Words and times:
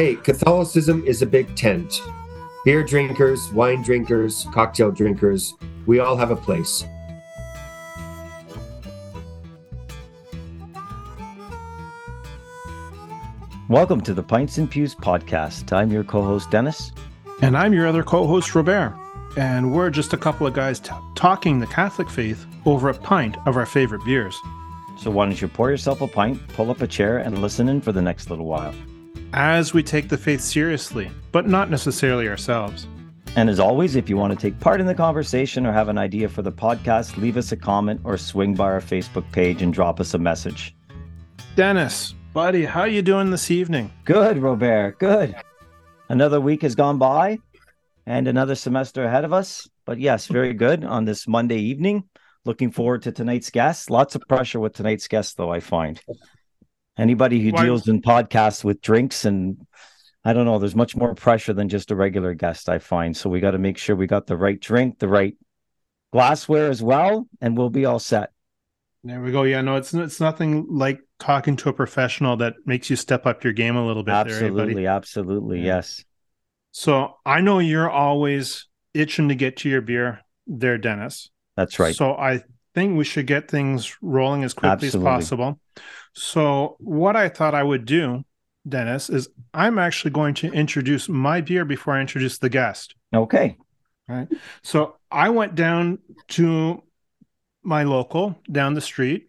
Hey, 0.00 0.14
Catholicism 0.14 1.04
is 1.04 1.20
a 1.20 1.26
big 1.26 1.54
tent. 1.56 2.00
Beer 2.64 2.82
drinkers, 2.82 3.52
wine 3.52 3.82
drinkers, 3.82 4.46
cocktail 4.50 4.90
drinkers, 4.90 5.52
we 5.84 5.98
all 5.98 6.16
have 6.16 6.30
a 6.30 6.36
place. 6.36 6.86
Welcome 13.68 14.00
to 14.00 14.14
the 14.14 14.22
Pints 14.22 14.56
and 14.56 14.70
Pews 14.70 14.94
podcast. 14.94 15.70
I'm 15.70 15.92
your 15.92 16.04
co 16.04 16.22
host, 16.22 16.50
Dennis. 16.50 16.92
And 17.42 17.54
I'm 17.54 17.74
your 17.74 17.86
other 17.86 18.02
co 18.02 18.26
host, 18.26 18.54
Robert. 18.54 18.98
And 19.36 19.70
we're 19.70 19.90
just 19.90 20.14
a 20.14 20.16
couple 20.16 20.46
of 20.46 20.54
guys 20.54 20.80
t- 20.80 20.92
talking 21.14 21.60
the 21.60 21.66
Catholic 21.66 22.08
faith 22.08 22.46
over 22.64 22.88
a 22.88 22.94
pint 22.94 23.36
of 23.46 23.58
our 23.58 23.66
favorite 23.66 24.06
beers. 24.06 24.40
So, 24.98 25.10
why 25.10 25.26
don't 25.26 25.38
you 25.38 25.48
pour 25.48 25.70
yourself 25.70 26.00
a 26.00 26.06
pint, 26.06 26.48
pull 26.48 26.70
up 26.70 26.80
a 26.80 26.86
chair, 26.86 27.18
and 27.18 27.42
listen 27.42 27.68
in 27.68 27.82
for 27.82 27.92
the 27.92 28.00
next 28.00 28.30
little 28.30 28.46
while? 28.46 28.74
As 29.32 29.72
we 29.72 29.84
take 29.84 30.08
the 30.08 30.18
faith 30.18 30.40
seriously, 30.40 31.08
but 31.30 31.46
not 31.46 31.70
necessarily 31.70 32.28
ourselves. 32.28 32.88
And 33.36 33.48
as 33.48 33.60
always, 33.60 33.94
if 33.94 34.08
you 34.08 34.16
want 34.16 34.32
to 34.32 34.38
take 34.38 34.58
part 34.58 34.80
in 34.80 34.88
the 34.88 34.94
conversation 34.94 35.64
or 35.64 35.72
have 35.72 35.88
an 35.88 35.98
idea 35.98 36.28
for 36.28 36.42
the 36.42 36.50
podcast, 36.50 37.16
leave 37.16 37.36
us 37.36 37.52
a 37.52 37.56
comment 37.56 38.00
or 38.02 38.18
swing 38.18 38.54
by 38.54 38.64
our 38.64 38.80
Facebook 38.80 39.30
page 39.30 39.62
and 39.62 39.72
drop 39.72 40.00
us 40.00 40.14
a 40.14 40.18
message. 40.18 40.74
Dennis, 41.54 42.16
buddy, 42.32 42.64
how 42.64 42.82
you 42.82 43.02
doing 43.02 43.30
this 43.30 43.52
evening? 43.52 43.92
Good, 44.04 44.38
Robert. 44.38 44.98
Good. 44.98 45.36
Another 46.08 46.40
week 46.40 46.62
has 46.62 46.74
gone 46.74 46.98
by 46.98 47.38
and 48.06 48.26
another 48.26 48.56
semester 48.56 49.04
ahead 49.04 49.24
of 49.24 49.32
us. 49.32 49.68
But 49.84 50.00
yes, 50.00 50.26
very 50.26 50.54
good 50.54 50.84
on 50.84 51.04
this 51.04 51.28
Monday 51.28 51.60
evening. 51.60 52.02
Looking 52.44 52.72
forward 52.72 53.02
to 53.02 53.12
tonight's 53.12 53.50
guest. 53.50 53.90
Lots 53.90 54.16
of 54.16 54.22
pressure 54.28 54.58
with 54.58 54.72
tonight's 54.72 55.06
guest, 55.06 55.36
though, 55.36 55.52
I 55.52 55.60
find. 55.60 56.00
Anybody 57.00 57.40
who 57.40 57.50
Why- 57.52 57.64
deals 57.64 57.88
in 57.88 58.02
podcasts 58.02 58.62
with 58.62 58.80
drinks 58.80 59.24
and 59.24 59.66
I 60.22 60.34
don't 60.34 60.44
know, 60.44 60.58
there's 60.58 60.76
much 60.76 60.96
more 60.96 61.14
pressure 61.14 61.54
than 61.54 61.70
just 61.70 61.90
a 61.90 61.96
regular 61.96 62.34
guest, 62.34 62.68
I 62.68 62.78
find. 62.78 63.16
So 63.16 63.30
we 63.30 63.40
got 63.40 63.52
to 63.52 63.58
make 63.58 63.78
sure 63.78 63.96
we 63.96 64.06
got 64.06 64.26
the 64.26 64.36
right 64.36 64.60
drink, 64.60 64.98
the 64.98 65.08
right 65.08 65.34
glassware 66.12 66.68
as 66.68 66.82
well, 66.82 67.26
and 67.40 67.56
we'll 67.56 67.70
be 67.70 67.86
all 67.86 67.98
set. 67.98 68.30
There 69.02 69.22
we 69.22 69.32
go. 69.32 69.44
Yeah, 69.44 69.62
no, 69.62 69.76
it's 69.76 69.94
it's 69.94 70.20
nothing 70.20 70.66
like 70.68 71.00
talking 71.18 71.56
to 71.56 71.70
a 71.70 71.72
professional 71.72 72.36
that 72.36 72.54
makes 72.66 72.90
you 72.90 72.96
step 72.96 73.26
up 73.26 73.42
your 73.44 73.54
game 73.54 73.76
a 73.76 73.86
little 73.86 74.02
bit 74.02 74.12
there, 74.12 74.18
eh, 74.18 74.46
absolutely, 74.46 74.86
absolutely. 74.86 75.58
Yeah. 75.60 75.76
Yes. 75.76 76.04
So 76.72 77.14
I 77.24 77.40
know 77.40 77.60
you're 77.60 77.90
always 77.90 78.66
itching 78.92 79.30
to 79.30 79.34
get 79.34 79.56
to 79.58 79.70
your 79.70 79.80
beer 79.80 80.20
there, 80.46 80.76
Dennis. 80.76 81.30
That's 81.56 81.78
right. 81.78 81.94
So 81.94 82.12
I 82.12 82.42
think 82.74 82.96
we 82.96 83.04
should 83.04 83.26
get 83.26 83.50
things 83.50 83.96
rolling 84.00 84.44
as 84.44 84.54
quickly 84.54 84.86
Absolutely. 84.88 85.08
as 85.10 85.14
possible. 85.14 85.60
So 86.14 86.76
what 86.78 87.16
I 87.16 87.28
thought 87.28 87.54
I 87.54 87.62
would 87.62 87.84
do, 87.84 88.24
Dennis, 88.68 89.10
is 89.10 89.28
I'm 89.54 89.78
actually 89.78 90.10
going 90.12 90.34
to 90.34 90.52
introduce 90.52 91.08
my 91.08 91.40
beer 91.40 91.64
before 91.64 91.94
I 91.94 92.00
introduce 92.00 92.38
the 92.38 92.48
guest. 92.48 92.94
okay. 93.14 93.56
Right. 94.08 94.26
So 94.62 94.96
I 95.10 95.30
went 95.30 95.54
down 95.54 95.98
to 96.30 96.82
my 97.62 97.84
local 97.84 98.36
down 98.50 98.74
the 98.74 98.80
street, 98.80 99.28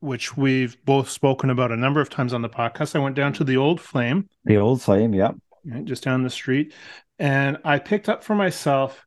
which 0.00 0.36
we've 0.36 0.76
both 0.84 1.08
spoken 1.08 1.50
about 1.50 1.70
a 1.70 1.76
number 1.76 2.00
of 2.00 2.10
times 2.10 2.32
on 2.32 2.42
the 2.42 2.48
podcast. 2.48 2.96
I 2.96 2.98
went 2.98 3.14
down 3.14 3.32
to 3.34 3.44
the 3.44 3.56
Old 3.56 3.80
Flame, 3.80 4.28
The 4.44 4.56
old 4.56 4.82
flame, 4.82 5.14
yeah. 5.14 5.32
right, 5.64 5.84
just 5.84 6.02
down 6.02 6.24
the 6.24 6.30
street, 6.30 6.72
and 7.20 7.58
I 7.64 7.78
picked 7.78 8.08
up 8.08 8.24
for 8.24 8.34
myself 8.34 9.06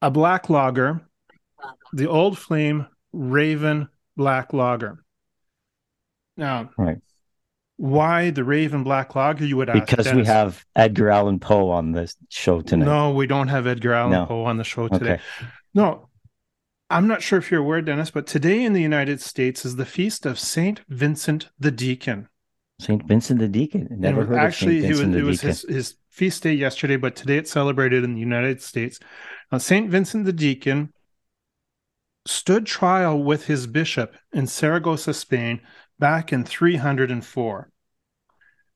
a 0.00 0.10
black 0.10 0.48
lager, 0.48 1.02
the 1.92 2.08
Old 2.08 2.38
Flame 2.38 2.86
Raven 3.12 3.88
Black 4.16 4.52
Lager. 4.52 5.04
Now, 6.36 6.70
Right. 6.78 6.98
why 7.76 8.30
the 8.30 8.44
Raven 8.44 8.84
Black 8.84 9.14
Lager? 9.14 9.44
You 9.44 9.56
would 9.58 9.68
ask 9.68 9.86
Because 9.86 10.12
we 10.12 10.24
have 10.24 10.64
Edgar 10.74 11.10
Allan 11.10 11.38
Poe 11.38 11.70
on 11.70 11.92
this 11.92 12.16
show 12.28 12.60
tonight. 12.60 12.86
No, 12.86 13.12
we 13.12 13.26
don't 13.26 13.48
have 13.48 13.66
Edgar 13.66 13.92
Allan 13.94 14.12
No. 14.12 14.26
Poe 14.26 14.44
on 14.44 14.56
the 14.56 14.64
show 14.64 14.88
today. 14.88 15.14
Okay. 15.14 15.22
No, 15.74 16.08
I'm 16.90 17.06
not 17.06 17.22
sure 17.22 17.38
if 17.38 17.50
you're 17.50 17.60
aware, 17.60 17.80
Dennis, 17.82 18.10
but 18.10 18.26
today 18.26 18.64
in 18.64 18.72
the 18.72 18.82
United 18.82 19.20
States 19.20 19.64
is 19.64 19.76
the 19.76 19.86
feast 19.86 20.26
of 20.26 20.38
Saint 20.38 20.82
Vincent 20.88 21.48
the 21.58 21.70
Deacon. 21.70 22.28
St. 22.80 23.02
Vincent 23.06 23.38
the 23.38 23.48
Deacon. 23.48 23.86
Never 23.90 24.24
heard 24.24 24.38
actually, 24.38 24.78
of 24.78 24.88
was, 24.88 24.98
Vincent 25.00 25.14
it 25.16 25.20
the 25.20 25.24
was 25.26 25.36
Deacon. 25.38 25.48
his, 25.48 25.62
his 25.68 25.94
feast 26.10 26.42
day 26.42 26.52
yesterday, 26.52 26.96
but 26.96 27.14
today 27.14 27.36
it's 27.38 27.50
celebrated 27.50 28.02
in 28.04 28.14
the 28.14 28.20
United 28.20 28.60
States. 28.60 28.98
Now, 29.50 29.58
Saint 29.58 29.88
Vincent 29.90 30.24
the 30.24 30.32
Deacon 30.32 30.92
stood 32.26 32.66
trial 32.66 33.22
with 33.22 33.46
his 33.46 33.66
bishop 33.66 34.14
in 34.32 34.46
Saragossa, 34.46 35.14
Spain, 35.14 35.60
back 35.98 36.32
in 36.32 36.44
304. 36.44 37.70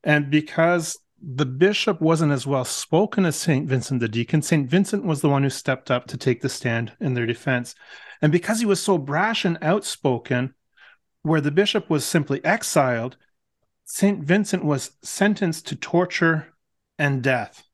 And 0.05 0.31
because 0.31 0.99
the 1.21 1.47
bishop 1.47 2.01
wasn't 2.01 2.33
as 2.33 2.47
well 2.47 2.65
spoken 2.65 3.25
as 3.25 3.37
St. 3.37 3.69
Vincent 3.69 4.01
the 4.01 4.09
Deacon, 4.09 4.43
St. 4.43 4.69
Vincent 4.69 5.05
was 5.05 5.21
the 5.21 5.29
one 5.29 5.43
who 5.43 5.51
stepped 5.51 5.91
up 5.91 6.07
to 6.09 6.17
take 6.17 6.41
the 6.41 6.49
stand 6.49 6.93
in 7.01 7.15
their 7.15 7.27
defense. 7.27 7.75
And 8.23 8.31
because 8.31 8.61
he 8.61 8.67
was 8.67 8.81
so 8.81 8.99
brash 8.99 9.45
and 9.45 9.59
outspoken, 9.63 10.55
where 11.23 11.41
the 11.41 11.51
bishop 11.51 11.91
was 11.91 12.05
simply 12.05 12.45
exiled, 12.45 13.17
St. 13.85 14.23
Vincent 14.23 14.65
was 14.65 14.93
sentenced 15.03 15.67
to 15.69 15.77
torture 15.77 16.55
and 16.99 17.23
death. 17.23 17.65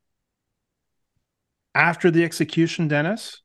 After 1.74 2.10
the 2.10 2.24
execution, 2.24 2.88
Dennis, 2.88 3.42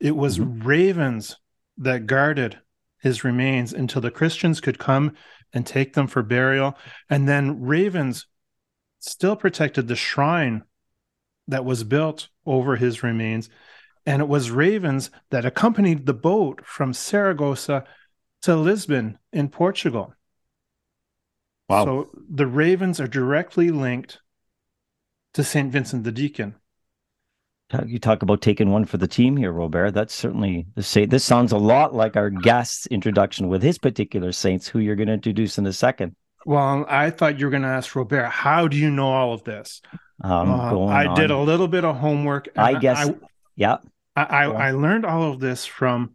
it 0.00 0.16
was 0.16 0.38
mm-hmm. 0.38 0.66
ravens 0.66 1.36
that 1.78 2.06
guarded 2.06 2.58
his 3.00 3.24
remains 3.24 3.72
until 3.72 4.02
the 4.02 4.10
Christians 4.10 4.60
could 4.60 4.78
come 4.78 5.14
and 5.52 5.66
take 5.66 5.94
them 5.94 6.06
for 6.06 6.22
burial. 6.22 6.76
And 7.08 7.28
then 7.28 7.62
ravens 7.62 8.26
still 8.98 9.36
protected 9.36 9.88
the 9.88 9.96
shrine 9.96 10.64
that 11.46 11.64
was 11.64 11.84
built 11.84 12.28
over 12.44 12.76
his 12.76 13.02
remains. 13.02 13.48
And 14.04 14.20
it 14.20 14.28
was 14.28 14.50
ravens 14.50 15.10
that 15.30 15.44
accompanied 15.44 16.06
the 16.06 16.14
boat 16.14 16.64
from 16.64 16.92
Saragossa 16.92 17.84
to 18.42 18.56
Lisbon 18.56 19.18
in 19.32 19.48
Portugal. 19.48 20.14
Wow. 21.68 21.84
So 21.84 22.10
the 22.28 22.46
ravens 22.46 23.00
are 23.00 23.06
directly 23.06 23.70
linked 23.70 24.20
to 25.34 25.44
St. 25.44 25.70
Vincent 25.70 26.04
the 26.04 26.12
Deacon. 26.12 26.54
You 27.86 27.98
talk 27.98 28.22
about 28.22 28.40
taking 28.40 28.70
one 28.70 28.86
for 28.86 28.96
the 28.96 29.06
team 29.06 29.36
here, 29.36 29.52
Robert. 29.52 29.92
That's 29.92 30.14
certainly 30.14 30.66
the 30.74 30.82
say. 30.82 31.04
This 31.04 31.24
sounds 31.24 31.52
a 31.52 31.58
lot 31.58 31.94
like 31.94 32.16
our 32.16 32.30
guest's 32.30 32.86
introduction 32.86 33.48
with 33.48 33.62
his 33.62 33.76
particular 33.76 34.32
saints, 34.32 34.68
who 34.68 34.78
you're 34.78 34.96
going 34.96 35.08
to 35.08 35.12
introduce 35.14 35.58
in 35.58 35.66
a 35.66 35.72
second. 35.72 36.16
Well, 36.46 36.86
I 36.88 37.10
thought 37.10 37.38
you 37.38 37.44
were 37.44 37.50
going 37.50 37.64
to 37.64 37.68
ask 37.68 37.94
Robert, 37.94 38.24
how 38.24 38.68
do 38.68 38.76
you 38.78 38.90
know 38.90 39.08
all 39.08 39.34
of 39.34 39.44
this? 39.44 39.82
Um, 40.24 40.50
Uh, 40.50 40.86
I 40.86 41.14
did 41.14 41.30
a 41.30 41.38
little 41.38 41.68
bit 41.68 41.84
of 41.84 41.96
homework. 41.96 42.48
I 42.56 42.78
guess. 42.78 43.08
I, 43.08 43.14
yeah. 43.54 43.76
I, 44.16 44.22
I. 44.22 44.44
I 44.44 44.70
learned 44.70 45.04
all 45.04 45.30
of 45.30 45.40
this 45.40 45.66
from 45.66 46.12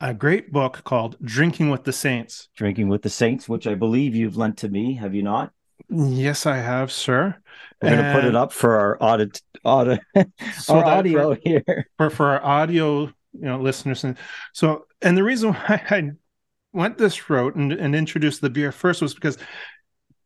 a 0.00 0.14
great 0.14 0.52
book 0.52 0.82
called 0.84 1.16
Drinking 1.22 1.68
with 1.68 1.84
the 1.84 1.92
Saints. 1.92 2.48
Drinking 2.56 2.88
with 2.88 3.02
the 3.02 3.10
Saints, 3.10 3.46
which 3.46 3.66
I 3.66 3.74
believe 3.74 4.16
you've 4.16 4.38
lent 4.38 4.56
to 4.58 4.70
me. 4.70 4.94
Have 4.94 5.14
you 5.14 5.22
not? 5.22 5.52
Yes, 5.90 6.46
I 6.46 6.56
have, 6.58 6.92
sir. 6.92 7.36
We're 7.82 7.90
going 7.90 8.04
to 8.04 8.12
put 8.14 8.24
it 8.24 8.36
up 8.36 8.52
for 8.52 8.78
our 8.78 8.98
audit, 9.00 9.40
audit 9.64 10.00
so 10.58 10.76
our 10.76 10.84
audio 10.84 11.34
for- 11.34 11.40
here. 11.42 11.88
for 11.96 12.10
for 12.10 12.26
our 12.26 12.44
audio 12.44 13.02
you 13.32 13.46
know 13.46 13.60
listeners 13.60 14.04
and 14.04 14.16
so 14.52 14.86
and 15.02 15.16
the 15.16 15.22
reason 15.22 15.52
why 15.54 15.82
i 15.90 16.10
went 16.72 16.98
this 16.98 17.28
route 17.30 17.54
and, 17.54 17.72
and 17.72 17.94
introduced 17.94 18.40
the 18.40 18.50
beer 18.50 18.72
first 18.72 19.02
was 19.02 19.14
because 19.14 19.38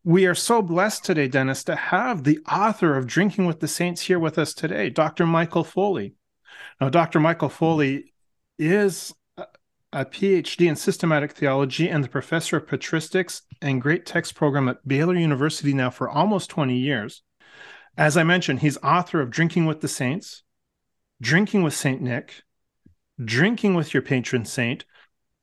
we 0.04 0.26
are 0.26 0.34
so 0.34 0.62
blessed 0.62 1.04
today 1.04 1.28
dennis 1.28 1.64
to 1.64 1.74
have 1.74 2.24
the 2.24 2.38
author 2.50 2.96
of 2.96 3.06
drinking 3.06 3.46
with 3.46 3.60
the 3.60 3.68
saints 3.68 4.00
here 4.02 4.18
with 4.18 4.38
us 4.38 4.54
today 4.54 4.88
dr 4.88 5.24
michael 5.26 5.64
foley 5.64 6.14
now 6.80 6.88
dr 6.88 7.18
michael 7.20 7.48
foley 7.48 8.12
is 8.58 9.12
a, 9.94 10.04
phd 10.04 10.66
in 10.66 10.76
systematic 10.76 11.32
theology 11.32 11.88
and 11.88 12.02
the 12.04 12.08
professor 12.08 12.56
of 12.56 12.66
patristics 12.66 13.42
and 13.62 13.80
great 13.82 14.04
text 14.06 14.34
program 14.34 14.68
at 14.68 14.86
baylor 14.86 15.14
university 15.14 15.72
now 15.72 15.90
for 15.90 16.08
almost 16.08 16.50
20 16.50 16.76
years 16.76 17.22
as 17.96 18.16
i 18.16 18.22
mentioned 18.22 18.60
he's 18.60 18.76
author 18.78 19.20
of 19.20 19.30
drinking 19.30 19.66
with 19.66 19.80
the 19.80 19.88
saints 19.88 20.42
drinking 21.20 21.62
with 21.62 21.72
Saint 21.72 22.02
Nick, 22.02 22.42
drinking 23.24 23.74
with 23.74 23.94
your 23.94 24.02
patron 24.02 24.44
saint. 24.44 24.84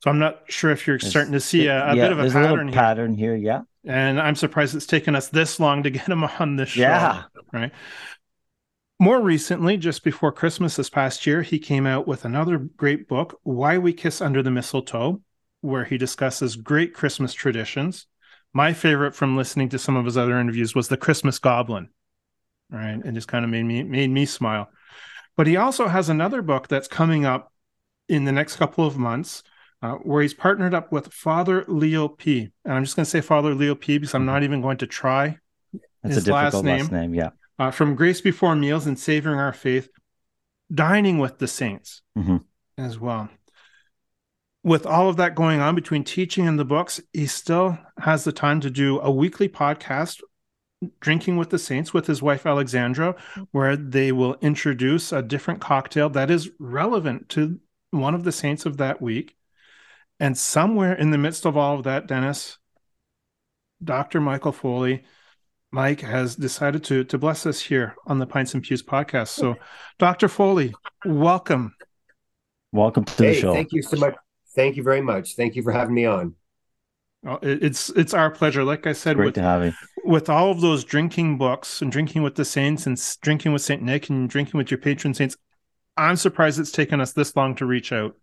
So 0.03 0.12
I'm 0.12 0.19
not 0.19 0.42
sure 0.50 0.69
if 0.69 0.86
you're 0.86 0.97
There's- 0.97 1.09
starting 1.09 1.31
to 1.33 1.39
see 1.39 1.68
a, 1.68 1.92
a 1.92 1.95
yeah, 1.95 2.04
bit 2.04 2.12
of 2.12 2.19
a 2.19 2.30
pattern 2.30 2.68
a 2.68 2.71
here. 2.71 2.80
pattern 2.80 3.13
here. 3.15 3.36
Yeah. 3.36 3.62
And 3.86 4.19
I'm 4.19 4.36
surprised 4.36 4.75
it's 4.75 4.86
taken 4.86 5.15
us 5.15 5.30
this 5.30 5.59
long 5.59 5.83
to 5.83 5.89
get 5.89 6.07
him 6.07 6.24
on 6.39 6.57
this 6.57 6.69
show. 6.69 6.81
Yeah. 6.81 7.24
Right. 7.54 7.71
More 9.01 9.19
recently, 9.19 9.77
just 9.77 10.03
before 10.03 10.31
Christmas 10.31 10.75
this 10.75 10.92
past 10.92 11.25
year, 11.25 11.42
he 11.42 11.57
came 11.57 11.88
out 11.88 12.07
with 12.07 12.24
another 12.24 12.59
great 12.59 13.07
book, 13.07 13.39
Why 13.42 13.80
We 13.80 13.94
Kiss 13.94 14.21
Under 14.21 14.44
the 14.44 14.51
Mistletoe, 14.51 15.24
where 15.62 15.86
he 15.86 15.98
discusses 15.98 16.56
great 16.56 16.94
Christmas 16.94 17.33
traditions. 17.33 18.06
My 18.53 18.74
favorite 18.74 19.15
from 19.15 19.36
listening 19.36 19.69
to 19.69 19.80
some 19.80 19.95
of 19.95 20.06
his 20.06 20.18
other 20.18 20.39
interviews 20.39 20.75
was 20.75 20.88
The 20.88 20.98
Christmas 20.98 21.39
Goblin. 21.39 21.89
Right. 22.69 23.01
And 23.03 23.15
just 23.15 23.27
kind 23.27 23.44
of 23.44 23.50
made 23.50 23.63
me 23.63 23.81
made 23.81 24.12
me 24.12 24.27
smile. 24.27 24.69
But 25.36 25.47
he 25.47 25.57
also 25.57 25.88
has 25.88 26.07
another 26.07 26.44
book 26.44 26.68
that's 26.68 26.88
coming 26.88 27.25
up 27.25 27.51
in 28.07 28.25
the 28.25 28.31
next 28.31 28.57
couple 28.57 28.86
of 28.86 29.00
months 29.00 29.42
uh, 29.81 29.94
where 29.94 30.21
he's 30.21 30.36
partnered 30.36 30.75
up 30.75 30.92
with 30.92 31.12
Father 31.12 31.65
Leo 31.68 32.07
P. 32.07 32.51
And 32.63 32.74
I'm 32.75 32.83
just 32.83 32.95
going 32.95 33.06
to 33.06 33.09
say 33.09 33.21
Father 33.21 33.56
Leo 33.56 33.74
P 33.74 33.97
because 33.97 34.13
I'm 34.13 34.27
not 34.27 34.44
even 34.44 34.62
going 34.62 34.77
to 34.77 34.86
try 34.86 35.39
That's 36.04 36.18
his 36.18 36.27
a 36.27 36.33
last 36.33 36.63
name. 36.63 36.81
last 36.81 36.92
name. 36.92 37.15
Yeah. 37.15 37.31
Uh, 37.61 37.69
from 37.69 37.93
Grace 37.93 38.21
Before 38.21 38.55
Meals 38.55 38.87
and 38.87 38.97
Savoring 38.97 39.37
Our 39.39 39.53
Faith, 39.53 39.87
dining 40.73 41.19
with 41.19 41.37
the 41.37 41.47
saints 41.47 42.01
Mhm. 42.17 42.43
as 42.75 42.97
well. 42.97 43.29
With 44.63 44.87
all 44.87 45.09
of 45.09 45.17
that 45.17 45.35
going 45.35 45.59
on 45.59 45.75
between 45.75 46.03
teaching 46.03 46.47
and 46.47 46.57
the 46.57 46.65
books, 46.65 46.99
he 47.13 47.27
still 47.27 47.77
has 47.99 48.23
the 48.23 48.31
time 48.31 48.61
to 48.61 48.71
do 48.71 48.99
a 48.99 49.11
weekly 49.11 49.47
podcast, 49.47 50.21
Drinking 50.99 51.37
with 51.37 51.51
the 51.51 51.59
Saints, 51.59 51.93
with 51.93 52.07
his 52.07 52.23
wife 52.23 52.47
Alexandra, 52.47 53.15
where 53.51 53.77
they 53.77 54.11
will 54.11 54.33
introduce 54.41 55.11
a 55.11 55.21
different 55.21 55.61
cocktail 55.61 56.09
that 56.09 56.31
is 56.31 56.49
relevant 56.57 57.29
to 57.29 57.59
one 57.91 58.15
of 58.15 58.23
the 58.23 58.31
saints 58.31 58.65
of 58.65 58.77
that 58.77 58.99
week. 58.99 59.37
And 60.19 60.35
somewhere 60.35 60.93
in 60.93 61.11
the 61.11 61.19
midst 61.19 61.45
of 61.45 61.55
all 61.55 61.75
of 61.77 61.83
that, 61.83 62.07
Dennis, 62.07 62.57
Dr. 63.83 64.19
Michael 64.19 64.51
Foley, 64.51 65.03
Mike 65.71 66.01
has 66.01 66.35
decided 66.35 66.83
to 66.85 67.03
to 67.06 67.18
bless 67.18 67.45
us 67.45 67.62
here 67.62 67.95
on 68.06 68.19
the 68.19 68.25
Pints 68.27 68.53
and 68.53 68.62
Pews 68.63 68.83
podcast. 68.83 69.29
So, 69.29 69.56
Dr. 70.00 70.27
Foley, 70.27 70.73
welcome. 71.06 71.73
Welcome 72.73 73.06
to 73.06 73.18
the 73.18 73.33
show. 73.33 73.53
thank 73.53 73.71
you 73.71 73.81
so 73.81 73.97
much. 73.97 74.15
Thank 74.56 74.75
you 74.75 74.83
very 74.83 75.01
much. 75.01 75.35
Thank 75.35 75.56
you 75.56 75.63
for 75.63 75.71
having 75.71 75.94
me 75.95 76.06
on. 76.06 76.35
Oh, 77.25 77.39
It's 77.41 77.89
it's 77.91 78.13
our 78.13 78.29
pleasure. 78.31 78.63
Like 78.63 78.85
I 78.88 78.94
said, 78.94 79.15
Great 79.15 79.27
with 79.27 79.35
to 79.35 79.41
have 79.44 79.63
you. 79.63 79.73
with 80.03 80.29
all 80.29 80.51
of 80.51 80.59
those 80.59 80.83
drinking 80.83 81.38
books 81.38 81.81
and 81.81 81.91
drinking 81.91 82.23
with 82.23 82.35
the 82.35 82.45
saints 82.45 82.85
and 82.85 83.00
drinking 83.21 83.53
with 83.53 83.62
Saint 83.62 83.81
Nick 83.81 84.09
and 84.09 84.29
drinking 84.29 84.57
with 84.57 84.71
your 84.71 84.77
patron 84.79 85.13
saints, 85.13 85.38
I'm 85.95 86.15
surprised 86.18 86.59
it's 86.59 86.71
taken 86.71 87.00
us 87.00 87.13
this 87.13 87.35
long 87.35 87.56
to 87.56 87.65
reach 87.65 87.91
out. 87.94 88.15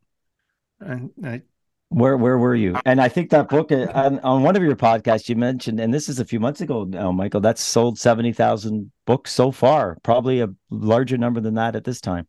And 0.81 1.11
I, 1.25 1.43
Where 1.90 2.17
where 2.19 2.37
were 2.37 2.55
you? 2.55 2.76
And 2.85 3.00
I 3.00 3.08
think 3.08 3.31
that 3.31 3.49
book 3.49 3.73
uh, 3.73 3.87
on, 3.94 4.19
on 4.20 4.43
one 4.43 4.56
of 4.56 4.62
your 4.62 4.76
podcasts 4.76 5.29
you 5.29 5.37
mentioned, 5.37 5.81
and 5.81 5.93
this 5.93 6.08
is 6.08 6.20
a 6.20 6.25
few 6.25 6.38
months 6.38 6.61
ago 6.61 6.85
now, 6.85 7.12
Michael. 7.12 7.40
That's 7.40 7.62
sold 7.62 7.99
seventy 7.99 8.32
thousand 8.32 8.93
books 9.06 9.32
so 9.32 9.50
far. 9.50 9.96
Probably 10.02 10.40
a 10.40 10.49
larger 10.69 11.17
number 11.17 11.40
than 11.40 11.55
that 11.55 11.76
at 11.76 11.85
this 11.85 12.00
time. 12.02 12.26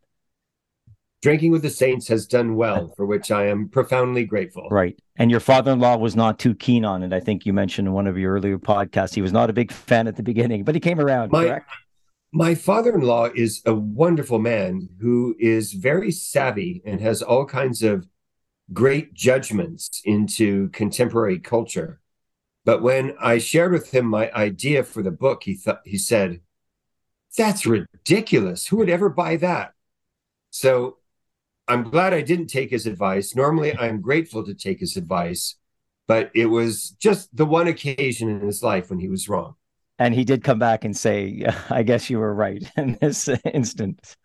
Drinking 1.22 1.52
with 1.52 1.62
the 1.62 1.70
Saints 1.70 2.08
has 2.08 2.26
done 2.26 2.56
well, 2.56 2.94
for 2.98 3.06
which 3.06 3.32
I 3.32 3.48
am 3.48 3.68
profoundly 3.68 4.24
grateful. 4.24 4.70
Right. 4.70 4.98
And 5.18 5.30
your 5.30 5.42
father-in-law 5.42 5.98
was 5.98 6.16
not 6.16 6.40
too 6.40 6.56
keen 6.56 6.86
on 6.86 7.04
it. 7.04 7.12
I 7.12 7.20
think 7.20 7.46
you 7.46 7.52
mentioned 7.52 7.90
in 7.90 7.94
one 7.94 8.08
of 8.08 8.18
your 8.18 8.36
earlier 8.36 8.58
podcasts 8.58 9.14
he 9.14 9.22
was 9.22 9.34
not 9.34 9.50
a 9.50 9.54
big 9.54 9.74
fan 9.74 10.08
at 10.08 10.16
the 10.16 10.24
beginning, 10.24 10.64
but 10.64 10.76
he 10.76 10.80
came 10.80 11.00
around. 11.02 11.34
My- 11.34 11.46
correct? 11.46 11.70
My 12.32 12.54
father 12.54 12.94
in 12.94 13.02
law 13.02 13.26
is 13.36 13.64
a 13.66 13.74
wonderful 13.74 14.38
man 14.38 14.88
who 15.02 15.36
is 15.40 15.74
very 15.74 16.12
savvy 16.12 16.82
and 16.86 17.02
has 17.02 17.24
all 17.24 17.44
kinds 17.44 17.82
of 17.82 18.08
great 18.74 19.14
judgments 19.14 20.02
into 20.06 20.70
contemporary 20.70 21.40
culture. 21.40 22.00
But 22.66 22.82
when 22.82 23.16
I 23.20 23.38
shared 23.40 23.72
with 23.72 23.92
him 23.92 24.06
my 24.06 24.32
idea 24.32 24.84
for 24.84 25.02
the 25.02 25.12
book, 25.12 25.44
he 25.44 25.56
thought 25.56 25.82
he 25.86 25.98
said, 25.98 26.42
That's 27.38 27.66
ridiculous. 27.66 28.68
Who 28.68 28.78
would 28.78 28.90
ever 28.90 29.10
buy 29.10 29.38
that? 29.38 29.74
So 30.52 30.98
I'm 31.68 31.84
glad 31.84 32.14
I 32.14 32.22
didn't 32.22 32.48
take 32.48 32.72
his 32.72 32.86
advice. 32.86 33.36
Normally 33.36 33.78
I'm 33.78 34.02
grateful 34.02 34.44
to 34.44 34.54
take 34.54 34.80
his 34.80 34.98
advice, 34.98 35.56
but 36.08 36.32
it 36.34 36.48
was 36.48 36.92
just 37.00 37.36
the 37.36 37.46
one 37.46 37.68
occasion 37.68 38.30
in 38.30 38.42
his 38.42 38.64
life 38.64 38.90
when 38.90 39.00
he 39.00 39.08
was 39.08 39.30
wrong. 39.30 39.56
And 40.00 40.16
he 40.16 40.24
did 40.24 40.44
come 40.44 40.60
back 40.60 40.86
and 40.86 40.96
say, 40.96 41.46
"I 41.70 41.84
guess 41.84 42.10
you 42.10 42.20
were 42.20 42.34
right 42.34 42.64
in 42.78 42.98
this 43.02 43.30
instance." 43.54 44.16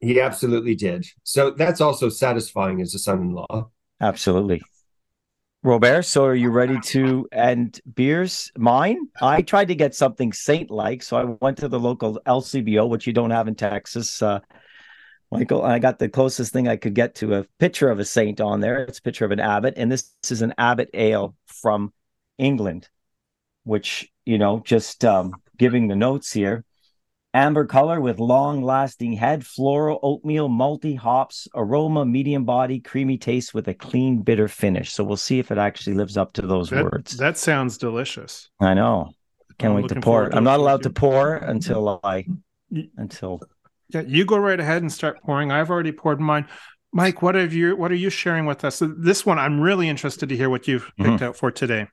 He 0.00 0.20
absolutely 0.20 0.74
did. 0.74 1.06
So 1.22 1.50
that's 1.50 1.80
also 1.80 2.10
satisfying 2.10 2.80
as 2.82 2.94
a 2.94 2.98
son-in-law. 2.98 3.70
Absolutely. 4.04 4.60
Robert, 5.62 6.02
so 6.02 6.26
are 6.26 6.34
you 6.34 6.50
ready 6.50 6.78
to 6.78 7.26
end 7.32 7.80
beers? 7.94 8.52
Mine? 8.58 9.08
I 9.22 9.40
tried 9.40 9.68
to 9.68 9.74
get 9.74 9.94
something 9.94 10.30
saint 10.30 10.70
like, 10.70 11.02
so 11.02 11.16
I 11.16 11.24
went 11.40 11.56
to 11.58 11.68
the 11.68 11.80
local 11.80 12.20
LCBO, 12.26 12.86
which 12.86 13.06
you 13.06 13.14
don't 13.14 13.30
have 13.30 13.48
in 13.48 13.54
Texas. 13.54 14.20
Uh, 14.20 14.40
Michael, 15.30 15.64
I 15.64 15.78
got 15.78 15.98
the 15.98 16.10
closest 16.10 16.52
thing 16.52 16.68
I 16.68 16.76
could 16.76 16.94
get 16.94 17.14
to 17.16 17.36
a 17.36 17.46
picture 17.58 17.88
of 17.88 17.98
a 17.98 18.04
saint 18.04 18.42
on 18.42 18.60
there. 18.60 18.84
It's 18.84 18.98
a 18.98 19.02
picture 19.02 19.24
of 19.24 19.30
an 19.30 19.40
abbot, 19.40 19.72
and 19.78 19.90
this, 19.90 20.12
is 20.30 20.42
an 20.42 20.52
abbot 20.58 20.90
ale 20.92 21.34
from 21.46 21.94
England, 22.36 22.90
which, 23.62 24.12
you 24.26 24.36
know, 24.36 24.60
just 24.66 25.02
um, 25.02 25.32
giving 25.56 25.88
the 25.88 25.96
notes 25.96 26.30
here. 26.30 26.66
Amber 27.34 27.66
color 27.66 28.00
with 28.00 28.20
long 28.20 28.62
lasting 28.62 29.12
head, 29.14 29.44
floral, 29.44 29.98
oatmeal, 30.04 30.48
multi 30.48 30.94
hops, 30.94 31.48
aroma, 31.52 32.06
medium 32.06 32.44
body, 32.44 32.78
creamy 32.78 33.18
taste 33.18 33.52
with 33.52 33.66
a 33.66 33.74
clean, 33.74 34.22
bitter 34.22 34.46
finish. 34.46 34.92
So 34.92 35.02
we'll 35.02 35.16
see 35.16 35.40
if 35.40 35.50
it 35.50 35.58
actually 35.58 35.94
lives 35.94 36.16
up 36.16 36.32
to 36.34 36.42
those 36.42 36.70
that, 36.70 36.84
words. 36.84 37.16
that 37.16 37.36
sounds 37.36 37.76
delicious. 37.76 38.48
I 38.60 38.74
know. 38.74 39.10
Can't 39.58 39.74
I'm 39.74 39.82
wait 39.82 39.88
to 39.88 40.00
pour 40.00 40.28
to 40.28 40.36
I'm 40.36 40.44
not 40.44 40.60
allowed 40.60 40.84
to 40.84 40.90
pour 40.90 41.34
until 41.34 41.98
I, 42.04 42.24
until 42.96 43.40
Yeah, 43.88 44.02
you 44.06 44.24
go 44.24 44.38
right 44.38 44.58
ahead 44.58 44.82
and 44.82 44.92
start 44.92 45.20
pouring. 45.22 45.50
I've 45.50 45.70
already 45.70 45.92
poured 45.92 46.20
mine. 46.20 46.46
Mike, 46.92 47.20
what 47.20 47.34
have 47.34 47.52
you 47.52 47.74
what 47.74 47.90
are 47.90 47.96
you 47.96 48.10
sharing 48.10 48.46
with 48.46 48.64
us? 48.64 48.76
So 48.76 48.86
this 48.86 49.26
one 49.26 49.40
I'm 49.40 49.60
really 49.60 49.88
interested 49.88 50.28
to 50.28 50.36
hear 50.36 50.48
what 50.48 50.68
you've 50.68 50.88
picked 50.98 51.22
out 51.22 51.36
for 51.36 51.50
today. 51.50 51.88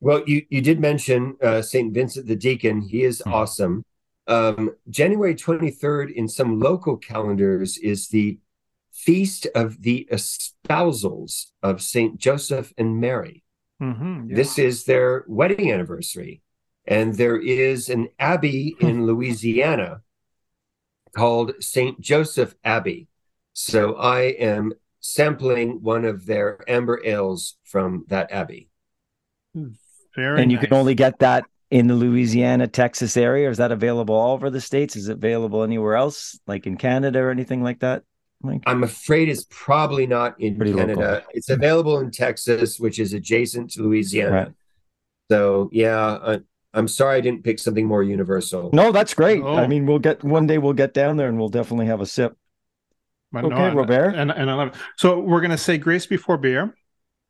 Well, 0.00 0.24
you, 0.26 0.42
you 0.50 0.60
did 0.60 0.80
mention 0.80 1.36
uh, 1.40 1.62
St. 1.62 1.94
Vincent 1.94 2.26
the 2.26 2.34
Deacon. 2.34 2.82
He 2.82 3.04
is 3.04 3.22
Mhm. 3.24 3.32
awesome. 3.32 3.84
Um, 4.26 4.74
January 4.88 5.34
23rd 5.34 6.12
in 6.14 6.28
some 6.28 6.58
local 6.58 6.96
calendars 6.96 7.76
is 7.78 8.08
the 8.08 8.38
Feast 8.92 9.46
of 9.54 9.82
the 9.82 10.08
Espousals 10.10 11.46
of 11.62 11.82
St. 11.82 12.18
Joseph 12.18 12.72
and 12.78 13.00
Mary. 13.00 13.42
Mhm, 13.82 14.30
yeah. 14.30 14.36
This 14.36 14.58
is 14.58 14.84
their 14.84 15.24
wedding 15.26 15.72
anniversary. 15.72 16.42
And 16.86 17.14
there 17.14 17.36
is 17.36 17.88
an 17.88 18.08
abbey 18.18 18.76
in 18.80 19.04
Louisiana 19.06 20.02
called 21.16 21.52
St. 21.60 22.00
Joseph 22.00 22.54
Abbey. 22.62 23.08
So 23.52 23.94
I 23.96 24.20
am 24.38 24.74
sampling 25.00 25.82
one 25.82 26.04
of 26.04 26.26
their 26.26 26.64
amber 26.68 27.00
ales 27.04 27.56
from 27.64 28.04
that 28.08 28.30
abbey. 28.30 28.68
Very 30.14 30.42
and 30.42 30.52
you 30.52 30.58
can 30.58 30.72
only 30.72 30.94
get 30.94 31.18
that 31.18 31.44
in 31.74 31.88
the 31.88 31.94
Louisiana, 31.94 32.68
Texas 32.68 33.16
area. 33.16 33.50
Is 33.50 33.58
that 33.58 33.72
available 33.72 34.14
all 34.14 34.34
over 34.34 34.48
the 34.48 34.60
states? 34.60 34.94
Is 34.94 35.08
it 35.08 35.14
available 35.14 35.64
anywhere 35.64 35.96
else, 35.96 36.38
like 36.46 36.68
in 36.68 36.76
Canada 36.76 37.18
or 37.18 37.32
anything 37.32 37.64
like 37.64 37.80
that? 37.80 38.04
Mike? 38.42 38.62
I'm 38.64 38.84
afraid 38.84 39.28
it's 39.28 39.44
probably 39.50 40.06
not 40.06 40.40
in 40.40 40.54
Pretty 40.56 40.72
Canada. 40.72 41.00
local. 41.00 41.26
It's 41.32 41.50
available 41.50 41.98
in 41.98 42.12
Texas, 42.12 42.78
which 42.78 43.00
is 43.00 43.12
adjacent 43.12 43.72
to 43.72 43.82
Louisiana. 43.82 44.30
Right. 44.30 44.52
So 45.32 45.68
yeah, 45.72 45.98
I, 45.98 46.40
I'm 46.74 46.86
sorry 46.86 47.16
I 47.16 47.20
didn't 47.20 47.42
pick 47.42 47.58
something 47.58 47.88
more 47.88 48.04
universal. 48.04 48.70
No, 48.72 48.92
that's 48.92 49.12
great. 49.12 49.42
Oh. 49.42 49.56
I 49.56 49.66
mean, 49.66 49.84
we'll 49.84 49.98
get 49.98 50.22
one 50.22 50.46
day 50.46 50.58
we'll 50.58 50.74
get 50.74 50.94
down 50.94 51.16
there 51.16 51.28
and 51.28 51.40
we'll 51.40 51.48
definitely 51.48 51.86
have 51.86 52.00
a 52.00 52.06
sip. 52.06 52.36
But 53.32 53.46
Okay, 53.46 53.56
and- 53.56 53.76
Robert. 53.76 54.14
And, 54.14 54.30
and 54.30 54.48
I 54.48 54.54
love 54.54 54.68
it. 54.68 54.74
So 54.96 55.18
we're 55.18 55.40
gonna 55.40 55.58
say 55.58 55.76
grace 55.76 56.06
before 56.06 56.38
beer, 56.38 56.76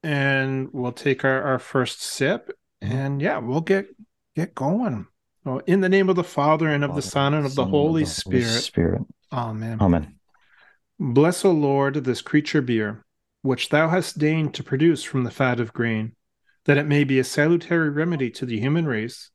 and 0.02 0.68
we'll 0.70 0.92
take 0.92 1.24
our, 1.24 1.42
our 1.44 1.58
first 1.58 2.02
sip, 2.02 2.50
and 2.82 3.22
yeah, 3.22 3.38
we'll 3.38 3.62
get 3.62 3.86
get 4.34 4.54
going. 4.54 5.06
So 5.44 5.60
in 5.66 5.80
the 5.80 5.88
name 5.88 6.08
of 6.08 6.16
the 6.16 6.24
Father 6.24 6.68
and 6.68 6.84
of 6.84 6.94
the 6.94 7.02
Son 7.02 7.34
and 7.34 7.44
of 7.44 7.54
the 7.54 7.62
Son, 7.62 7.70
Holy 7.70 8.04
the 8.04 8.10
Spirit. 8.10 8.62
Spirit. 8.62 9.02
Amen. 9.32 9.78
Amen. 9.80 10.18
Bless, 10.98 11.44
O 11.44 11.50
Lord, 11.50 11.94
this 12.04 12.22
creature 12.22 12.62
beer, 12.62 13.04
which 13.42 13.68
thou 13.68 13.88
hast 13.88 14.18
deigned 14.18 14.54
to 14.54 14.62
produce 14.62 15.02
from 15.02 15.24
the 15.24 15.30
fat 15.30 15.60
of 15.60 15.72
grain, 15.72 16.14
that 16.64 16.78
it 16.78 16.86
may 16.86 17.04
be 17.04 17.18
a 17.18 17.24
salutary 17.24 17.90
remedy 17.90 18.30
to 18.30 18.46
the 18.46 18.58
human 18.58 18.86
race, 18.86 19.30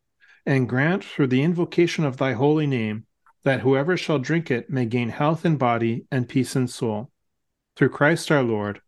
and 0.45 0.69
grant 0.69 1.03
through 1.03 1.27
the 1.27 1.43
invocation 1.43 2.05
of 2.05 2.17
thy 2.17 2.33
holy 2.33 2.65
name 2.65 3.05
that 3.43 3.61
whoever 3.61 3.95
shall 3.95 4.19
drink 4.19 4.51
it 4.51 4.69
may 4.69 4.85
gain 4.85 5.09
health 5.09 5.45
in 5.45 5.57
body 5.57 6.05
and 6.11 6.27
peace 6.27 6.55
in 6.55 6.67
soul. 6.67 7.09
Through 7.75 7.89
Christ 7.89 8.31
our 8.31 8.43
Lord. 8.43 8.81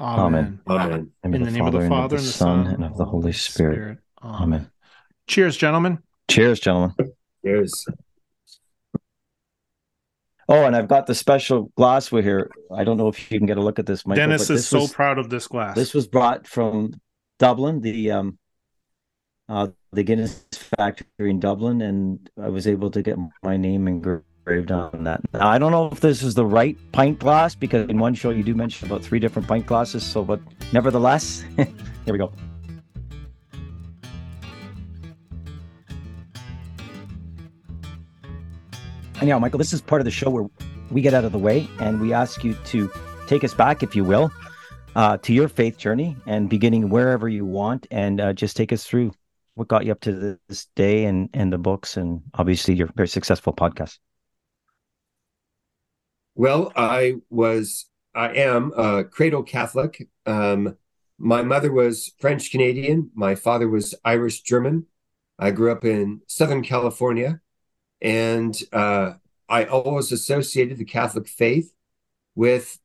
Amen. 0.00 0.60
Amen. 0.68 1.12
In 1.22 1.42
the 1.42 1.50
name 1.50 1.66
of 1.66 1.72
the 1.72 1.88
Father 1.88 2.16
and 2.16 2.24
the 2.24 2.30
Son 2.30 2.66
and 2.66 2.84
of 2.84 2.96
the 2.96 3.04
Holy 3.04 3.32
Spirit. 3.32 3.98
Amen. 4.22 4.70
Cheers, 5.26 5.56
gentlemen. 5.56 5.98
Cheers, 6.30 6.60
gentlemen. 6.60 6.94
Cheers. 7.44 7.86
Oh, 10.48 10.64
and 10.64 10.76
I've 10.76 10.88
got 10.88 11.06
the 11.06 11.14
special 11.14 11.72
glassware 11.76 12.22
here. 12.22 12.50
I 12.74 12.84
don't 12.84 12.98
know 12.98 13.08
if 13.08 13.30
you 13.32 13.38
can 13.38 13.46
get 13.46 13.56
a 13.56 13.62
look 13.62 13.78
at 13.78 13.86
this, 13.86 14.06
Michael. 14.06 14.22
Dennis 14.22 14.48
but 14.48 14.54
is 14.54 14.68
so 14.68 14.80
was- 14.80 14.92
proud 14.92 15.18
of 15.18 15.30
this 15.30 15.46
glass. 15.46 15.74
This 15.74 15.94
was 15.94 16.06
brought 16.06 16.46
from 16.46 17.00
Dublin, 17.38 17.80
the 17.80 18.10
um, 18.10 18.38
uh, 19.48 19.68
the 19.92 20.02
Guinness 20.02 20.44
factory 20.52 21.30
in 21.30 21.40
Dublin, 21.40 21.80
and 21.80 22.30
I 22.40 22.48
was 22.48 22.66
able 22.66 22.90
to 22.90 23.02
get 23.02 23.16
my 23.42 23.56
name 23.56 23.88
engraved 23.88 24.70
on 24.70 25.04
that. 25.04 25.22
Now, 25.32 25.48
I 25.48 25.58
don't 25.58 25.72
know 25.72 25.88
if 25.90 26.00
this 26.00 26.22
is 26.22 26.34
the 26.34 26.44
right 26.44 26.76
pint 26.92 27.18
glass 27.18 27.54
because 27.54 27.88
in 27.88 27.98
one 27.98 28.14
show 28.14 28.30
you 28.30 28.42
do 28.42 28.54
mention 28.54 28.86
about 28.86 29.02
three 29.02 29.18
different 29.18 29.48
pint 29.48 29.64
glasses. 29.64 30.02
So, 30.04 30.24
but 30.24 30.40
nevertheless, 30.72 31.42
here 31.56 31.66
we 32.06 32.18
go. 32.18 32.32
Yeah, 39.26 39.38
Michael, 39.38 39.56
this 39.56 39.72
is 39.72 39.80
part 39.80 40.02
of 40.02 40.04
the 40.04 40.10
show 40.10 40.28
where 40.28 40.44
we 40.90 41.00
get 41.00 41.14
out 41.14 41.24
of 41.24 41.32
the 41.32 41.38
way 41.38 41.66
and 41.80 41.98
we 41.98 42.12
ask 42.12 42.44
you 42.44 42.54
to 42.66 42.92
take 43.26 43.42
us 43.42 43.54
back, 43.54 43.82
if 43.82 43.96
you 43.96 44.04
will, 44.04 44.30
uh, 44.96 45.16
to 45.16 45.32
your 45.32 45.48
faith 45.48 45.78
journey 45.78 46.14
and 46.26 46.50
beginning 46.50 46.90
wherever 46.90 47.26
you 47.26 47.46
want, 47.46 47.86
and 47.90 48.20
uh, 48.20 48.34
just 48.34 48.54
take 48.54 48.70
us 48.70 48.84
through 48.84 49.12
what 49.54 49.66
got 49.66 49.86
you 49.86 49.92
up 49.92 50.00
to 50.00 50.38
this 50.46 50.66
day 50.76 51.06
and 51.06 51.30
and 51.32 51.50
the 51.50 51.56
books, 51.56 51.96
and 51.96 52.20
obviously 52.34 52.74
your 52.74 52.90
very 52.96 53.08
successful 53.08 53.54
podcast. 53.54 53.98
Well, 56.34 56.70
I 56.76 57.14
was, 57.30 57.86
I 58.14 58.28
am 58.34 58.72
a 58.76 59.04
cradle 59.04 59.42
Catholic. 59.42 60.06
Um, 60.26 60.76
my 61.18 61.42
mother 61.42 61.72
was 61.72 62.12
French 62.18 62.50
Canadian. 62.50 63.10
My 63.14 63.36
father 63.36 63.68
was 63.70 63.94
Irish 64.04 64.42
German. 64.42 64.86
I 65.38 65.50
grew 65.50 65.72
up 65.72 65.84
in 65.84 66.20
Southern 66.26 66.62
California, 66.62 67.40
and 68.04 68.56
uh, 68.70 69.14
I 69.48 69.64
always 69.64 70.12
associated 70.12 70.76
the 70.76 70.84
Catholic 70.84 71.26
faith 71.26 71.72
with 72.34 72.78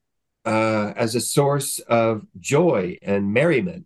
uh, 0.46 0.94
as 0.96 1.14
a 1.14 1.22
source 1.22 1.80
of 1.80 2.26
joy 2.40 2.98
and 3.02 3.34
merriment. 3.34 3.86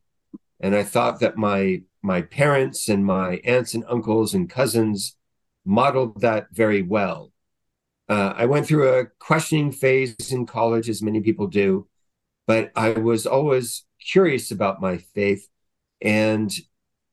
And 0.59 0.75
I 0.75 0.83
thought 0.83 1.19
that 1.19 1.35
my 1.35 1.81
my 2.03 2.21
parents 2.21 2.87
and 2.87 3.03
my 3.03 3.37
aunts 3.43 3.73
and 3.73 3.83
uncles 3.89 4.33
and 4.33 4.49
cousins 4.49 5.15
modeled 5.65 6.21
that 6.21 6.47
very 6.51 6.83
well. 6.83 7.31
Uh, 8.07 8.33
I 8.35 8.45
went 8.45 8.67
through 8.67 8.89
a 8.89 9.05
questioning 9.17 9.71
phase 9.71 10.31
in 10.31 10.45
college, 10.45 10.87
as 10.89 11.01
many 11.01 11.21
people 11.21 11.47
do, 11.47 11.87
but 12.45 12.71
I 12.75 12.91
was 12.91 13.25
always 13.25 13.85
curious 13.99 14.51
about 14.51 14.81
my 14.81 14.97
faith. 14.97 15.47
And 16.01 16.53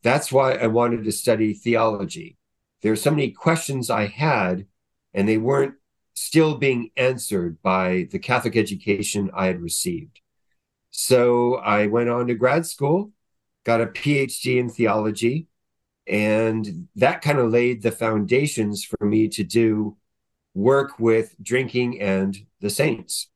that's 0.02 0.32
why 0.32 0.54
I 0.54 0.66
wanted 0.66 1.04
to 1.04 1.12
study 1.12 1.54
theology. 1.54 2.36
There 2.82 2.92
are 2.92 2.96
so 2.96 3.10
many 3.10 3.30
questions 3.30 3.90
I 3.90 4.06
had, 4.06 4.66
and 5.12 5.28
they 5.28 5.38
weren't 5.38 5.74
still 6.14 6.56
being 6.56 6.90
answered 6.96 7.60
by 7.62 8.08
the 8.10 8.18
Catholic 8.18 8.56
education 8.56 9.30
I 9.34 9.46
had 9.46 9.60
received. 9.60 10.20
So 10.90 11.56
I 11.56 11.86
went 11.86 12.08
on 12.08 12.26
to 12.26 12.34
grad 12.34 12.66
school, 12.66 13.12
got 13.64 13.80
a 13.80 13.86
PhD 13.86 14.58
in 14.58 14.68
theology, 14.68 15.46
and 16.06 16.88
that 16.96 17.22
kind 17.22 17.38
of 17.38 17.50
laid 17.50 17.82
the 17.82 17.92
foundations 17.92 18.84
for 18.84 19.04
me 19.04 19.28
to 19.28 19.44
do 19.44 19.96
work 20.54 20.98
with 20.98 21.36
drinking 21.40 22.00
and 22.00 22.36
the 22.60 22.70
saints. 22.70 23.28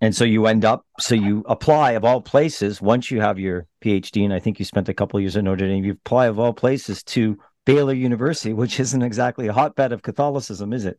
And 0.00 0.14
so 0.14 0.24
you 0.24 0.46
end 0.46 0.64
up, 0.64 0.84
so 1.00 1.14
you 1.14 1.42
apply 1.46 1.92
of 1.92 2.04
all 2.04 2.20
places 2.20 2.82
once 2.82 3.10
you 3.10 3.20
have 3.20 3.38
your 3.38 3.66
PhD, 3.82 4.24
and 4.24 4.32
I 4.32 4.40
think 4.40 4.58
you 4.58 4.64
spent 4.64 4.90
a 4.90 4.94
couple 4.94 5.18
years 5.20 5.36
at 5.36 5.44
Notre 5.44 5.66
Dame. 5.66 5.84
You 5.84 5.92
apply 5.92 6.26
of 6.26 6.38
all 6.38 6.52
places 6.52 7.02
to 7.04 7.38
Baylor 7.64 7.94
University, 7.94 8.52
which 8.54 8.78
isn't 8.78 9.02
exactly 9.02 9.46
a 9.48 9.52
hotbed 9.52 9.92
of 9.92 10.02
Catholicism, 10.02 10.72
is 10.72 10.84
it? 10.84 10.98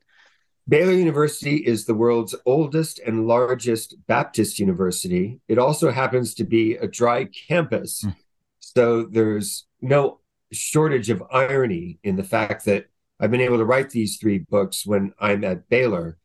Baylor 0.67 0.93
University 0.93 1.57
is 1.57 1.85
the 1.85 1.93
world's 1.93 2.35
oldest 2.45 2.99
and 2.99 3.25
largest 3.25 3.95
Baptist 4.07 4.59
university. 4.59 5.39
It 5.47 5.57
also 5.57 5.91
happens 5.91 6.33
to 6.35 6.43
be 6.43 6.75
a 6.75 6.87
dry 6.87 7.25
campus. 7.47 8.03
Mm. 8.03 8.15
So 8.59 9.03
there's 9.03 9.65
no 9.81 10.19
shortage 10.51 11.09
of 11.09 11.23
irony 11.31 11.99
in 12.03 12.17
the 12.17 12.23
fact 12.23 12.65
that 12.65 12.87
I've 13.19 13.31
been 13.31 13.41
able 13.41 13.57
to 13.57 13.65
write 13.65 13.91
these 13.91 14.17
three 14.17 14.39
books 14.39 14.85
when 14.85 15.13
I'm 15.19 15.43
at 15.43 15.69
Baylor. 15.69 16.17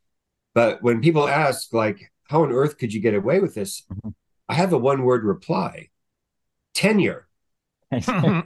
But 0.55 0.83
when 0.83 1.01
people 1.01 1.29
ask, 1.29 1.73
like, 1.73 2.12
how 2.33 2.43
on 2.43 2.51
earth 2.51 2.79
could 2.79 2.95
you 2.95 3.01
get 3.01 3.15
away 3.15 3.41
with 3.41 3.55
this? 3.55 3.83
Mm-hmm. 3.93 4.09
I 4.49 4.55
have 4.55 4.73
a 4.73 4.79
one 4.79 5.05
word 5.05 5.23
reply 5.25 5.91
tenure. 6.75 7.29
you, 7.91 8.43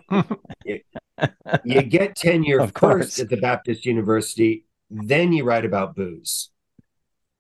you, 1.65 1.83
get 1.83 2.17
tenure 2.17 2.59
of 2.59 2.73
first 2.75 3.21
at 3.21 3.29
the 3.29 3.37
Baptist 3.37 3.87
University, 3.87 4.65
then 4.91 5.33
you 5.33 5.45
write 5.45 5.65
about 5.65 5.95
booze. 5.95 6.51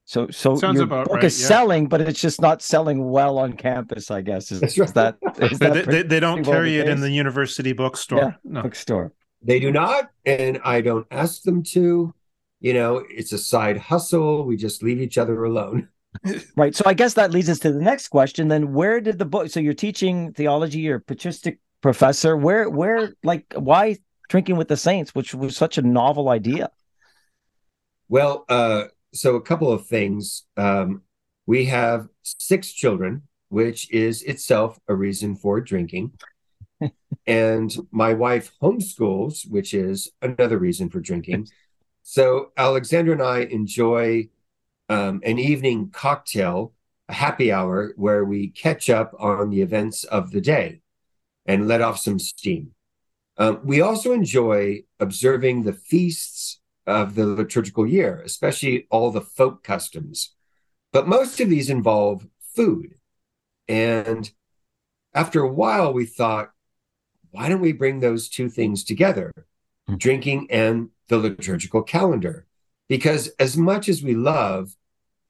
So, 0.04 0.28
so 0.30 0.54
Sounds 0.54 0.78
your 0.78 0.86
book 0.86 1.08
right, 1.08 1.24
is 1.24 1.40
yeah. 1.40 1.48
selling, 1.48 1.88
but 1.88 2.00
it's 2.00 2.20
just 2.20 2.40
not 2.40 2.62
selling 2.62 3.10
well 3.10 3.38
on 3.38 3.54
campus. 3.54 4.08
I 4.12 4.20
guess 4.20 4.52
is, 4.52 4.62
right. 4.62 4.78
is 4.78 4.92
that, 4.92 5.16
is 5.38 5.58
that 5.58 5.74
they, 5.74 5.82
they, 5.82 6.02
they, 6.02 6.20
don't 6.20 6.44
carry 6.44 6.78
it 6.78 6.88
in 6.88 7.00
the 7.00 7.10
university 7.10 7.72
bookstore. 7.72 8.18
Yeah, 8.18 8.32
no. 8.44 8.62
bookstore. 8.62 9.12
They 9.42 9.58
do 9.58 9.72
not, 9.72 10.10
and 10.24 10.60
I 10.64 10.80
don't 10.80 11.08
ask 11.10 11.42
them 11.42 11.64
to. 11.74 12.14
You 12.60 12.72
know, 12.72 13.04
it's 13.10 13.32
a 13.32 13.38
side 13.38 13.76
hustle. 13.76 14.44
We 14.44 14.56
just 14.56 14.82
leave 14.82 15.00
each 15.00 15.18
other 15.18 15.44
alone. 15.44 15.88
Right. 16.56 16.74
So 16.74 16.84
I 16.86 16.94
guess 16.94 17.14
that 17.14 17.30
leads 17.30 17.48
us 17.48 17.58
to 17.60 17.72
the 17.72 17.80
next 17.80 18.08
question. 18.08 18.48
Then 18.48 18.72
where 18.72 19.00
did 19.00 19.18
the 19.18 19.24
book 19.24 19.50
so 19.50 19.60
you're 19.60 19.74
teaching 19.74 20.32
theology, 20.32 20.80
you're 20.80 20.96
a 20.96 21.00
patristic 21.00 21.58
professor. 21.80 22.36
Where 22.36 22.68
where 22.68 23.14
like 23.22 23.52
why 23.54 23.96
drinking 24.28 24.56
with 24.56 24.68
the 24.68 24.76
saints, 24.76 25.14
which 25.14 25.34
was 25.34 25.56
such 25.56 25.78
a 25.78 25.82
novel 25.82 26.28
idea? 26.28 26.70
Well, 28.08 28.44
uh, 28.48 28.84
so 29.12 29.36
a 29.36 29.42
couple 29.42 29.72
of 29.72 29.86
things. 29.86 30.44
Um, 30.56 31.02
we 31.46 31.66
have 31.66 32.08
six 32.22 32.72
children, 32.72 33.22
which 33.48 33.90
is 33.92 34.22
itself 34.22 34.78
a 34.88 34.94
reason 34.94 35.36
for 35.36 35.60
drinking. 35.60 36.12
and 37.26 37.76
my 37.90 38.14
wife 38.14 38.52
homeschools, 38.62 39.48
which 39.50 39.74
is 39.74 40.10
another 40.22 40.58
reason 40.58 40.90
for 40.90 41.00
drinking. 41.00 41.48
So 42.02 42.52
Alexandra 42.56 43.14
and 43.14 43.22
I 43.22 43.40
enjoy 43.40 44.28
um, 44.88 45.20
an 45.24 45.38
evening 45.38 45.90
cocktail, 45.90 46.72
a 47.08 47.14
happy 47.14 47.52
hour, 47.52 47.92
where 47.96 48.24
we 48.24 48.48
catch 48.48 48.88
up 48.90 49.12
on 49.18 49.50
the 49.50 49.62
events 49.62 50.04
of 50.04 50.30
the 50.30 50.40
day 50.40 50.80
and 51.44 51.68
let 51.68 51.80
off 51.80 51.98
some 51.98 52.18
steam. 52.18 52.72
Um, 53.38 53.60
we 53.64 53.80
also 53.80 54.12
enjoy 54.12 54.82
observing 54.98 55.62
the 55.62 55.72
feasts 55.72 56.60
of 56.86 57.14
the 57.14 57.26
liturgical 57.26 57.86
year, 57.86 58.22
especially 58.24 58.86
all 58.90 59.10
the 59.10 59.20
folk 59.20 59.62
customs. 59.62 60.34
But 60.92 61.08
most 61.08 61.40
of 61.40 61.50
these 61.50 61.68
involve 61.68 62.26
food. 62.54 62.94
And 63.68 64.30
after 65.12 65.40
a 65.40 65.52
while, 65.52 65.92
we 65.92 66.06
thought, 66.06 66.50
why 67.30 67.48
don't 67.48 67.60
we 67.60 67.72
bring 67.72 68.00
those 68.00 68.28
two 68.28 68.48
things 68.48 68.84
together, 68.84 69.32
mm-hmm. 69.36 69.96
drinking 69.96 70.48
and 70.50 70.90
the 71.08 71.18
liturgical 71.18 71.82
calendar? 71.82 72.45
Because 72.88 73.28
as 73.38 73.56
much 73.56 73.88
as 73.88 74.02
we 74.02 74.14
love 74.14 74.76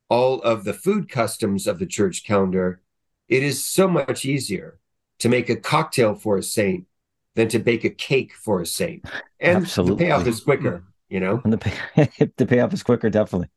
all 0.09 0.41
of 0.43 0.65
the 0.65 0.75
food 0.75 1.09
customs 1.09 1.67
of 1.67 1.79
the 1.79 1.87
church 1.87 2.25
calendar, 2.25 2.83
it 3.29 3.43
is 3.43 3.65
so 3.65 3.89
much 3.89 4.25
easier 4.25 4.79
to 5.19 5.29
make 5.29 5.49
a 5.49 5.57
cocktail 5.57 6.15
for 6.15 6.37
a 6.37 6.43
saint 6.43 6.87
than 7.35 7.49
to 7.49 7.59
bake 7.59 7.85
a 7.85 7.91
cake 7.91 8.33
for 8.35 8.61
a 8.61 8.67
saint. 8.67 9.05
And 9.41 9.59
Absolutely. 9.59 9.97
the 9.97 10.05
payoff 10.05 10.27
is 10.27 10.41
quicker, 10.41 10.85
you 11.09 11.21
know? 11.21 11.41
And 11.45 11.53
the, 11.53 11.59
pay- 11.59 12.31
the 12.37 12.47
payoff 12.47 12.73
is 12.73 12.83
quicker, 12.83 13.11
definitely. 13.11 13.49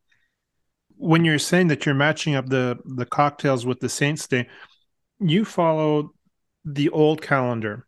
When 0.98 1.24
you're 1.24 1.40
saying 1.40 1.68
that 1.68 1.86
you're 1.86 1.96
matching 1.96 2.36
up 2.36 2.48
the 2.48 2.78
the 2.84 3.06
cocktails 3.06 3.66
with 3.66 3.80
the 3.80 3.88
saints 3.88 4.28
day, 4.28 4.50
you 5.20 5.46
follow 5.46 6.14
the 6.66 6.90
old 6.90 7.22
calendar 7.22 7.88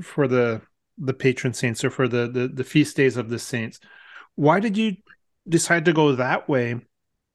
for 0.00 0.28
the 0.28 0.62
the 0.98 1.14
patron 1.14 1.52
saints 1.52 1.82
or 1.82 1.90
for 1.90 2.06
the, 2.06 2.28
the 2.28 2.46
the 2.46 2.62
feast 2.62 2.96
days 2.96 3.16
of 3.16 3.28
the 3.28 3.40
saints. 3.40 3.80
Why 4.36 4.60
did 4.60 4.76
you 4.76 4.96
decide 5.48 5.84
to 5.86 5.92
go 5.92 6.14
that 6.14 6.48
way 6.48 6.80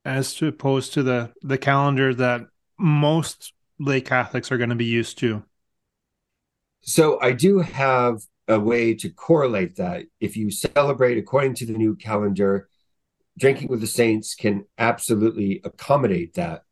as 0.06 0.42
opposed 0.42 0.94
to 0.94 1.04
the 1.04 1.32
the 1.42 1.58
calendar 1.58 2.14
that 2.14 2.42
most 2.78 3.54
lay 3.80 4.02
Catholics 4.02 4.52
are 4.52 4.58
going 4.58 4.70
to 4.70 4.76
be 4.76 4.86
used 4.86 5.18
to? 5.20 5.44
So 6.82 7.20
I 7.22 7.32
do 7.32 7.60
have 7.60 8.22
a 8.48 8.60
way 8.60 8.94
to 8.96 9.10
correlate 9.10 9.78
that. 9.78 10.04
If 10.20 10.36
you 10.36 10.52
celebrate 10.52 11.18
according 11.18 11.56
to 11.56 11.66
the 11.66 11.74
new 11.74 11.96
calendar, 11.96 12.68
drinking 13.38 13.70
with 13.70 13.82
the 13.82 13.88
saints 13.88 14.36
can 14.36 14.66
absolutely 14.78 15.62
accommodate 15.64 16.34
that. 16.36 16.64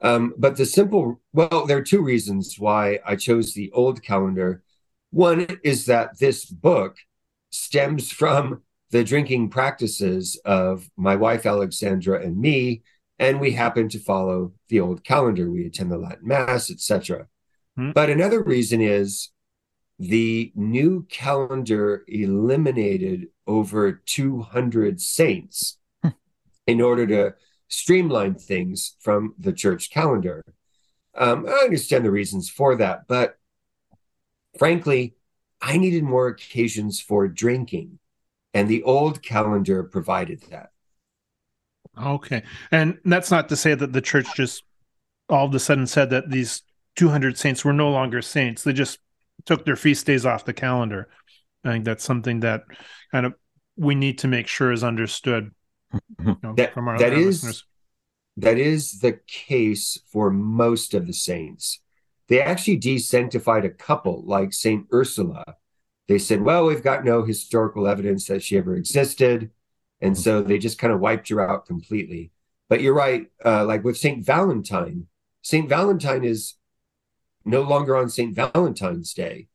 Um, 0.00 0.34
but 0.38 0.56
the 0.56 0.64
simple, 0.64 1.20
well, 1.32 1.66
there 1.66 1.78
are 1.78 1.82
two 1.82 2.02
reasons 2.02 2.54
why 2.56 3.00
I 3.04 3.16
chose 3.16 3.52
the 3.52 3.72
old 3.72 4.02
calendar. 4.02 4.62
One 5.10 5.46
is 5.64 5.86
that 5.86 6.18
this 6.18 6.44
book 6.44 6.96
stems 7.50 8.12
from 8.12 8.62
the 8.90 9.04
drinking 9.04 9.50
practices 9.50 10.40
of 10.44 10.88
my 10.96 11.16
wife 11.16 11.46
Alexandra 11.46 12.22
and 12.22 12.38
me, 12.38 12.82
and 13.18 13.40
we 13.40 13.52
happen 13.52 13.88
to 13.90 13.98
follow 13.98 14.52
the 14.68 14.80
old 14.80 15.04
calendar. 15.04 15.50
We 15.50 15.66
attend 15.66 15.90
the 15.90 15.98
Latin 15.98 16.26
Mass, 16.26 16.70
etc. 16.70 17.26
Hmm. 17.76 17.90
But 17.92 18.10
another 18.10 18.42
reason 18.42 18.80
is 18.80 19.30
the 19.98 20.52
new 20.54 21.06
calendar 21.10 22.04
eliminated 22.06 23.28
over 23.46 23.92
200 24.06 25.00
saints 25.00 25.78
hmm. 26.02 26.10
in 26.66 26.80
order 26.80 27.06
to 27.06 27.34
streamline 27.68 28.34
things 28.34 28.96
from 29.00 29.34
the 29.38 29.52
church 29.52 29.90
calendar. 29.90 30.42
Um, 31.14 31.46
I 31.46 31.64
understand 31.64 32.04
the 32.04 32.10
reasons 32.10 32.48
for 32.48 32.76
that, 32.76 33.08
but 33.08 33.38
frankly, 34.56 35.14
I 35.60 35.76
needed 35.76 36.04
more 36.04 36.28
occasions 36.28 37.00
for 37.00 37.26
drinking, 37.26 37.98
and 38.54 38.68
the 38.68 38.82
old 38.82 39.22
calendar 39.22 39.82
provided 39.84 40.42
that. 40.50 40.70
Okay. 42.00 42.42
And 42.70 42.98
that's 43.04 43.30
not 43.30 43.48
to 43.48 43.56
say 43.56 43.74
that 43.74 43.92
the 43.92 44.00
church 44.00 44.26
just 44.34 44.64
all 45.28 45.46
of 45.46 45.54
a 45.54 45.58
sudden 45.58 45.86
said 45.86 46.10
that 46.10 46.30
these 46.30 46.62
200 46.96 47.36
saints 47.36 47.64
were 47.64 47.72
no 47.72 47.90
longer 47.90 48.22
saints. 48.22 48.62
They 48.62 48.72
just 48.72 48.98
took 49.44 49.64
their 49.64 49.76
feast 49.76 50.06
days 50.06 50.26
off 50.26 50.44
the 50.44 50.52
calendar. 50.52 51.08
I 51.64 51.72
think 51.72 51.84
that's 51.84 52.04
something 52.04 52.40
that 52.40 52.62
kind 53.12 53.26
of 53.26 53.34
we 53.76 53.94
need 53.94 54.18
to 54.18 54.28
make 54.28 54.46
sure 54.46 54.72
is 54.72 54.84
understood 54.84 55.52
you 55.92 56.36
know, 56.42 56.54
that, 56.56 56.74
from 56.74 56.88
our, 56.88 56.98
that 56.98 57.12
our 57.12 57.18
is, 57.18 57.44
listeners. 57.44 57.64
that 58.38 58.58
is 58.58 59.00
the 59.00 59.20
case 59.26 59.98
for 60.10 60.30
most 60.30 60.94
of 60.94 61.06
the 61.06 61.12
saints. 61.12 61.80
They 62.28 62.40
actually 62.40 62.78
desanctified 62.78 63.64
a 63.64 63.70
couple 63.70 64.22
like 64.26 64.52
St. 64.52 64.86
Ursula. 64.92 65.56
They 66.08 66.18
said, 66.18 66.42
well, 66.42 66.66
we've 66.66 66.82
got 66.82 67.04
no 67.04 67.22
historical 67.22 67.86
evidence 67.86 68.26
that 68.26 68.42
she 68.42 68.56
ever 68.56 68.74
existed. 68.74 69.50
And 70.00 70.16
so 70.16 70.42
they 70.42 70.58
just 70.58 70.78
kind 70.78 70.92
of 70.92 71.00
wiped 71.00 71.28
her 71.28 71.40
out 71.40 71.66
completely. 71.66 72.32
But 72.68 72.80
you're 72.80 72.94
right. 72.94 73.26
Uh, 73.44 73.64
like 73.64 73.84
with 73.84 73.98
St. 73.98 74.24
Valentine, 74.24 75.06
St. 75.42 75.68
Valentine 75.68 76.24
is 76.24 76.54
no 77.44 77.62
longer 77.62 77.96
on 77.96 78.08
St. 78.08 78.34
Valentine's 78.34 79.12
Day. 79.12 79.48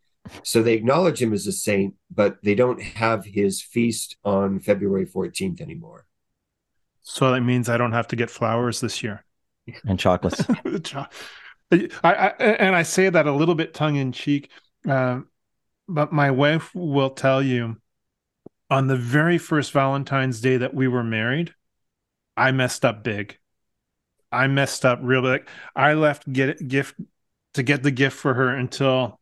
So 0.44 0.64
they 0.64 0.74
acknowledge 0.74 1.22
him 1.22 1.34
as 1.34 1.48
a 1.48 1.52
saint, 1.52 1.96
but 2.10 2.38
they 2.44 2.56
don't 2.56 2.82
have 2.82 3.26
his 3.26 3.62
feast 3.62 4.18
on 4.24 4.60
February 4.60 5.06
14th 5.06 5.60
anymore. 5.60 6.06
So 7.02 7.32
that 7.32 7.42
means 7.42 7.68
I 7.68 7.78
don't 7.78 7.92
have 7.92 8.08
to 8.08 8.16
get 8.16 8.30
flowers 8.30 8.80
this 8.80 9.04
year. 9.04 9.26
And 9.88 9.98
chocolates. 9.98 10.44
I, 11.72 11.88
I, 12.04 12.28
and 12.40 12.76
I 12.76 12.84
say 12.84 13.10
that 13.10 13.28
a 13.28 13.32
little 13.32 13.56
bit 13.56 13.74
tongue 13.74 13.96
in 13.96 14.12
cheek, 14.12 14.50
uh, 14.88 15.22
but 15.88 16.12
my 16.12 16.32
wife 16.32 16.74
will 16.74 17.10
tell 17.10 17.42
you 17.42 17.78
on 18.70 18.88
the 18.88 18.98
very 18.98 19.38
first 19.38 19.72
Valentine's 19.72 20.42
Day 20.42 20.58
that 20.58 20.74
we 20.74 20.88
were 20.88 21.04
married, 21.04 21.54
I 22.36 22.52
messed 22.52 22.84
up 22.84 23.04
big. 23.04 23.38
I 24.32 24.48
messed 24.48 24.86
up 24.86 25.00
real 25.02 25.22
big. 25.22 25.48
I 25.76 25.94
left 25.94 26.32
get 26.32 26.68
gift 26.68 26.96
to 27.54 27.64
get 27.64 27.84
the 27.84 27.92
gift 27.92 28.18
for 28.18 28.34
her 28.34 28.50
until 28.50 29.20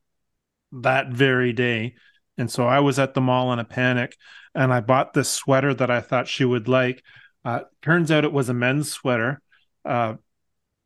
that 0.72 1.10
very 1.10 1.52
day. 1.52 1.96
And 2.38 2.50
so 2.50 2.66
I 2.66 2.80
was 2.80 2.98
at 2.98 3.14
the 3.14 3.22
mall 3.22 3.52
in 3.52 3.60
a 3.60 3.66
panic 3.66 4.16
and 4.56 4.74
I 4.74 4.80
bought 4.80 5.14
this 5.14 5.30
sweater 5.30 5.74
that 5.74 5.92
I 5.92 6.00
thought 6.00 6.30
she 6.30 6.46
would 6.46 6.68
like. 6.68 7.04
Uh, 7.44 7.62
turns 7.82 8.10
out 8.10 8.24
it 8.24 8.32
was 8.32 8.48
a 8.48 8.54
men's 8.54 8.90
sweater. 8.90 9.42
Uh, 9.84 10.16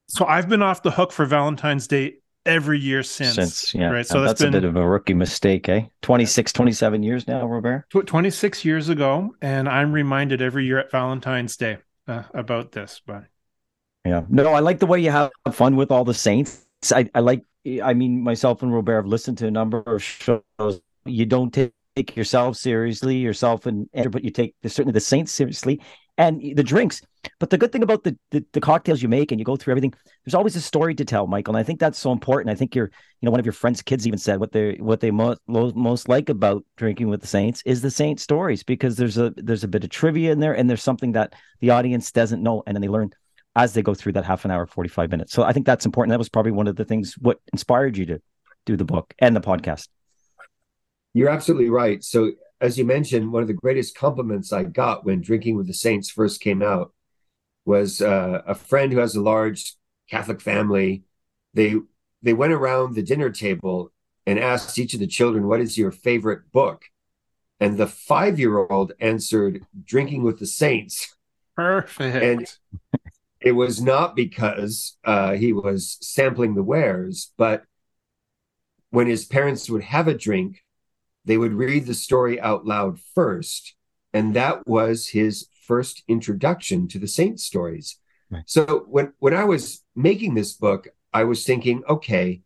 so 0.08 0.26
I've 0.26 0.50
been 0.50 0.64
off 0.64 0.82
the 0.82 0.92
hook 0.92 1.12
for 1.12 1.26
Valentine's 1.26 1.88
Day 1.88 2.16
every 2.46 2.80
year 2.80 3.04
since. 3.04 3.36
Since, 3.36 3.74
yeah. 3.74 3.90
Right. 3.90 4.06
So 4.06 4.22
that's, 4.22 4.32
that's 4.32 4.42
been 4.42 4.56
a 4.56 4.62
bit 4.62 4.64
of 4.64 4.76
a 4.76 4.88
rookie 4.88 5.14
mistake, 5.14 5.68
eh? 5.70 5.86
26, 6.02 6.54
27 6.54 7.04
years 7.04 7.28
now, 7.28 7.46
Robert. 7.46 7.86
26 7.90 8.66
years 8.66 8.90
ago. 8.90 9.36
And 9.42 9.68
I'm 9.68 9.92
reminded 9.92 10.42
every 10.42 10.66
year 10.66 10.80
at 10.80 10.92
Valentine's 10.92 11.58
Day 11.58 11.78
uh, 12.08 12.24
about 12.34 12.72
this. 12.72 13.02
But 13.06 13.26
Yeah. 14.06 14.24
No, 14.30 14.54
I 14.54 14.60
like 14.60 14.80
the 14.80 14.86
way 14.86 15.00
you 15.00 15.12
have 15.12 15.32
fun 15.52 15.76
with 15.76 15.92
all 15.92 16.06
the 16.06 16.14
saints. 16.14 16.66
I, 16.92 17.10
I 17.16 17.20
like, 17.20 17.44
I 17.84 17.94
mean, 17.94 18.22
myself 18.22 18.62
and 18.62 18.74
Robert 18.74 18.96
have 18.96 19.08
listened 19.08 19.40
to 19.40 19.48
a 19.48 19.52
number 19.52 19.80
of 19.80 20.04
shows. 20.04 20.82
You 21.06 21.26
don't 21.26 21.52
take 21.52 22.16
yourself 22.16 22.58
seriously, 22.58 23.18
yourself 23.18 23.66
and, 23.66 23.90
but 24.10 24.24
you 24.24 24.30
take 24.30 24.56
certainly 24.66 24.92
the 24.92 25.00
saints 25.00 25.32
seriously 25.32 25.82
and 26.18 26.42
the 26.56 26.64
drinks. 26.64 27.02
But 27.40 27.50
the 27.50 27.58
good 27.58 27.72
thing 27.72 27.84
about 27.84 28.04
the, 28.04 28.18
the, 28.32 28.46
the 28.54 28.62
cocktails 28.62 29.02
you 29.02 29.10
make 29.10 29.32
and 29.32 29.40
you 29.40 29.46
go 29.46 29.56
through 29.56 29.72
everything, 29.72 29.94
there's 30.24 30.36
always 30.36 30.56
a 30.56 30.62
story 30.62 30.94
to 30.96 31.06
tell, 31.06 31.28
Michael. 31.28 31.56
And 31.56 31.60
I 31.60 31.64
think 31.64 31.80
that's 31.80 31.98
so 31.98 32.12
important. 32.12 32.52
I 32.52 32.56
think 32.56 32.76
you're, 32.76 32.92
you 33.22 33.26
know, 33.26 33.32
one 33.32 33.40
of 33.40 33.46
your 33.46 33.54
friends' 33.54 33.82
kids 33.82 34.06
even 34.06 34.20
said 34.20 34.40
what 34.40 34.52
they 34.52 34.76
what 34.76 35.00
they 35.00 35.12
most 35.12 35.40
most 35.48 36.08
like 36.08 36.30
about 36.30 36.64
drinking 36.78 37.10
with 37.10 37.22
the 37.22 37.28
Saints 37.28 37.64
is 37.66 37.82
the 37.82 37.92
Saint 37.92 38.20
stories 38.20 38.64
because 38.64 38.96
there's 38.96 39.18
a 39.18 39.34
there's 39.36 39.64
a 39.64 39.68
bit 39.68 39.84
of 39.84 39.90
trivia 39.90 40.32
in 40.32 40.40
there 40.40 40.56
and 40.56 40.70
there's 40.70 40.84
something 40.84 41.14
that 41.14 41.34
the 41.60 41.72
audience 41.72 42.12
doesn't 42.12 42.44
know, 42.44 42.64
and 42.66 42.76
then 42.76 42.82
they 42.82 42.88
learn 42.88 43.12
as 43.56 43.74
they 43.74 43.82
go 43.82 43.94
through 43.94 44.12
that 44.14 44.26
half 44.26 44.46
an 44.46 44.52
hour, 44.52 44.66
45 44.66 45.10
minutes. 45.12 45.34
So 45.34 45.44
I 45.44 45.54
think 45.54 45.66
that's 45.66 45.86
important. 45.86 46.12
That 46.12 46.20
was 46.20 46.30
probably 46.30 46.52
one 46.52 46.68
of 46.68 46.76
the 46.76 46.86
things 46.86 47.16
what 47.20 47.40
inspired 47.54 47.98
you 47.98 48.06
to 48.08 48.22
do 48.66 48.76
the 48.76 48.86
book 48.86 49.14
and 49.20 49.36
the 49.36 49.42
podcast. 49.42 49.88
You're 51.14 51.30
absolutely 51.30 51.70
right. 51.70 52.04
So 52.04 52.34
as 52.62 52.78
you 52.78 52.86
mentioned, 52.86 53.32
one 53.32 53.42
of 53.42 53.48
the 53.48 53.54
greatest 53.54 53.98
compliments 53.98 54.54
I 54.54 54.64
got 54.64 55.06
when 55.06 55.22
Drinking 55.22 55.56
with 55.58 55.68
the 55.68 55.74
Saints 55.74 56.10
first 56.10 56.42
came 56.42 56.62
out 56.62 56.94
was 57.66 58.02
uh, 58.02 58.42
a 58.46 58.56
friend 58.56 58.92
who 58.92 59.00
has 59.00 59.16
a 59.16 59.22
large 59.22 59.76
Catholic 60.10 60.42
family. 60.42 61.04
They 61.54 61.76
they 62.22 62.34
went 62.34 62.54
around 62.54 62.96
the 62.96 63.04
dinner 63.04 63.30
table 63.30 63.92
and 64.26 64.40
asked 64.40 64.78
each 64.80 64.94
of 64.94 65.00
the 65.00 65.08
children, 65.08 65.48
"What 65.48 65.62
is 65.62 65.78
your 65.78 65.92
favorite 65.92 66.52
book?" 66.52 66.86
And 67.60 67.78
the 67.78 67.88
five 67.88 68.40
year 68.40 68.58
old 68.58 68.94
answered, 69.00 69.66
"Drinking 69.84 70.24
with 70.24 70.40
the 70.40 70.48
Saints." 70.48 71.16
perfect. 71.56 72.24
And 72.24 72.58
it 73.40 73.54
was 73.54 73.82
not 73.82 74.16
because 74.16 74.98
uh, 75.04 75.34
he 75.34 75.54
was 75.54 75.98
sampling 76.02 76.56
the 76.56 76.64
wares, 76.64 77.32
but 77.38 77.64
when 78.90 79.08
his 79.08 79.26
parents 79.26 79.70
would 79.70 79.84
have 79.84 80.08
a 80.08 80.14
drink, 80.14 80.65
they 81.26 81.38
would 81.38 81.54
read 81.54 81.86
the 81.86 81.94
story 81.94 82.40
out 82.40 82.66
loud 82.66 83.00
first. 83.14 83.76
And 84.14 84.34
that 84.36 84.66
was 84.68 85.08
his 85.08 85.48
first 85.68 86.04
introduction 86.08 86.88
to 86.90 87.00
the 87.00 87.08
saint 87.08 87.40
stories. 87.40 87.98
Right. 88.30 88.44
So 88.46 88.86
when, 88.88 89.14
when 89.20 89.34
I 89.34 89.44
was 89.44 89.84
making 89.96 90.36
this 90.36 90.54
book, 90.54 90.88
I 91.14 91.24
was 91.24 91.44
thinking, 91.44 91.84
okay, 91.90 92.42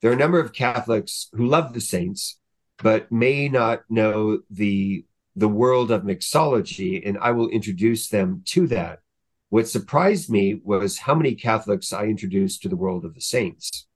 there 0.00 0.10
are 0.10 0.14
a 0.14 0.18
number 0.18 0.40
of 0.40 0.52
Catholics 0.52 1.28
who 1.32 1.46
love 1.46 1.72
the 1.72 1.80
saints, 1.80 2.38
but 2.78 3.10
may 3.10 3.48
not 3.48 3.84
know 3.88 4.40
the 4.50 5.04
the 5.36 5.48
world 5.48 5.90
of 5.90 6.02
mixology, 6.02 7.02
and 7.04 7.18
I 7.18 7.32
will 7.32 7.48
introduce 7.48 8.08
them 8.08 8.42
to 8.46 8.68
that. 8.68 9.00
What 9.48 9.68
surprised 9.68 10.30
me 10.30 10.60
was 10.62 10.98
how 10.98 11.14
many 11.14 11.34
Catholics 11.34 11.92
I 11.92 12.04
introduced 12.04 12.62
to 12.62 12.68
the 12.68 12.76
world 12.76 13.04
of 13.04 13.14
the 13.14 13.20
saints. 13.20 13.86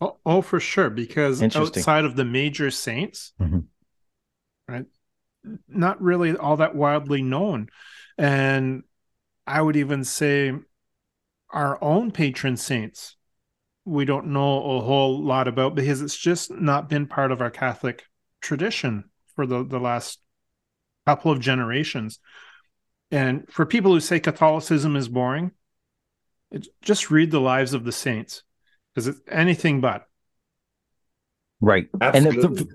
Oh, 0.00 0.16
oh, 0.24 0.42
for 0.42 0.60
sure. 0.60 0.90
Because 0.90 1.40
outside 1.60 2.04
of 2.04 2.16
the 2.16 2.24
major 2.24 2.70
saints, 2.70 3.32
Mhm. 3.40 3.66
right, 4.68 4.86
not 5.68 6.00
really 6.00 6.36
all 6.36 6.56
that 6.58 6.74
wildly 6.74 7.22
known. 7.22 7.68
And 8.16 8.84
I 9.46 9.60
would 9.60 9.76
even 9.76 10.04
say 10.04 10.52
our 11.50 11.82
own 11.82 12.10
patron 12.10 12.56
saints, 12.56 13.16
we 13.84 14.04
don't 14.04 14.28
know 14.28 14.76
a 14.76 14.80
whole 14.80 15.22
lot 15.22 15.46
about 15.48 15.74
because 15.74 16.00
it's 16.00 16.16
just 16.16 16.50
not 16.50 16.88
been 16.88 17.06
part 17.06 17.30
of 17.30 17.40
our 17.40 17.50
Catholic 17.50 18.04
tradition 18.40 19.10
for 19.36 19.46
the, 19.46 19.64
the 19.64 19.78
last 19.78 20.20
couple 21.06 21.30
of 21.30 21.40
generations. 21.40 22.18
And 23.10 23.46
for 23.52 23.66
people 23.66 23.92
who 23.92 24.00
say 24.00 24.20
Catholicism 24.20 24.96
is 24.96 25.08
boring, 25.08 25.52
just 26.80 27.10
read 27.10 27.30
the 27.30 27.40
lives 27.40 27.74
of 27.74 27.84
the 27.84 27.92
saints 27.92 28.42
because 28.94 29.08
it's 29.08 29.20
anything 29.28 29.80
but. 29.80 30.08
Right. 31.60 31.88
And 32.00 32.26
if- 32.26 32.66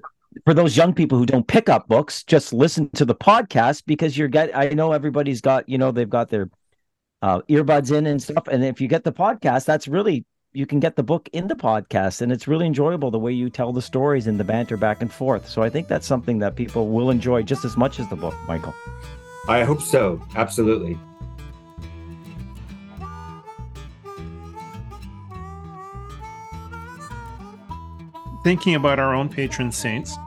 for 0.46 0.54
those 0.54 0.78
young 0.78 0.94
people 0.94 1.18
who 1.18 1.26
don't 1.26 1.48
pick 1.48 1.70
up 1.70 1.88
books, 1.88 2.24
just 2.24 2.54
listen 2.54 2.90
to 2.92 3.06
the 3.06 3.16
podcast 3.16 3.84
because 3.86 4.18
you're 4.18 4.28
get. 4.28 4.56
I 4.56 4.70
know 4.70 4.92
everybody's 4.92 5.42
got 5.42 5.68
you 5.68 5.78
know 5.78 5.92
they've 5.92 6.10
got 6.10 6.30
their 6.30 6.50
uh, 7.22 7.42
earbuds 7.50 7.96
in 7.96 8.06
and 8.06 8.22
stuff, 8.22 8.48
and 8.48 8.64
if 8.64 8.80
you 8.80 8.88
get 8.88 9.04
the 9.04 9.12
podcast, 9.12 9.66
that's 9.66 9.88
really 9.88 10.26
you 10.52 10.66
can 10.66 10.80
get 10.80 10.96
the 10.96 11.04
book 11.04 11.30
in 11.34 11.48
the 11.48 11.56
podcast, 11.56 12.22
and 12.22 12.32
it's 12.32 12.48
really 12.48 12.66
enjoyable 12.66 13.12
the 13.12 13.20
way 13.20 13.32
you 13.32 13.50
tell 13.50 13.74
the 13.74 13.82
stories 13.82 14.28
and 14.28 14.40
the 14.40 14.44
banter 14.44 14.78
back 14.78 15.02
and 15.02 15.12
forth. 15.12 15.48
So 15.48 15.62
I 15.62 15.70
think 15.70 15.88
that's 15.88 16.08
something 16.08 16.40
that 16.40 16.56
people 16.56 16.90
will 16.90 17.10
enjoy 17.10 17.44
just 17.44 17.66
as 17.66 17.78
much 17.78 18.00
as 18.00 18.08
the 18.10 18.16
book, 18.16 18.36
Michael. 18.48 18.74
I 19.48 19.64
hope 19.64 19.82
so. 19.82 20.22
Absolutely. 20.36 20.98
Thinking 28.44 28.76
about 28.76 29.00
our 29.00 29.14
own 29.14 29.30
patron 29.30 29.72
saints. 29.72 30.18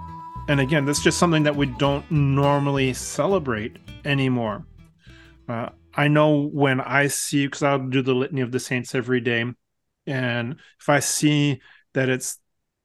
And 0.49 0.61
again, 0.61 0.85
that's 0.85 1.03
just 1.03 1.19
something 1.19 1.45
that 1.45 1.57
we 1.57 1.67
don't 1.67 2.11
normally 2.11 2.93
celebrate 2.93 3.77
anymore. 4.05 4.67
Uh, 5.49 5.71
I 5.95 6.09
know 6.09 6.49
when 6.49 6.81
I 6.81 7.07
see, 7.07 7.47
because 7.47 7.63
I'll 7.63 7.79
do 7.79 8.03
the 8.03 8.15
litany 8.15 8.41
of 8.41 8.53
the 8.53 8.61
saints 8.61 8.95
every 8.95 9.21
day, 9.21 9.45
and 10.07 10.57
if 10.81 10.89
I 10.89 11.01
see 11.01 11.61
that 11.95 12.09
it's 12.09 12.39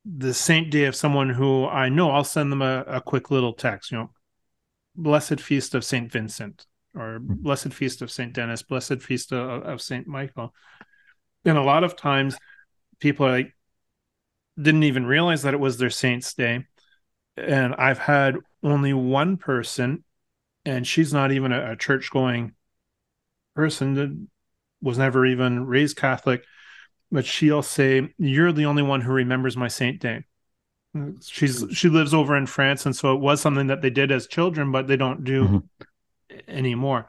the 0.06 0.34
saint 0.34 0.72
day 0.72 0.86
of 0.86 0.96
someone 0.96 1.30
who 1.30 1.66
I 1.66 1.90
know, 1.90 2.12
I'll 2.12 2.24
send 2.24 2.52
them 2.52 2.62
a, 2.62 2.84
a 2.88 3.02
quick 3.02 3.32
little 3.32 3.54
text, 3.54 3.92
you 3.92 3.98
know, 3.98 4.12
blessed 4.96 5.40
feast 5.40 5.76
of 5.76 5.84
Saint 5.84 6.12
Vincent, 6.12 6.66
or 6.96 7.20
blessed 7.20 7.74
feast 7.74 8.02
of 8.02 8.12
Saint 8.12 8.34
Denis, 8.34 8.62
blessed 8.62 9.02
feast 9.02 9.32
of, 9.34 9.64
of 9.64 9.82
Saint 9.82 10.08
Michael. 10.08 10.54
And 11.46 11.58
a 11.58 11.64
lot 11.64 11.84
of 11.84 11.96
times 11.96 12.38
people 13.00 13.26
are 13.26 13.32
like, 13.32 13.57
didn't 14.60 14.84
even 14.84 15.06
realize 15.06 15.44
that 15.44 15.54
it 15.54 15.60
was 15.60 15.78
their 15.78 15.90
saint's 15.90 16.34
day. 16.34 16.66
And 17.38 17.76
i've 17.76 18.00
had 18.00 18.38
only 18.64 18.94
one 18.94 19.38
person 19.38 20.04
and 20.66 20.86
she's 20.88 21.14
not 21.14 21.32
even 21.32 21.52
a, 21.52 21.74
a 21.74 21.76
church 21.76 22.10
going 22.12 22.54
person 23.56 23.94
that 23.96 24.28
was 24.82 24.98
never 24.98 25.26
even 25.26 25.66
raised 25.66 25.98
catholic 25.98 26.44
but 27.12 27.26
she'll 27.26 27.62
say 27.62 28.14
you're 28.18 28.52
the 28.52 28.66
only 28.66 28.84
one 28.84 29.02
who 29.02 29.12
remembers 29.14 29.56
my 29.56 29.68
saint 29.70 30.02
day. 30.02 30.26
She's 31.22 31.64
she 31.72 31.90
lives 31.90 32.14
over 32.14 32.36
in 32.36 32.48
france 32.48 32.86
and 32.86 32.96
so 32.96 33.14
it 33.14 33.22
was 33.22 33.40
something 33.40 33.68
that 33.68 33.82
they 33.82 33.90
did 33.92 34.12
as 34.12 34.28
children 34.28 34.72
but 34.72 34.88
they 34.88 34.98
don't 34.98 35.24
do 35.24 35.44
Mhm. 35.48 35.64
anymore. 36.48 37.08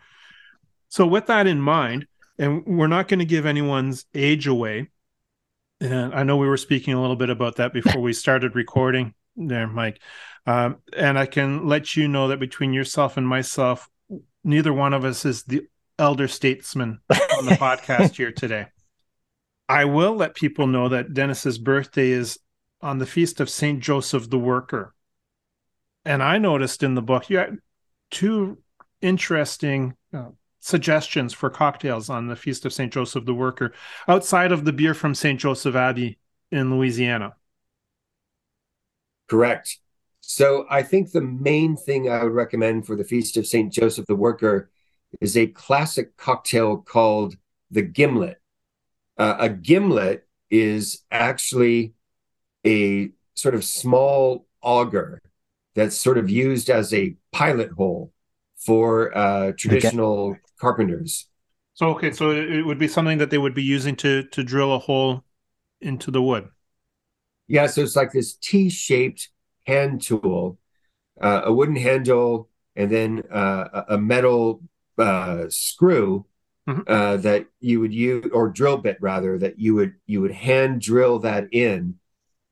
So 0.88 1.06
with 1.06 1.26
that 1.26 1.46
in 1.46 1.60
mind 1.60 2.06
and 2.38 2.64
we're 2.66 2.86
not 2.86 3.08
going 3.08 3.18
to 3.18 3.24
give 3.24 3.46
anyone's 3.46 4.04
age 4.14 4.46
away 4.46 4.90
and 5.80 6.14
I 6.14 6.22
know 6.22 6.36
we 6.36 6.48
were 6.48 6.56
speaking 6.56 6.94
a 6.94 7.00
little 7.00 7.16
bit 7.16 7.30
about 7.30 7.56
that 7.56 7.72
before 7.72 8.00
we 8.00 8.12
started 8.12 8.54
recording 8.54 9.14
there, 9.36 9.66
Mike. 9.66 10.00
Um, 10.46 10.78
and 10.96 11.18
I 11.18 11.26
can 11.26 11.66
let 11.66 11.96
you 11.96 12.08
know 12.08 12.28
that 12.28 12.40
between 12.40 12.72
yourself 12.72 13.16
and 13.16 13.28
myself, 13.28 13.88
neither 14.42 14.72
one 14.72 14.94
of 14.94 15.04
us 15.04 15.24
is 15.24 15.44
the 15.44 15.66
elder 15.98 16.28
statesman 16.28 17.00
on 17.10 17.46
the 17.46 17.52
podcast 17.60 18.16
here 18.16 18.32
today. 18.32 18.66
I 19.68 19.84
will 19.84 20.14
let 20.14 20.34
people 20.34 20.66
know 20.66 20.88
that 20.88 21.12
Dennis's 21.12 21.58
birthday 21.58 22.10
is 22.10 22.38
on 22.80 22.98
the 22.98 23.06
feast 23.06 23.40
of 23.40 23.50
Saint 23.50 23.80
Joseph 23.80 24.30
the 24.30 24.38
Worker. 24.38 24.94
And 26.04 26.22
I 26.22 26.38
noticed 26.38 26.82
in 26.82 26.94
the 26.94 27.02
book 27.02 27.28
you 27.28 27.38
had 27.38 27.58
two 28.10 28.58
interesting 29.02 29.94
uh, 30.14 30.30
suggestions 30.60 31.32
for 31.32 31.50
cocktails 31.50 32.10
on 32.10 32.26
the 32.26 32.36
feast 32.36 32.64
of 32.64 32.72
Saint 32.72 32.92
Joseph 32.92 33.24
the 33.24 33.34
Worker 33.34 33.72
outside 34.06 34.52
of 34.52 34.64
the 34.64 34.72
beer 34.72 34.94
from 34.94 35.14
Saint 35.14 35.40
Joseph 35.40 35.74
Abbey 35.74 36.18
in 36.50 36.74
Louisiana. 36.74 37.34
Correct. 39.28 39.78
So 40.20 40.66
I 40.68 40.82
think 40.82 41.10
the 41.10 41.22
main 41.22 41.76
thing 41.76 42.10
I 42.10 42.22
would 42.22 42.32
recommend 42.32 42.86
for 42.86 42.96
the 42.96 43.04
Feast 43.04 43.36
of 43.36 43.46
St. 43.46 43.72
Joseph 43.72 44.06
the 44.06 44.16
Worker 44.16 44.70
is 45.20 45.36
a 45.36 45.46
classic 45.46 46.16
cocktail 46.16 46.78
called 46.78 47.34
the 47.70 47.82
gimlet. 47.82 48.40
Uh, 49.16 49.36
a 49.38 49.48
gimlet 49.48 50.26
is 50.50 51.02
actually 51.10 51.94
a 52.66 53.10
sort 53.34 53.54
of 53.54 53.64
small 53.64 54.46
auger 54.60 55.22
that's 55.74 55.96
sort 55.96 56.18
of 56.18 56.28
used 56.28 56.68
as 56.68 56.92
a 56.92 57.16
pilot 57.32 57.70
hole 57.70 58.12
for 58.56 59.16
uh, 59.16 59.52
traditional. 59.56 60.36
Carpenters. 60.58 61.26
So 61.74 61.90
okay, 61.90 62.10
so 62.10 62.32
it 62.32 62.66
would 62.66 62.78
be 62.78 62.88
something 62.88 63.18
that 63.18 63.30
they 63.30 63.38
would 63.38 63.54
be 63.54 63.62
using 63.62 63.94
to 63.96 64.24
to 64.24 64.42
drill 64.42 64.74
a 64.74 64.78
hole 64.78 65.24
into 65.80 66.10
the 66.10 66.20
wood. 66.20 66.48
Yeah, 67.46 67.66
so 67.66 67.82
it's 67.82 67.96
like 67.96 68.12
this 68.12 68.34
T-shaped 68.34 69.30
hand 69.66 70.02
tool, 70.02 70.58
uh, 71.20 71.42
a 71.44 71.52
wooden 71.52 71.76
handle, 71.76 72.48
and 72.76 72.90
then 72.90 73.22
uh, 73.30 73.84
a 73.88 73.98
metal 73.98 74.60
uh, 74.98 75.44
screw 75.48 76.26
mm-hmm. 76.68 76.82
Uh, 76.86 77.16
that 77.18 77.46
you 77.60 77.80
would 77.80 77.94
use, 77.94 78.26
or 78.32 78.48
drill 78.48 78.76
bit 78.76 78.98
rather, 79.00 79.38
that 79.38 79.58
you 79.58 79.74
would 79.74 79.94
you 80.06 80.20
would 80.20 80.32
hand 80.32 80.80
drill 80.80 81.18
that 81.20 81.48
in. 81.52 81.98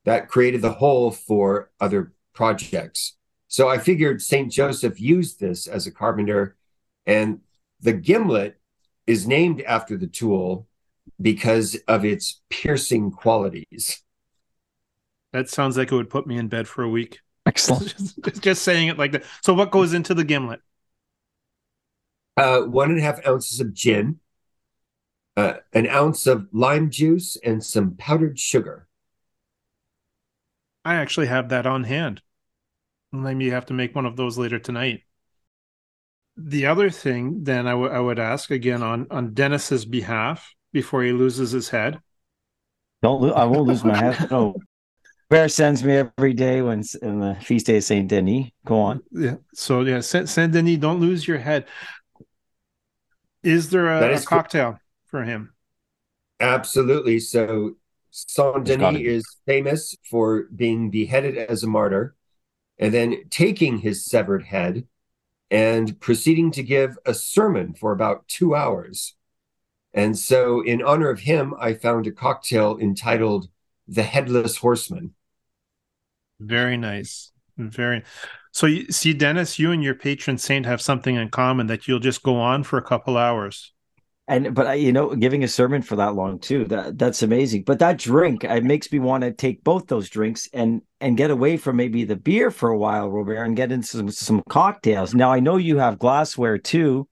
That 0.04 0.28
created 0.28 0.62
the 0.62 0.72
hole 0.72 1.10
for 1.10 1.70
other 1.80 2.12
projects. 2.32 3.16
So 3.48 3.68
I 3.68 3.78
figured 3.78 4.22
Saint 4.22 4.52
Joseph 4.52 5.00
used 5.00 5.40
this 5.40 5.66
as 5.66 5.86
a 5.86 5.90
carpenter, 5.90 6.56
and 7.06 7.40
the 7.80 7.92
gimlet 7.92 8.58
is 9.06 9.26
named 9.26 9.62
after 9.62 9.96
the 9.96 10.06
tool 10.06 10.66
because 11.20 11.76
of 11.88 12.04
its 12.04 12.42
piercing 12.50 13.10
qualities. 13.10 14.02
That 15.32 15.48
sounds 15.48 15.76
like 15.76 15.92
it 15.92 15.94
would 15.94 16.10
put 16.10 16.26
me 16.26 16.38
in 16.38 16.48
bed 16.48 16.66
for 16.68 16.82
a 16.82 16.88
week. 16.88 17.20
Excellent. 17.44 17.94
just, 18.24 18.42
just, 18.42 18.62
saying 18.62 18.88
it 18.88 18.98
like 18.98 19.12
that. 19.12 19.24
So, 19.42 19.54
what 19.54 19.70
goes 19.70 19.92
into 19.92 20.14
the 20.14 20.24
gimlet? 20.24 20.60
Uh, 22.36 22.62
one 22.62 22.90
and 22.90 22.98
a 22.98 23.02
half 23.02 23.26
ounces 23.26 23.60
of 23.60 23.72
gin, 23.72 24.18
uh, 25.36 25.54
an 25.72 25.86
ounce 25.86 26.26
of 26.26 26.48
lime 26.52 26.90
juice, 26.90 27.36
and 27.44 27.64
some 27.64 27.94
powdered 27.96 28.38
sugar. 28.38 28.88
I 30.84 30.96
actually 30.96 31.26
have 31.26 31.48
that 31.48 31.66
on 31.66 31.84
hand. 31.84 32.22
Maybe 33.12 33.44
you 33.44 33.52
have 33.52 33.66
to 33.66 33.74
make 33.74 33.94
one 33.94 34.06
of 34.06 34.16
those 34.16 34.36
later 34.36 34.58
tonight. 34.58 35.02
The 36.36 36.66
other 36.66 36.90
thing, 36.90 37.44
then, 37.44 37.66
I, 37.66 37.70
w- 37.70 37.90
I 37.90 37.98
would 37.98 38.18
ask 38.18 38.50
again 38.50 38.82
on 38.82 39.06
on 39.10 39.32
Dennis's 39.32 39.84
behalf 39.84 40.54
before 40.72 41.02
he 41.02 41.12
loses 41.12 41.50
his 41.50 41.70
head. 41.70 41.98
Don't 43.02 43.22
lo- 43.22 43.32
I 43.32 43.44
won't 43.44 43.66
lose 43.66 43.84
my 43.84 43.96
head. 43.96 44.30
No, 44.30 44.54
Bear 45.28 45.48
sends 45.48 45.82
me 45.82 45.94
every 45.96 46.34
day 46.34 46.62
when 46.62 46.84
in 47.02 47.20
the 47.20 47.36
feast 47.40 47.66
day 47.66 47.78
of 47.78 47.84
Saint 47.84 48.08
Denis. 48.08 48.46
Go 48.64 48.78
on. 48.80 49.00
Yeah. 49.10 49.36
So 49.54 49.80
yeah, 49.80 50.00
Saint, 50.00 50.28
Saint 50.28 50.52
Denis, 50.52 50.78
don't 50.78 51.00
lose 51.00 51.26
your 51.26 51.38
head. 51.38 51.66
Is 53.42 53.70
there 53.70 53.88
a, 53.88 54.08
is 54.10 54.22
a 54.22 54.26
cocktail 54.26 54.72
cool. 54.72 54.80
for 55.06 55.24
him? 55.24 55.54
Absolutely. 56.38 57.18
So 57.18 57.76
Saint 58.10 58.64
Denis 58.64 59.00
is 59.00 59.36
famous 59.46 59.96
for 60.08 60.44
being 60.54 60.90
beheaded 60.90 61.36
as 61.36 61.64
a 61.64 61.66
martyr, 61.66 62.14
and 62.78 62.94
then 62.94 63.24
taking 63.30 63.78
his 63.78 64.04
severed 64.04 64.44
head 64.44 64.86
and 65.50 65.98
proceeding 66.00 66.50
to 66.52 66.62
give 66.62 66.98
a 67.06 67.14
sermon 67.14 67.74
for 67.74 67.92
about 67.92 68.26
two 68.28 68.54
hours. 68.54 69.14
And 69.94 70.18
so, 70.18 70.60
in 70.60 70.82
honor 70.82 71.08
of 71.08 71.20
him, 71.20 71.54
I 71.58 71.74
found 71.74 72.06
a 72.06 72.12
cocktail 72.12 72.78
entitled 72.78 73.48
the 73.88 74.02
Headless 74.02 74.56
Horseman. 74.56 75.14
Very 76.38 76.76
nice. 76.76 77.32
Very. 77.56 78.02
So, 78.52 78.66
you, 78.66 78.90
see, 78.90 79.14
Dennis, 79.14 79.58
you 79.58 79.72
and 79.72 79.82
your 79.82 79.94
patron 79.94 80.36
saint 80.36 80.66
have 80.66 80.82
something 80.82 81.16
in 81.16 81.30
common 81.30 81.66
that 81.68 81.88
you'll 81.88 81.98
just 81.98 82.22
go 82.22 82.36
on 82.36 82.62
for 82.62 82.78
a 82.78 82.82
couple 82.82 83.16
hours. 83.16 83.72
And 84.28 84.54
but 84.56 84.80
you 84.80 84.92
know, 84.92 85.14
giving 85.14 85.44
a 85.44 85.48
sermon 85.48 85.82
for 85.82 85.96
that 85.96 86.16
long 86.16 86.40
too, 86.40 86.64
that 86.64 86.98
that's 86.98 87.22
amazing. 87.22 87.62
But 87.62 87.78
that 87.78 87.98
drink, 87.98 88.42
it 88.42 88.64
makes 88.64 88.90
me 88.90 88.98
want 88.98 89.22
to 89.22 89.32
take 89.32 89.62
both 89.62 89.86
those 89.86 90.08
drinks 90.10 90.48
and 90.52 90.82
and 91.00 91.16
get 91.16 91.30
away 91.30 91.56
from 91.56 91.76
maybe 91.76 92.04
the 92.04 92.16
beer 92.16 92.50
for 92.50 92.68
a 92.70 92.78
while, 92.78 93.08
Robert, 93.08 93.44
and 93.44 93.56
get 93.56 93.70
into 93.70 93.86
some 93.86 94.10
some 94.10 94.42
cocktails. 94.48 95.14
Now 95.14 95.32
I 95.32 95.38
know 95.38 95.58
you 95.58 95.78
have 95.78 96.00
glassware 96.00 96.58
too, 96.58 97.06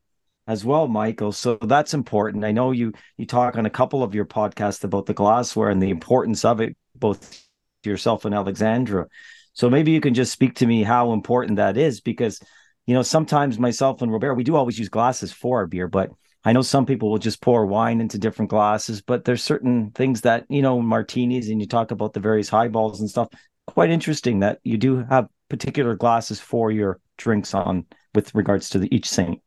as 0.47 0.65
well, 0.65 0.89
Michael. 0.89 1.31
So 1.31 1.57
that's 1.63 1.95
important. 1.95 2.45
I 2.45 2.51
know 2.51 2.73
you 2.73 2.93
you 3.17 3.27
talk 3.27 3.57
on 3.57 3.67
a 3.67 3.71
couple 3.71 4.03
of 4.03 4.15
your 4.15 4.27
podcasts 4.27 4.83
about 4.83 5.07
the 5.07 5.15
glassware 5.15 5.71
and 5.71 5.81
the 5.81 5.91
importance 5.91 6.45
of 6.45 6.61
it, 6.61 6.77
both 6.97 7.47
yourself 7.85 8.25
and 8.25 8.35
Alexandra. 8.35 9.07
So 9.53 9.71
maybe 9.71 9.93
you 9.93 10.01
can 10.01 10.15
just 10.15 10.33
speak 10.33 10.57
to 10.57 10.67
me 10.67 10.83
how 10.83 11.13
important 11.13 11.57
that 11.57 11.77
is, 11.77 12.01
because 12.01 12.41
you 12.87 12.95
know 12.95 13.03
sometimes 13.03 13.57
myself 13.59 14.03
and 14.03 14.13
Robert 14.13 14.35
we 14.35 14.43
do 14.43 14.57
always 14.57 14.79
use 14.81 14.89
glasses 14.89 15.33
for 15.33 15.59
our 15.59 15.67
beer, 15.69 15.87
but 15.87 16.11
I 16.45 16.53
know 16.53 16.63
some 16.63 16.85
people 16.85 17.11
will 17.11 17.19
just 17.19 17.41
pour 17.41 17.65
wine 17.65 18.01
into 18.01 18.19
different 18.19 18.51
glasses, 18.51 19.01
but 19.01 19.25
there's 19.25 19.43
certain 19.43 19.91
things 19.93 20.21
that, 20.23 20.45
you 20.51 20.61
know, 20.61 20.81
martinis 20.81 21.49
and 21.49 21.61
you 21.61 21.67
talk 21.67 21.91
about 21.91 22.13
the 22.13 22.21
various 22.21 22.51
highballs 22.51 23.01
and 23.01 23.09
stuff. 23.09 23.29
Quite 23.67 23.91
interesting 23.91 24.41
that 24.41 24.59
you 24.63 24.77
do 24.77 25.05
have 25.09 25.29
particular 25.49 25.95
glasses 25.95 26.39
for 26.41 26.71
your 26.71 27.01
drinks 27.17 27.55
on 27.55 27.87
with 28.15 28.35
regards 28.35 28.69
to 28.71 28.79
the, 28.79 28.95
each 28.95 29.09
saint. 29.09 29.41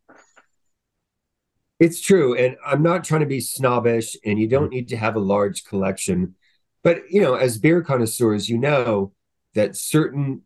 It's 1.79 2.01
true. 2.01 2.35
And 2.35 2.55
I'm 2.65 2.81
not 2.81 3.03
trying 3.03 3.21
to 3.21 3.27
be 3.27 3.41
snobbish, 3.41 4.15
and 4.25 4.39
you 4.39 4.47
don't 4.47 4.63
mm-hmm. 4.63 4.71
need 4.71 4.87
to 4.89 4.97
have 4.97 5.15
a 5.15 5.19
large 5.19 5.65
collection. 5.65 6.33
But, 6.83 7.03
you 7.11 7.21
know, 7.21 7.35
as 7.35 7.59
beer 7.59 7.83
connoisseurs, 7.83 8.49
you 8.49 8.57
know 8.57 9.13
that 9.53 9.75
certain 9.75 10.41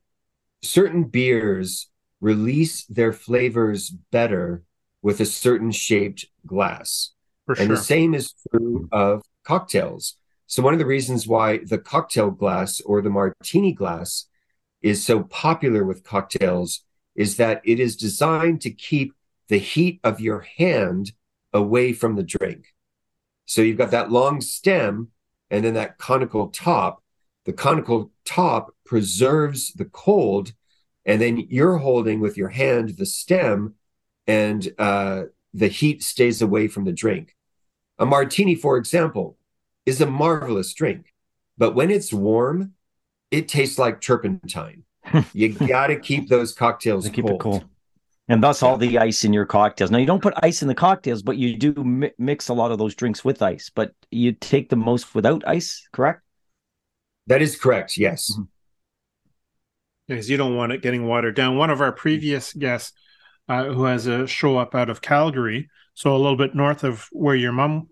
certain 0.63 1.05
beers 1.05 1.89
release 2.19 2.85
their 2.85 3.13
flavors 3.13 3.89
better 3.89 4.63
with 5.01 5.19
a 5.19 5.25
certain 5.25 5.71
shaped 5.71 6.25
glass. 6.45 7.11
For 7.45 7.53
and 7.53 7.67
sure. 7.67 7.75
the 7.75 7.81
same 7.81 8.13
is 8.13 8.33
true 8.49 8.87
of 8.91 9.23
cocktails. 9.43 10.15
So, 10.47 10.61
one 10.61 10.73
of 10.73 10.79
the 10.79 10.85
reasons 10.85 11.27
why 11.27 11.59
the 11.59 11.77
cocktail 11.77 12.29
glass 12.29 12.81
or 12.81 13.01
the 13.01 13.09
martini 13.09 13.73
glass 13.73 14.25
is 14.81 15.05
so 15.05 15.23
popular 15.23 15.83
with 15.83 16.03
cocktails 16.03 16.83
is 17.15 17.37
that 17.37 17.61
it 17.63 17.79
is 17.79 17.95
designed 17.95 18.61
to 18.61 18.71
keep 18.71 19.13
the 19.47 19.57
heat 19.57 19.99
of 20.03 20.19
your 20.19 20.41
hand 20.57 21.13
away 21.53 21.93
from 21.93 22.15
the 22.15 22.23
drink. 22.23 22.73
So, 23.45 23.61
you've 23.61 23.77
got 23.77 23.91
that 23.91 24.11
long 24.11 24.41
stem 24.41 25.09
and 25.49 25.65
then 25.65 25.73
that 25.75 25.97
conical 25.97 26.49
top. 26.49 27.03
The 27.45 27.53
conical 27.53 28.11
top 28.23 28.75
preserves 28.85 29.73
the 29.73 29.85
cold, 29.85 30.53
and 31.05 31.19
then 31.19 31.47
you're 31.49 31.77
holding 31.77 32.19
with 32.19 32.37
your 32.37 32.49
hand 32.49 32.97
the 32.97 33.05
stem 33.05 33.75
and 34.31 34.73
uh, 34.79 35.23
the 35.53 35.67
heat 35.67 36.01
stays 36.01 36.41
away 36.41 36.67
from 36.69 36.85
the 36.85 36.93
drink. 36.93 37.35
A 37.99 38.05
martini, 38.05 38.55
for 38.55 38.77
example, 38.77 39.37
is 39.85 39.99
a 39.99 40.05
marvelous 40.05 40.73
drink, 40.73 41.13
but 41.57 41.75
when 41.75 41.91
it's 41.91 42.13
warm, 42.13 42.73
it 43.29 43.47
tastes 43.47 43.77
like 43.77 43.99
turpentine. 43.99 44.83
you 45.33 45.49
got 45.49 45.87
to 45.87 45.99
keep 45.99 46.29
those 46.29 46.53
cocktails 46.53 47.09
keep 47.09 47.25
cold. 47.25 47.35
It 47.35 47.43
cool. 47.43 47.63
And 48.27 48.41
thus, 48.41 48.63
all 48.63 48.77
the 48.77 48.97
ice 48.97 49.25
in 49.25 49.33
your 49.33 49.45
cocktails. 49.45 49.91
Now, 49.91 49.97
you 49.97 50.05
don't 50.05 50.21
put 50.21 50.33
ice 50.37 50.61
in 50.61 50.69
the 50.69 50.75
cocktails, 50.75 51.21
but 51.21 51.35
you 51.35 51.57
do 51.57 51.73
mi- 51.83 52.11
mix 52.17 52.47
a 52.47 52.53
lot 52.53 52.71
of 52.71 52.77
those 52.77 52.95
drinks 52.95 53.25
with 53.25 53.41
ice. 53.41 53.69
But 53.69 53.93
you 54.09 54.31
take 54.31 54.69
the 54.69 54.77
most 54.77 55.13
without 55.13 55.43
ice, 55.45 55.85
correct? 55.91 56.21
That 57.27 57.41
is 57.41 57.57
correct. 57.57 57.97
Yes. 57.97 58.31
Mm-hmm. 58.31 58.43
Because 60.07 60.29
you 60.29 60.37
don't 60.37 60.55
want 60.55 60.71
it 60.71 60.81
getting 60.81 61.07
watered 61.07 61.35
down. 61.35 61.57
One 61.57 61.71
of 61.71 61.81
our 61.81 61.91
previous 61.91 62.53
guests 62.53 62.93
uh, 63.47 63.65
who 63.65 63.85
has 63.85 64.07
a 64.07 64.27
show 64.27 64.57
up 64.57 64.75
out 64.75 64.89
of 64.89 65.01
Calgary, 65.01 65.69
so 65.93 66.15
a 66.15 66.17
little 66.17 66.37
bit 66.37 66.55
north 66.55 66.83
of 66.83 67.07
where 67.11 67.35
your 67.35 67.51
mom 67.51 67.89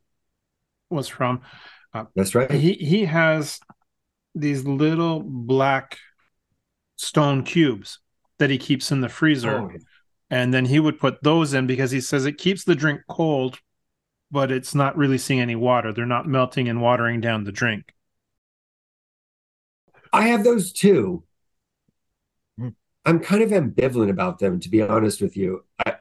was 0.89 1.07
from. 1.07 1.41
Uh, 1.93 2.05
That's 2.15 2.35
right. 2.35 2.51
He 2.51 2.73
he 2.73 3.05
has 3.05 3.59
these 4.35 4.65
little 4.65 5.21
black 5.21 5.97
stone 6.95 7.43
cubes 7.43 7.99
that 8.37 8.49
he 8.49 8.57
keeps 8.57 8.91
in 8.91 9.01
the 9.01 9.09
freezer, 9.09 9.57
oh, 9.57 9.71
and 10.29 10.53
then 10.53 10.65
he 10.65 10.79
would 10.79 10.99
put 10.99 11.23
those 11.23 11.53
in 11.53 11.67
because 11.67 11.91
he 11.91 12.01
says 12.01 12.25
it 12.25 12.37
keeps 12.37 12.63
the 12.63 12.75
drink 12.75 13.01
cold, 13.09 13.59
but 14.31 14.51
it's 14.51 14.75
not 14.75 14.97
releasing 14.97 15.39
any 15.39 15.55
water. 15.55 15.91
They're 15.91 16.05
not 16.05 16.27
melting 16.27 16.69
and 16.69 16.81
watering 16.81 17.21
down 17.21 17.43
the 17.43 17.51
drink. 17.51 17.93
I 20.11 20.27
have 20.27 20.43
those 20.43 20.71
too. 20.71 21.23
I'm 23.09 23.19
kind 23.19 23.41
of 23.41 23.49
ambivalent 23.49 24.11
about 24.11 24.37
them, 24.37 24.59
to 24.59 24.69
be 24.69 24.83
honest 24.83 25.19
with 25.19 25.35
you. 25.35 25.65
I, 25.85 25.95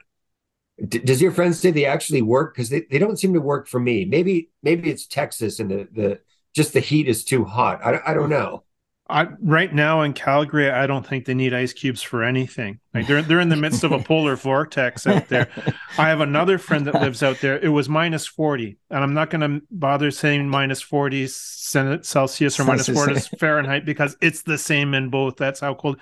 D- 0.86 0.98
does 0.98 1.22
your 1.22 1.32
friend 1.32 1.56
say 1.56 1.70
they 1.70 1.86
actually 1.86 2.22
work? 2.22 2.54
Because 2.54 2.68
they, 2.68 2.82
they 2.90 2.98
don't 2.98 3.18
seem 3.18 3.32
to 3.32 3.40
work 3.40 3.66
for 3.66 3.80
me. 3.80 4.04
Maybe 4.04 4.50
maybe 4.62 4.90
it's 4.90 5.06
Texas 5.06 5.58
and 5.58 5.70
the 5.70 5.88
the 5.92 6.20
just 6.54 6.74
the 6.74 6.80
heat 6.80 7.08
is 7.08 7.24
too 7.24 7.44
hot. 7.44 7.80
I, 7.84 8.00
I 8.06 8.14
don't 8.14 8.28
know. 8.28 8.64
I, 9.10 9.26
right 9.40 9.72
now 9.72 10.02
in 10.02 10.12
Calgary, 10.12 10.70
I 10.70 10.86
don't 10.86 11.06
think 11.06 11.24
they 11.24 11.32
need 11.32 11.54
ice 11.54 11.72
cubes 11.72 12.02
for 12.02 12.22
anything. 12.22 12.78
Like 12.92 13.06
they're 13.06 13.22
they're 13.22 13.40
in 13.40 13.48
the 13.48 13.56
midst 13.56 13.82
of 13.82 13.92
a 13.92 13.98
polar 13.98 14.36
vortex 14.36 15.06
out 15.06 15.28
there. 15.28 15.48
I 15.96 16.10
have 16.10 16.20
another 16.20 16.58
friend 16.58 16.86
that 16.86 17.00
lives 17.00 17.22
out 17.22 17.40
there. 17.40 17.58
It 17.58 17.68
was 17.70 17.88
minus 17.88 18.26
forty, 18.26 18.76
and 18.90 19.02
I'm 19.02 19.14
not 19.14 19.30
going 19.30 19.40
to 19.40 19.66
bother 19.70 20.10
saying 20.10 20.48
minus 20.50 20.82
forty 20.82 21.26
Celsius 21.26 22.60
or 22.60 22.64
minus 22.64 22.88
forty 22.88 23.18
Fahrenheit 23.38 23.86
because 23.86 24.14
it's 24.20 24.42
the 24.42 24.58
same 24.58 24.92
in 24.92 25.08
both. 25.08 25.36
That's 25.36 25.60
how 25.60 25.72
cold. 25.72 25.98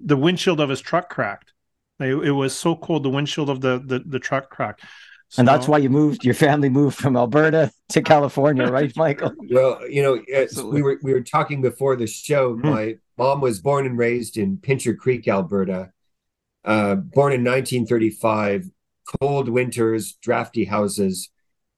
The 0.00 0.16
windshield 0.16 0.60
of 0.60 0.68
his 0.68 0.80
truck 0.80 1.08
cracked. 1.08 1.52
It, 2.00 2.14
it 2.14 2.32
was 2.32 2.54
so 2.54 2.76
cold. 2.76 3.04
The 3.04 3.10
windshield 3.10 3.50
of 3.50 3.60
the 3.60 3.82
the, 3.84 4.00
the 4.00 4.18
truck 4.18 4.50
cracked. 4.50 4.82
So, 5.28 5.40
and 5.40 5.48
that's 5.48 5.66
why 5.66 5.78
you 5.78 5.90
moved. 5.90 6.24
Your 6.24 6.34
family 6.34 6.68
moved 6.68 6.96
from 6.96 7.16
Alberta 7.16 7.72
to 7.90 8.02
California, 8.12 8.66
right, 8.70 8.94
Michael? 8.96 9.32
Well, 9.50 9.80
you 9.88 10.02
know, 10.02 10.22
we 10.64 10.82
were 10.82 10.98
we 11.02 11.12
were 11.12 11.22
talking 11.22 11.60
before 11.60 11.96
the 11.96 12.06
show. 12.06 12.54
Mm-hmm. 12.54 12.68
My 12.68 12.94
mom 13.18 13.40
was 13.40 13.60
born 13.60 13.86
and 13.86 13.98
raised 13.98 14.36
in 14.36 14.58
Pincher 14.58 14.94
Creek, 14.94 15.26
Alberta. 15.26 15.90
Uh, 16.64 16.94
born 16.94 17.32
in 17.32 17.44
1935, 17.44 18.70
cold 19.20 19.48
winters, 19.48 20.14
drafty 20.14 20.64
houses. 20.64 21.30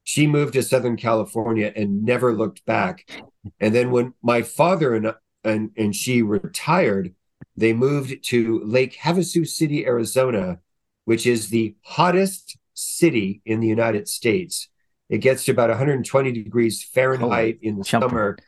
She 0.05 0.27
moved 0.27 0.53
to 0.53 0.63
Southern 0.63 0.97
California 0.97 1.73
and 1.75 2.05
never 2.05 2.33
looked 2.33 2.65
back. 2.67 3.11
And 3.59 3.75
then 3.75 3.91
when 3.91 4.15
my 4.23 4.43
father 4.43 4.95
and 4.95 5.15
and 5.43 5.71
and 5.77 5.95
she 5.95 6.23
retired, 6.23 7.15
they 7.57 7.73
moved 7.73 8.23
to 8.25 8.61
Lake 8.65 8.97
Havasu 8.97 9.47
City, 9.47 9.87
Arizona, 9.87 10.59
which 11.05 11.27
is 11.27 11.49
the 11.49 11.75
hottest 11.83 12.57
city 12.75 13.41
in 13.47 13.61
the 13.61 13.67
United 13.67 14.09
States. 14.09 14.69
It 15.09 15.19
gets 15.19 15.45
to 15.45 15.53
about 15.53 15.71
120 15.71 16.33
degrees 16.33 16.83
Fahrenheit 16.83 17.59
oh, 17.59 17.67
in 17.67 17.79
the 17.79 17.85
jumping. 17.85 18.11
summer. 18.11 18.39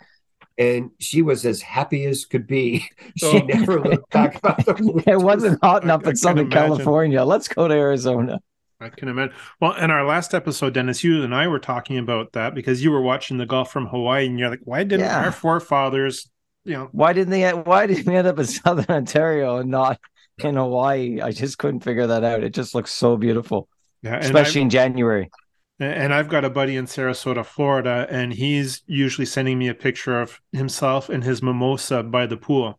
And 0.59 0.91
she 0.99 1.23
was 1.23 1.47
as 1.47 1.63
happy 1.63 2.05
as 2.05 2.25
could 2.25 2.47
be. 2.47 2.85
She 3.17 3.27
oh. 3.27 3.39
never 3.39 3.81
looked 3.81 4.11
back 4.11 4.37
about 4.37 4.65
the 4.65 5.03
It 5.07 5.19
wasn't 5.19 5.59
hot 5.63 5.83
enough 5.83 6.07
in 6.07 6.15
Southern 6.15 6.51
California. 6.51 7.25
Let's 7.25 7.49
go 7.49 7.67
to 7.67 7.75
Arizona. 7.75 8.41
I 8.81 8.91
can 8.91 9.09
imagine. 9.09 9.35
Well, 9.61 9.75
in 9.75 9.91
our 9.91 10.05
last 10.05 10.35
episode, 10.35 10.75
Dennis, 10.75 11.03
you 11.03 11.25
and 11.25 11.35
I 11.35 11.49
were 11.49 11.59
talking 11.59 11.99
about 11.99 12.33
that 12.35 12.55
because 12.55 12.83
you 12.83 12.93
were 12.93 13.01
watching 13.01 13.39
the 13.39 13.47
Gulf 13.47 13.73
from 13.73 13.87
Hawaii, 13.87 14.27
and 14.27 14.39
you're 14.39 14.51
like, 14.51 14.61
"Why 14.63 14.85
didn't 14.85 15.07
yeah. 15.07 15.25
our 15.25 15.33
forefathers, 15.33 16.31
you 16.69 16.75
know, 16.75 16.89
why 16.93 17.15
didn't 17.15 17.31
they? 17.31 17.51
Why 17.51 17.87
did 17.87 18.07
we 18.07 18.15
end 18.15 18.29
up 18.29 18.39
in 18.39 18.45
Southern 18.47 18.87
Ontario 18.89 19.57
and 19.57 19.71
not 19.71 19.99
in 20.39 20.57
Hawaii? 20.57 21.21
I 21.21 21.33
just 21.33 21.57
couldn't 21.57 21.81
figure 21.81 22.07
that 22.07 22.25
out. 22.25 22.45
It 22.45 22.51
just 22.51 22.75
looks 22.75 22.93
so 22.93 23.17
beautiful. 23.17 23.69
Yeah, 24.03 24.19
especially 24.19 24.61
I've, 24.61 24.65
in 24.65 24.71
January. 24.71 25.31
And 25.81 26.13
I've 26.13 26.29
got 26.29 26.45
a 26.45 26.51
buddy 26.51 26.77
in 26.77 26.85
Sarasota, 26.85 27.45
Florida, 27.45 28.07
and 28.11 28.33
he's 28.33 28.83
usually 28.87 29.25
sending 29.25 29.59
me 29.59 29.69
a 29.69 29.75
picture 29.75 30.21
of 30.21 30.41
himself 30.53 31.09
and 31.09 31.25
his 31.25 31.43
mimosa 31.43 32.03
by 32.03 32.27
the 32.27 32.37
pool, 32.37 32.79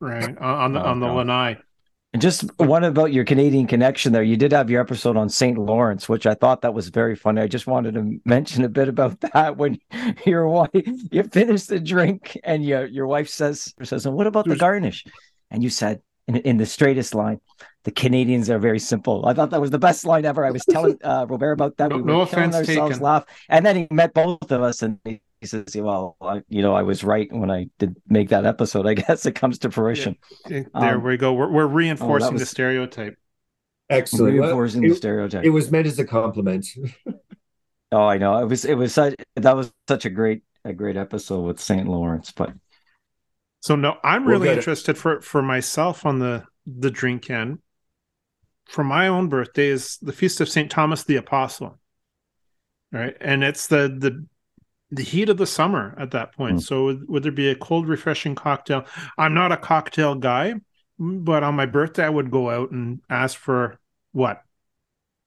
right 0.00 0.36
on 0.38 0.74
the 0.74 0.82
oh, 0.82 0.86
on 0.86 1.00
the 1.00 1.06
God. 1.06 1.16
lanai. 1.16 1.56
And 2.14 2.22
just 2.22 2.44
one 2.58 2.84
about 2.84 3.12
your 3.12 3.24
Canadian 3.24 3.66
connection 3.66 4.12
there. 4.12 4.22
You 4.22 4.36
did 4.36 4.52
have 4.52 4.70
your 4.70 4.80
episode 4.80 5.16
on 5.16 5.28
St. 5.28 5.58
Lawrence, 5.58 6.08
which 6.08 6.26
I 6.26 6.34
thought 6.34 6.62
that 6.62 6.72
was 6.72 6.88
very 6.88 7.16
funny. 7.16 7.42
I 7.42 7.48
just 7.48 7.66
wanted 7.66 7.94
to 7.94 8.20
mention 8.24 8.62
a 8.62 8.68
bit 8.68 8.86
about 8.86 9.20
that 9.32 9.56
when 9.56 9.80
your 10.24 10.46
wife 10.48 10.70
you 10.74 11.24
finished 11.24 11.68
the 11.68 11.80
drink 11.80 12.38
and 12.44 12.64
your 12.64 12.86
your 12.86 13.08
wife 13.08 13.28
says 13.28 13.74
says, 13.82 14.06
"And 14.06 14.14
what 14.14 14.28
about 14.28 14.46
the 14.46 14.54
garnish?" 14.54 15.04
And 15.50 15.60
you 15.60 15.70
said 15.70 16.02
in, 16.28 16.36
in 16.36 16.56
the 16.56 16.66
straightest 16.66 17.16
line, 17.16 17.40
the 17.82 17.90
Canadians 17.90 18.48
are 18.48 18.60
very 18.60 18.78
simple. 18.78 19.26
I 19.26 19.34
thought 19.34 19.50
that 19.50 19.60
was 19.60 19.72
the 19.72 19.80
best 19.80 20.06
line 20.06 20.24
ever. 20.24 20.46
I 20.46 20.52
was 20.52 20.64
telling 20.64 20.98
uh, 21.02 21.26
Robert 21.28 21.50
about 21.50 21.78
that. 21.78 21.90
No, 21.90 21.96
we 21.96 22.02
were 22.02 22.08
no 22.12 22.20
offense 22.20 22.54
ourselves 22.54 22.92
taken. 22.92 23.02
laugh. 23.02 23.24
And 23.48 23.66
then 23.66 23.74
he 23.74 23.88
met 23.90 24.14
both 24.14 24.52
of 24.52 24.62
us 24.62 24.82
and 24.82 25.00
he 25.04 25.20
says, 25.46 25.74
well, 25.76 26.16
I, 26.20 26.42
you 26.48 26.62
know, 26.62 26.74
I 26.74 26.82
was 26.82 27.04
right 27.04 27.28
when 27.32 27.50
I 27.50 27.68
did 27.78 27.96
make 28.08 28.30
that 28.30 28.44
episode. 28.44 28.86
I 28.86 28.94
guess 28.94 29.26
it 29.26 29.34
comes 29.34 29.58
to 29.60 29.70
fruition. 29.70 30.16
Yeah. 30.48 30.62
There 30.78 30.96
um, 30.96 31.02
we 31.02 31.16
go. 31.16 31.32
We're, 31.32 31.50
we're 31.50 31.66
reinforcing 31.66 32.28
oh, 32.28 32.32
was... 32.32 32.42
the 32.42 32.46
stereotype. 32.46 33.16
Excellent. 33.90 34.38
Reinforcing 34.38 34.82
well, 34.82 34.90
it, 34.90 34.94
the 34.94 34.96
stereotype. 34.96 35.44
It 35.44 35.50
was 35.50 35.70
meant 35.70 35.86
as 35.86 35.98
a 35.98 36.04
compliment. 36.04 36.66
oh, 37.92 38.04
I 38.04 38.18
know. 38.18 38.38
It 38.38 38.46
was, 38.46 38.64
it 38.64 38.74
was 38.74 38.94
such, 38.94 39.14
that 39.36 39.56
was 39.56 39.72
such 39.88 40.04
a 40.04 40.10
great, 40.10 40.42
a 40.64 40.72
great 40.72 40.96
episode 40.96 41.42
with 41.42 41.60
St. 41.60 41.86
Lawrence, 41.86 42.32
but. 42.32 42.52
So 43.60 43.76
no, 43.76 43.96
I'm 44.04 44.26
really 44.26 44.48
we'll 44.48 44.58
interested 44.58 44.98
for, 44.98 45.22
for 45.22 45.42
myself 45.42 46.04
on 46.04 46.18
the, 46.18 46.44
the 46.66 46.90
drink 46.90 47.30
end 47.30 47.58
for 48.66 48.84
my 48.84 49.08
own 49.08 49.28
birthday 49.28 49.68
is 49.68 49.98
the 50.00 50.12
feast 50.12 50.40
of 50.40 50.48
Saint 50.48 50.70
Thomas 50.70 51.04
the 51.04 51.16
Apostle, 51.16 51.78
right? 52.92 53.16
And 53.20 53.44
it's 53.44 53.66
the 53.66 53.94
the 53.98 54.26
the 54.90 55.02
heat 55.02 55.28
of 55.28 55.36
the 55.36 55.46
summer 55.46 55.94
at 55.98 56.10
that 56.12 56.32
point. 56.32 56.58
Mm. 56.58 56.62
So 56.62 56.84
would, 56.84 57.08
would 57.08 57.22
there 57.22 57.32
be 57.32 57.50
a 57.50 57.54
cold, 57.54 57.88
refreshing 57.88 58.34
cocktail? 58.34 58.84
I'm 59.18 59.34
not 59.34 59.52
a 59.52 59.56
cocktail 59.56 60.14
guy, 60.14 60.54
but 60.98 61.42
on 61.42 61.54
my 61.54 61.66
birthday 61.66 62.04
I 62.04 62.10
would 62.10 62.30
go 62.30 62.50
out 62.50 62.70
and 62.70 63.00
ask 63.08 63.36
for 63.38 63.78
what? 64.12 64.42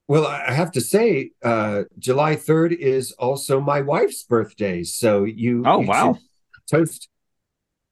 Well, 0.07 0.25
I 0.25 0.53
have 0.53 0.71
to 0.71 0.81
say, 0.81 1.31
uh, 1.43 1.83
July 1.99 2.37
3rd 2.37 2.77
is 2.77 3.11
also 3.13 3.59
my 3.59 3.81
wife's 3.81 4.23
birthday. 4.23 4.83
So 4.83 5.25
you, 5.25 5.63
oh 5.65 5.81
you 5.81 5.87
wow, 5.87 6.17
toast, 6.71 7.09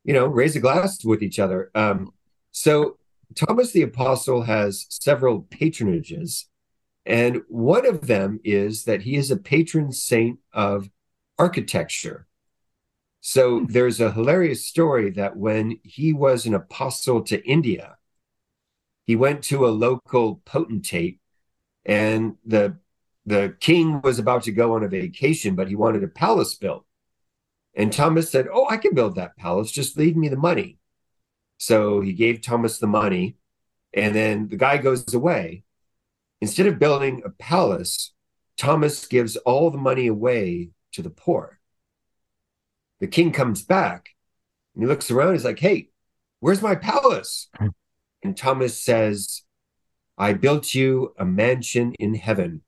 you 0.06 0.14
know, 0.14 0.26
raise 0.26 0.56
a 0.56 0.62
glass 0.62 1.04
with 1.04 1.22
each 1.22 1.40
other. 1.40 1.72
Um, 1.76 2.12
so 2.52 2.98
Thomas 3.36 3.74
the 3.74 3.82
Apostle 3.82 4.44
has 4.44 4.86
several 4.90 5.44
patronages, 5.44 6.46
and 7.06 7.42
one 7.50 7.86
of 7.86 8.08
them 8.08 8.40
is 8.46 8.86
that 8.86 9.02
he 9.02 9.18
is 9.18 9.30
a 9.30 9.38
patron 9.38 9.92
saint 9.92 10.40
of 10.54 10.90
architecture. 11.38 12.28
So 13.22 13.60
hmm. 13.60 13.66
there's 13.66 14.00
a 14.00 14.12
hilarious 14.12 14.66
story 14.66 15.10
that 15.12 15.36
when 15.36 15.80
he 15.84 16.14
was 16.14 16.46
an 16.46 16.54
apostle 16.54 17.24
to 17.24 17.44
India, 17.46 17.98
he 19.06 19.16
went 19.16 19.44
to 19.46 19.66
a 19.66 19.70
local 19.70 20.42
potentate, 20.46 21.20
and 21.86 22.36
the 22.46 22.78
the 23.26 23.56
king 23.60 24.02
was 24.02 24.20
about 24.20 24.44
to 24.44 24.52
go 24.52 24.74
on 24.74 24.84
a 24.84 24.88
vacation, 24.88 25.56
but 25.56 25.68
he 25.68 25.76
wanted 25.76 26.04
a 26.04 26.08
palace 26.08 26.54
built. 26.56 26.86
And 27.76 27.92
Thomas 27.92 28.30
said, 28.30 28.48
Oh, 28.52 28.68
I 28.70 28.78
can 28.78 28.94
build 28.94 29.16
that 29.16 29.36
palace. 29.36 29.72
Just 29.72 29.98
leave 29.98 30.16
me 30.16 30.30
the 30.30 30.38
money. 30.38 30.78
So 31.58 32.02
he 32.02 32.14
gave 32.14 32.42
Thomas 32.42 32.78
the 32.78 32.88
money, 32.88 33.38
and 33.94 34.14
then 34.16 34.48
the 34.50 34.58
guy 34.58 34.78
goes 34.78 35.14
away. 35.14 35.64
Instead 36.42 36.68
of 36.68 36.80
building 36.80 37.22
a 37.26 37.30
palace, 37.30 38.14
Thomas 38.58 39.06
gives 39.06 39.36
all 39.38 39.72
the 39.72 39.78
money 39.78 40.08
away 40.08 40.70
to 40.96 41.02
the 41.02 41.10
poor. 41.10 41.60
The 43.00 43.08
king 43.08 43.32
comes 43.32 43.64
back 43.64 44.10
and 44.74 44.84
he 44.84 44.88
looks 44.88 45.12
around. 45.12 45.34
He's 45.34 45.46
like, 45.46 45.60
Hey, 45.60 45.90
where's 46.40 46.62
my 46.62 46.76
palace? 46.76 47.50
And 48.24 48.36
Thomas 48.36 48.82
says, 48.82 49.44
I 50.18 50.34
built 50.34 50.74
you 50.74 51.14
a 51.20 51.26
mansion 51.26 51.94
in 52.00 52.16
heaven, 52.16 52.62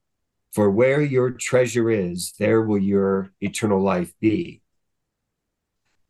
for 0.52 0.70
where 0.70 1.00
your 1.00 1.30
treasure 1.30 1.90
is, 1.90 2.34
there 2.38 2.62
will 2.62 2.78
your 2.78 3.32
eternal 3.40 3.82
life 3.82 4.12
be. 4.20 4.62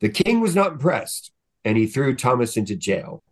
The 0.00 0.08
king 0.08 0.40
was 0.40 0.54
not 0.54 0.72
impressed 0.72 1.32
and 1.64 1.76
he 1.76 1.86
threw 1.86 2.14
Thomas 2.14 2.56
into 2.56 2.76
jail. 2.76 3.22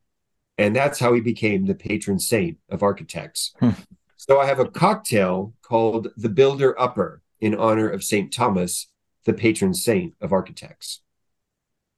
And 0.59 0.75
that's 0.75 0.99
how 0.99 1.12
he 1.12 1.20
became 1.20 1.66
the 1.66 1.75
patron 1.75 2.18
saint 2.18 2.59
of 2.70 2.83
architects. 2.83 3.55
Hmm. 3.61 3.70
so 4.16 4.40
I 4.40 4.46
have 4.46 4.59
a 4.59 4.68
cocktail 4.68 5.55
called 5.62 6.09
the 6.16 6.29
Builder 6.29 6.79
Upper 6.81 7.22
in 7.40 7.55
honor 7.55 7.88
of 7.88 8.05
St. 8.05 8.33
Thomas, 8.33 8.88
the 9.25 9.33
patron 9.33 9.75
saint 9.75 10.14
of 10.20 10.33
architects. 10.33 11.01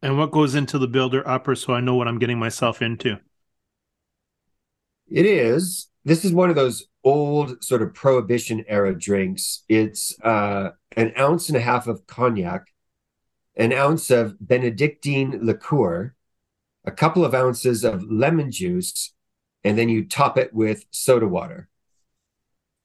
And 0.01 0.19
what 0.19 0.31
goes 0.31 0.55
into 0.55 0.79
the 0.79 0.89
Builder 0.89 1.27
Upper 1.29 1.55
so 1.55 1.75
I 1.75 1.81
know 1.81 1.95
what 1.95 2.09
I'm 2.09 2.19
getting 2.19 2.39
myself 2.39 2.81
into? 2.81 3.19
It 5.11 5.27
is. 5.27 5.89
This 6.05 6.25
is 6.25 6.33
one 6.33 6.51
of 6.51 6.57
those 6.57 6.87
old 7.03 7.63
sort 7.65 7.83
of 7.83 7.95
prohibition 7.95 8.65
era 8.69 8.99
drinks. 8.99 9.65
It's 9.69 10.19
uh, 10.23 10.71
an 10.97 11.13
ounce 11.19 11.49
and 11.49 11.57
a 11.57 11.61
half 11.61 11.87
of 11.87 12.07
cognac, 12.07 12.69
an 13.57 13.73
ounce 13.73 14.11
of 14.11 14.37
Benedictine 14.41 15.41
liqueur, 15.43 16.15
a 16.85 16.91
couple 16.93 17.25
of 17.25 17.35
ounces 17.35 17.85
of 17.85 18.05
lemon 18.11 18.51
juice, 18.51 19.13
and 19.65 19.77
then 19.77 19.89
you 19.89 20.05
top 20.05 20.39
it 20.39 20.55
with 20.55 20.85
soda 20.91 21.27
water. 21.27 21.68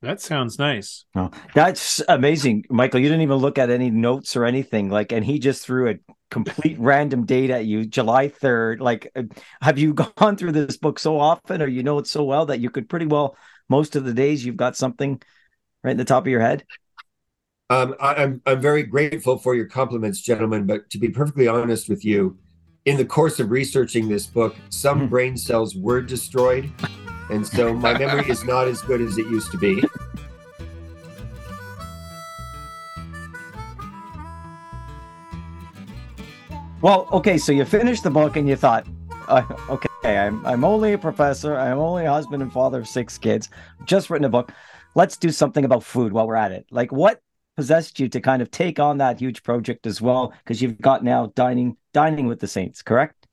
That 0.03 0.19
sounds 0.19 0.59
nice. 0.59 1.05
Oh, 1.15 1.31
that's 1.55 2.01
amazing, 2.09 2.65
Michael. 2.69 2.99
You 2.99 3.07
didn't 3.07 3.21
even 3.21 3.37
look 3.37 3.57
at 3.57 3.69
any 3.69 3.89
notes 3.89 4.35
or 4.35 4.43
anything. 4.43 4.89
Like, 4.89 5.13
and 5.13 5.23
he 5.23 5.39
just 5.39 5.65
threw 5.65 5.89
a 5.89 5.95
complete 6.29 6.77
random 6.79 7.25
date 7.25 7.49
at 7.49 7.65
you, 7.65 7.85
July 7.85 8.27
third. 8.27 8.81
Like, 8.81 9.09
uh, 9.15 9.23
have 9.61 9.79
you 9.79 9.93
gone 10.17 10.35
through 10.35 10.51
this 10.51 10.75
book 10.75 10.99
so 10.99 11.17
often, 11.17 11.61
or 11.61 11.67
you 11.67 11.83
know 11.83 11.99
it 11.99 12.07
so 12.07 12.25
well 12.25 12.47
that 12.47 12.59
you 12.59 12.69
could 12.69 12.89
pretty 12.89 13.05
well 13.05 13.37
most 13.69 13.95
of 13.95 14.03
the 14.03 14.13
days 14.13 14.43
you've 14.43 14.57
got 14.57 14.75
something 14.75 15.21
right 15.85 15.91
in 15.91 15.97
the 15.97 16.03
top 16.03 16.23
of 16.23 16.27
your 16.27 16.41
head? 16.41 16.65
Um, 17.69 17.95
I, 17.97 18.15
I'm 18.15 18.41
I'm 18.45 18.59
very 18.59 18.83
grateful 18.83 19.37
for 19.37 19.55
your 19.55 19.67
compliments, 19.67 20.19
gentlemen. 20.19 20.65
But 20.65 20.89
to 20.89 20.97
be 20.97 21.07
perfectly 21.07 21.47
honest 21.47 21.87
with 21.87 22.03
you, 22.03 22.37
in 22.83 22.97
the 22.97 23.05
course 23.05 23.39
of 23.39 23.51
researching 23.51 24.09
this 24.09 24.27
book, 24.27 24.57
some 24.67 24.99
hmm. 24.99 25.07
brain 25.07 25.37
cells 25.37 25.77
were 25.77 26.01
destroyed. 26.01 26.69
And 27.29 27.45
so 27.45 27.73
my 27.73 27.97
memory 27.97 28.29
is 28.29 28.43
not 28.43 28.67
as 28.67 28.81
good 28.81 29.01
as 29.01 29.17
it 29.17 29.27
used 29.27 29.51
to 29.51 29.57
be. 29.57 29.83
Well, 36.81 37.07
okay, 37.13 37.37
so 37.37 37.53
you 37.53 37.63
finished 37.63 38.03
the 38.03 38.09
book 38.09 38.35
and 38.35 38.47
you 38.47 38.57
thought, 38.57 38.85
uh, 39.29 39.43
okay, 39.69 40.17
I'm, 40.17 40.45
I'm 40.45 40.65
only 40.65 40.91
a 40.91 40.97
professor, 40.97 41.57
I'm 41.57 41.77
only 41.77 42.03
a 42.03 42.11
husband 42.11 42.43
and 42.43 42.51
father 42.51 42.79
of 42.79 42.89
six 42.89 43.17
kids, 43.17 43.49
just 43.85 44.09
written 44.09 44.25
a 44.25 44.29
book. 44.29 44.51
Let's 44.93 45.15
do 45.15 45.29
something 45.29 45.63
about 45.63 45.85
food 45.85 46.11
while 46.11 46.27
we're 46.27 46.35
at 46.35 46.51
it. 46.51 46.65
Like, 46.71 46.91
what 46.91 47.21
possessed 47.55 48.01
you 48.01 48.09
to 48.09 48.19
kind 48.19 48.41
of 48.41 48.51
take 48.51 48.79
on 48.79 48.97
that 48.97 49.21
huge 49.21 49.43
project 49.43 49.87
as 49.87 50.01
well? 50.01 50.33
Because 50.43 50.61
you've 50.61 50.81
got 50.81 51.05
now 51.05 51.31
dining 51.35 51.77
dining 51.93 52.27
with 52.27 52.41
the 52.41 52.47
Saints, 52.47 52.81
correct? 52.81 53.27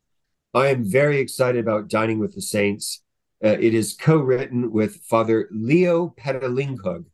I 0.55 0.69
am 0.69 0.85
very 0.85 1.19
excited 1.19 1.61
about 1.61 1.89
dining 1.89 2.21
with 2.21 2.35
the 2.35 2.43
Saints. 2.43 3.03
Uh, 3.43 3.57
it 3.59 3.75
is 3.75 3.95
co-written 3.95 4.71
with 4.71 4.97
Father 4.97 5.49
Leo 5.51 6.15
Patalinghug. 6.19 7.07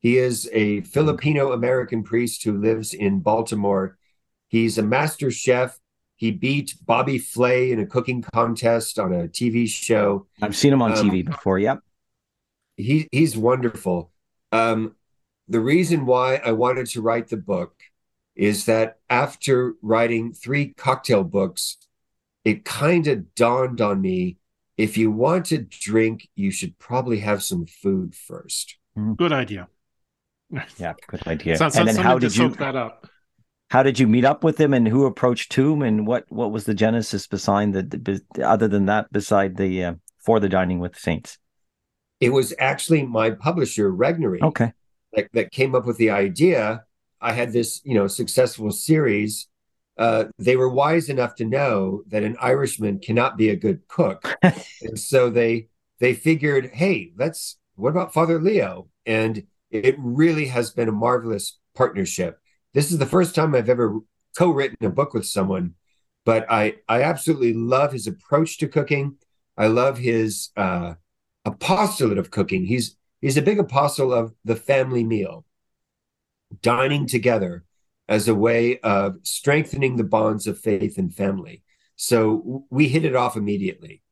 He 0.00 0.18
is 0.18 0.48
a 0.52 0.80
Filipino 0.82 1.52
American 1.52 2.02
priest 2.02 2.44
who 2.44 2.58
lives 2.58 2.94
in 2.94 3.20
Baltimore. 3.20 3.98
He's 4.48 4.78
a 4.78 4.82
master 4.82 5.30
chef. 5.30 5.78
He 6.16 6.30
beat 6.30 6.74
Bobby 6.84 7.18
Flay 7.18 7.72
in 7.72 7.80
a 7.80 7.86
cooking 7.86 8.22
contest 8.22 8.98
on 8.98 9.12
a 9.12 9.28
TV 9.28 9.68
show. 9.68 10.26
I've 10.42 10.56
seen 10.56 10.72
him 10.72 10.82
on 10.82 10.92
um, 10.92 10.98
TV 11.08 11.24
before. 11.24 11.58
Yep. 11.58 11.80
He 12.76 13.08
he's 13.10 13.36
wonderful. 13.36 14.10
Um, 14.52 14.96
the 15.48 15.60
reason 15.60 16.04
why 16.04 16.36
I 16.36 16.52
wanted 16.52 16.86
to 16.88 17.00
write 17.02 17.28
the 17.28 17.36
book 17.36 17.74
is 18.36 18.66
that 18.66 18.98
after 19.08 19.74
writing 19.82 20.32
three 20.32 20.74
cocktail 20.74 21.24
books, 21.24 21.76
it 22.44 22.64
kind 22.64 23.06
of 23.06 23.34
dawned 23.34 23.80
on 23.80 24.00
me 24.00 24.38
if 24.80 24.96
you 24.96 25.10
want 25.10 25.46
to 25.46 25.58
drink, 25.58 26.28
you 26.34 26.50
should 26.50 26.78
probably 26.78 27.20
have 27.20 27.42
some 27.42 27.66
food 27.66 28.14
first. 28.14 28.76
Mm-hmm. 28.96 29.14
Good 29.14 29.32
idea. 29.32 29.68
Yeah, 30.78 30.94
good 31.06 31.24
idea. 31.28 31.56
So, 31.56 31.68
so 31.68 31.78
and 31.78 31.88
then 31.88 31.94
how 31.94 32.18
did 32.18 32.34
you 32.34 32.48
that 32.48 32.74
up? 32.74 33.06
How 33.70 33.84
did 33.84 34.00
you 34.00 34.08
meet 34.08 34.24
up 34.24 34.42
with 34.42 34.60
him, 34.60 34.74
and 34.74 34.88
who 34.88 35.06
approached 35.06 35.54
whom, 35.54 35.82
and 35.82 36.08
what 36.08 36.24
what 36.28 36.50
was 36.50 36.64
the 36.64 36.74
genesis 36.74 37.28
behind 37.28 37.72
the, 37.72 37.84
the 38.34 38.44
other 38.44 38.66
than 38.66 38.86
that, 38.86 39.12
beside 39.12 39.56
the 39.56 39.84
uh, 39.84 39.94
for 40.18 40.40
the 40.40 40.48
dining 40.48 40.80
with 40.80 40.94
the 40.94 40.98
saints? 40.98 41.38
It 42.18 42.30
was 42.30 42.52
actually 42.58 43.06
my 43.06 43.30
publisher, 43.30 43.92
Regnery. 43.92 44.42
Okay 44.42 44.72
that, 45.12 45.28
that 45.32 45.50
came 45.50 45.74
up 45.74 45.86
with 45.86 45.96
the 45.96 46.10
idea. 46.10 46.84
I 47.20 47.32
had 47.32 47.52
this, 47.52 47.80
you 47.84 47.94
know, 47.94 48.06
successful 48.06 48.70
series. 48.70 49.48
Uh, 50.00 50.24
they 50.38 50.56
were 50.56 50.68
wise 50.68 51.10
enough 51.10 51.34
to 51.34 51.44
know 51.44 52.02
that 52.08 52.22
an 52.22 52.34
Irishman 52.40 52.98
cannot 53.00 53.36
be 53.36 53.50
a 53.50 53.56
good 53.56 53.86
cook, 53.86 54.38
and 54.42 54.98
so 54.98 55.28
they 55.28 55.68
they 56.00 56.14
figured, 56.14 56.70
hey, 56.72 57.12
let's. 57.16 57.58
What 57.76 57.90
about 57.90 58.12
Father 58.12 58.40
Leo? 58.40 58.88
And 59.06 59.44
it 59.70 59.94
really 59.98 60.46
has 60.46 60.70
been 60.70 60.88
a 60.88 60.92
marvelous 60.92 61.58
partnership. 61.74 62.38
This 62.74 62.90
is 62.92 62.98
the 62.98 63.06
first 63.06 63.34
time 63.34 63.54
I've 63.54 63.70
ever 63.70 64.00
co-written 64.36 64.86
a 64.86 64.90
book 64.90 65.14
with 65.14 65.26
someone, 65.26 65.74
but 66.24 66.46
I 66.50 66.76
I 66.88 67.02
absolutely 67.02 67.52
love 67.52 67.92
his 67.92 68.06
approach 68.06 68.58
to 68.58 68.68
cooking. 68.68 69.16
I 69.56 69.66
love 69.66 69.98
his 69.98 70.50
uh, 70.56 70.94
apostolate 71.44 72.18
of 72.18 72.30
cooking. 72.30 72.64
He's 72.64 72.96
He's 73.20 73.36
a 73.36 73.42
big 73.42 73.58
apostle 73.58 74.14
of 74.14 74.34
the 74.44 74.56
family 74.56 75.04
meal, 75.04 75.44
dining 76.62 77.06
together 77.06 77.64
as 78.10 78.26
a 78.26 78.34
way 78.34 78.78
of 78.80 79.16
strengthening 79.22 79.96
the 79.96 80.04
bonds 80.04 80.48
of 80.48 80.58
faith 80.58 80.98
and 80.98 81.14
family. 81.14 81.62
So 81.94 82.64
we 82.68 82.88
hit 82.88 83.04
it 83.04 83.14
off 83.14 83.36
immediately. 83.36 84.02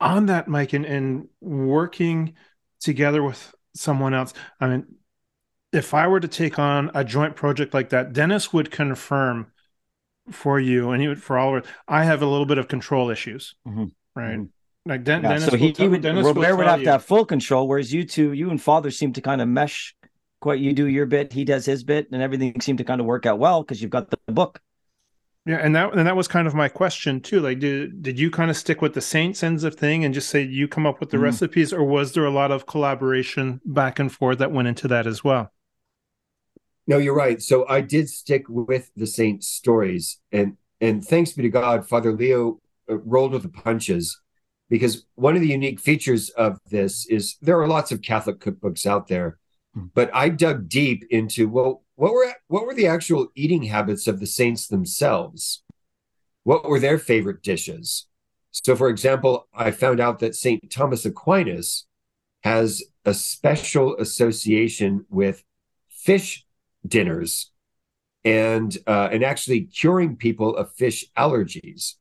On 0.00 0.26
that, 0.26 0.48
Mike, 0.48 0.72
and, 0.72 0.86
and 0.86 1.28
working 1.40 2.34
together 2.80 3.22
with 3.22 3.54
someone 3.74 4.14
else, 4.14 4.32
I 4.58 4.68
mean, 4.68 4.86
if 5.70 5.92
I 5.92 6.08
were 6.08 6.18
to 6.18 6.28
take 6.28 6.58
on 6.58 6.90
a 6.94 7.04
joint 7.04 7.36
project 7.36 7.74
like 7.74 7.90
that, 7.90 8.14
Dennis 8.14 8.52
would 8.54 8.70
confirm 8.70 9.52
for 10.30 10.58
you 10.58 10.90
and 10.90 11.02
he 11.02 11.08
would 11.08 11.22
for 11.22 11.36
all 11.36 11.56
of 11.56 11.64
it. 11.64 11.70
I 11.86 12.04
have 12.04 12.22
a 12.22 12.26
little 12.26 12.46
bit 12.46 12.58
of 12.58 12.68
control 12.68 13.10
issues, 13.10 13.54
mm-hmm. 13.68 13.84
right? 14.16 14.38
Mm-hmm. 14.38 14.90
Like 14.90 15.04
Den- 15.04 15.22
yeah, 15.22 15.28
Dennis 15.28 15.46
so 15.46 15.56
he, 15.56 15.72
tell, 15.72 15.90
would 15.90 16.00
Dennis 16.00 16.24
Robert 16.24 16.56
would 16.56 16.66
have 16.66 16.78
you. 16.80 16.86
to 16.86 16.92
have 16.92 17.04
full 17.04 17.26
control, 17.26 17.68
whereas 17.68 17.92
you 17.92 18.04
two, 18.04 18.32
you 18.32 18.50
and 18.50 18.60
father 18.60 18.90
seem 18.90 19.12
to 19.12 19.20
kind 19.20 19.42
of 19.42 19.48
mesh. 19.48 19.94
Quite, 20.40 20.60
you 20.60 20.72
do 20.72 20.86
your 20.86 21.06
bit, 21.06 21.32
he 21.32 21.44
does 21.44 21.66
his 21.66 21.84
bit, 21.84 22.08
and 22.10 22.22
everything 22.22 22.60
seemed 22.60 22.78
to 22.78 22.84
kind 22.84 23.00
of 23.00 23.06
work 23.06 23.26
out 23.26 23.38
well 23.38 23.62
because 23.62 23.82
you've 23.82 23.90
got 23.90 24.10
the 24.10 24.18
book. 24.32 24.60
Yeah, 25.46 25.56
and 25.56 25.74
that 25.74 25.94
and 25.94 26.06
that 26.06 26.16
was 26.16 26.28
kind 26.28 26.46
of 26.46 26.54
my 26.54 26.68
question 26.68 27.20
too. 27.20 27.40
Like, 27.40 27.60
did 27.60 28.02
did 28.02 28.18
you 28.18 28.30
kind 28.30 28.50
of 28.50 28.56
stick 28.56 28.82
with 28.82 28.92
the 28.94 29.00
Saints 29.00 29.42
ends 29.42 29.64
of 29.64 29.74
thing 29.74 30.04
and 30.04 30.12
just 30.12 30.28
say 30.28 30.42
you 30.42 30.68
come 30.68 30.86
up 30.86 31.00
with 31.00 31.10
the 31.10 31.16
mm. 31.16 31.22
recipes, 31.22 31.72
or 31.72 31.82
was 31.82 32.12
there 32.12 32.24
a 32.24 32.30
lot 32.30 32.50
of 32.50 32.66
collaboration 32.66 33.60
back 33.64 33.98
and 33.98 34.12
forth 34.12 34.38
that 34.38 34.52
went 34.52 34.68
into 34.68 34.86
that 34.88 35.06
as 35.06 35.24
well? 35.24 35.50
No, 36.86 36.98
you're 36.98 37.14
right. 37.14 37.40
So 37.40 37.66
I 37.68 37.80
did 37.80 38.08
stick 38.08 38.44
with 38.48 38.90
the 38.96 39.06
Saints 39.06 39.48
stories, 39.48 40.20
and 40.30 40.56
and 40.80 41.04
thanks 41.04 41.32
be 41.32 41.42
to 41.42 41.48
God, 41.48 41.88
Father 41.88 42.12
Leo 42.12 42.60
uh, 42.88 42.98
rolled 42.98 43.32
with 43.32 43.42
the 43.42 43.48
punches 43.48 44.20
because 44.68 45.04
one 45.16 45.34
of 45.34 45.40
the 45.40 45.48
unique 45.48 45.80
features 45.80 46.30
of 46.30 46.58
this 46.70 47.06
is 47.06 47.36
there 47.42 47.60
are 47.60 47.66
lots 47.66 47.90
of 47.90 48.02
Catholic 48.02 48.38
cookbooks 48.38 48.86
out 48.86 49.08
there. 49.08 49.38
But 49.74 50.10
I 50.14 50.28
dug 50.28 50.68
deep 50.68 51.04
into 51.10 51.48
well, 51.48 51.84
what 51.96 52.12
were 52.12 52.32
what 52.48 52.66
were 52.66 52.74
the 52.74 52.86
actual 52.86 53.28
eating 53.34 53.64
habits 53.64 54.06
of 54.06 54.20
the 54.20 54.26
saints 54.26 54.66
themselves? 54.68 55.62
What 56.44 56.64
were 56.68 56.80
their 56.80 56.98
favorite 56.98 57.42
dishes? 57.42 58.06
So, 58.52 58.76
for 58.76 58.88
example, 58.88 59.48
I 59.54 59.70
found 59.70 60.00
out 60.00 60.18
that 60.20 60.34
Saint 60.34 60.70
Thomas 60.70 61.04
Aquinas 61.04 61.86
has 62.42 62.82
a 63.04 63.14
special 63.14 63.96
association 63.98 65.06
with 65.10 65.44
fish 65.90 66.44
dinners 66.86 67.50
and 68.24 68.76
uh, 68.86 69.08
and 69.12 69.24
actually 69.24 69.62
curing 69.62 70.16
people 70.16 70.56
of 70.56 70.72
fish 70.74 71.06
allergies. 71.16 71.94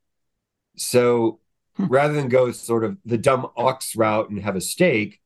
So 0.78 1.40
Hmm. 1.78 1.88
rather 1.88 2.14
than 2.14 2.30
go 2.30 2.52
sort 2.52 2.84
of 2.84 2.98
the 3.06 3.18
dumb 3.18 3.48
ox 3.56 3.96
route 3.96 4.30
and 4.30 4.42
have 4.42 4.56
a 4.56 4.62
steak, 4.62 5.22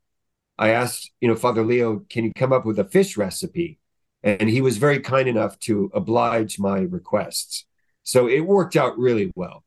I 0.63 0.69
asked, 0.69 1.12
you 1.19 1.28
know, 1.28 1.36
Father 1.36 1.62
Leo, 1.62 2.06
can 2.10 2.23
you 2.23 2.32
come 2.34 2.54
up 2.54 2.65
with 2.65 2.80
a 2.80 2.86
fish 2.86 3.17
recipe? 3.17 3.80
And 4.23 4.49
he 4.49 4.62
was 4.62 4.78
very 4.78 5.02
kind 5.02 5.28
enough 5.28 5.60
to 5.60 5.91
oblige 5.93 6.58
my 6.58 6.80
requests. 6.80 7.65
So 8.04 8.28
it 8.30 8.39
worked 8.39 8.78
out 8.78 8.97
really 8.97 9.34
well. 9.36 9.65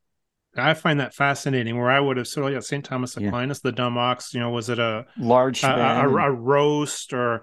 I 0.56 0.72
find 0.72 1.00
that 1.00 1.14
fascinating. 1.14 1.76
Where 1.76 1.90
I 1.90 2.00
would 2.00 2.16
have 2.16 2.26
sort 2.26 2.46
of 2.46 2.52
yeah, 2.54 2.60
St. 2.60 2.82
Thomas 2.82 3.14
Aquinas, 3.18 3.60
yeah. 3.62 3.70
the 3.70 3.76
dumb 3.76 3.98
ox. 3.98 4.32
You 4.32 4.40
know, 4.40 4.48
was 4.48 4.70
it 4.70 4.78
a 4.78 5.04
large 5.18 5.62
a, 5.62 5.68
a, 5.68 6.08
a 6.08 6.30
roast 6.30 7.12
or? 7.12 7.42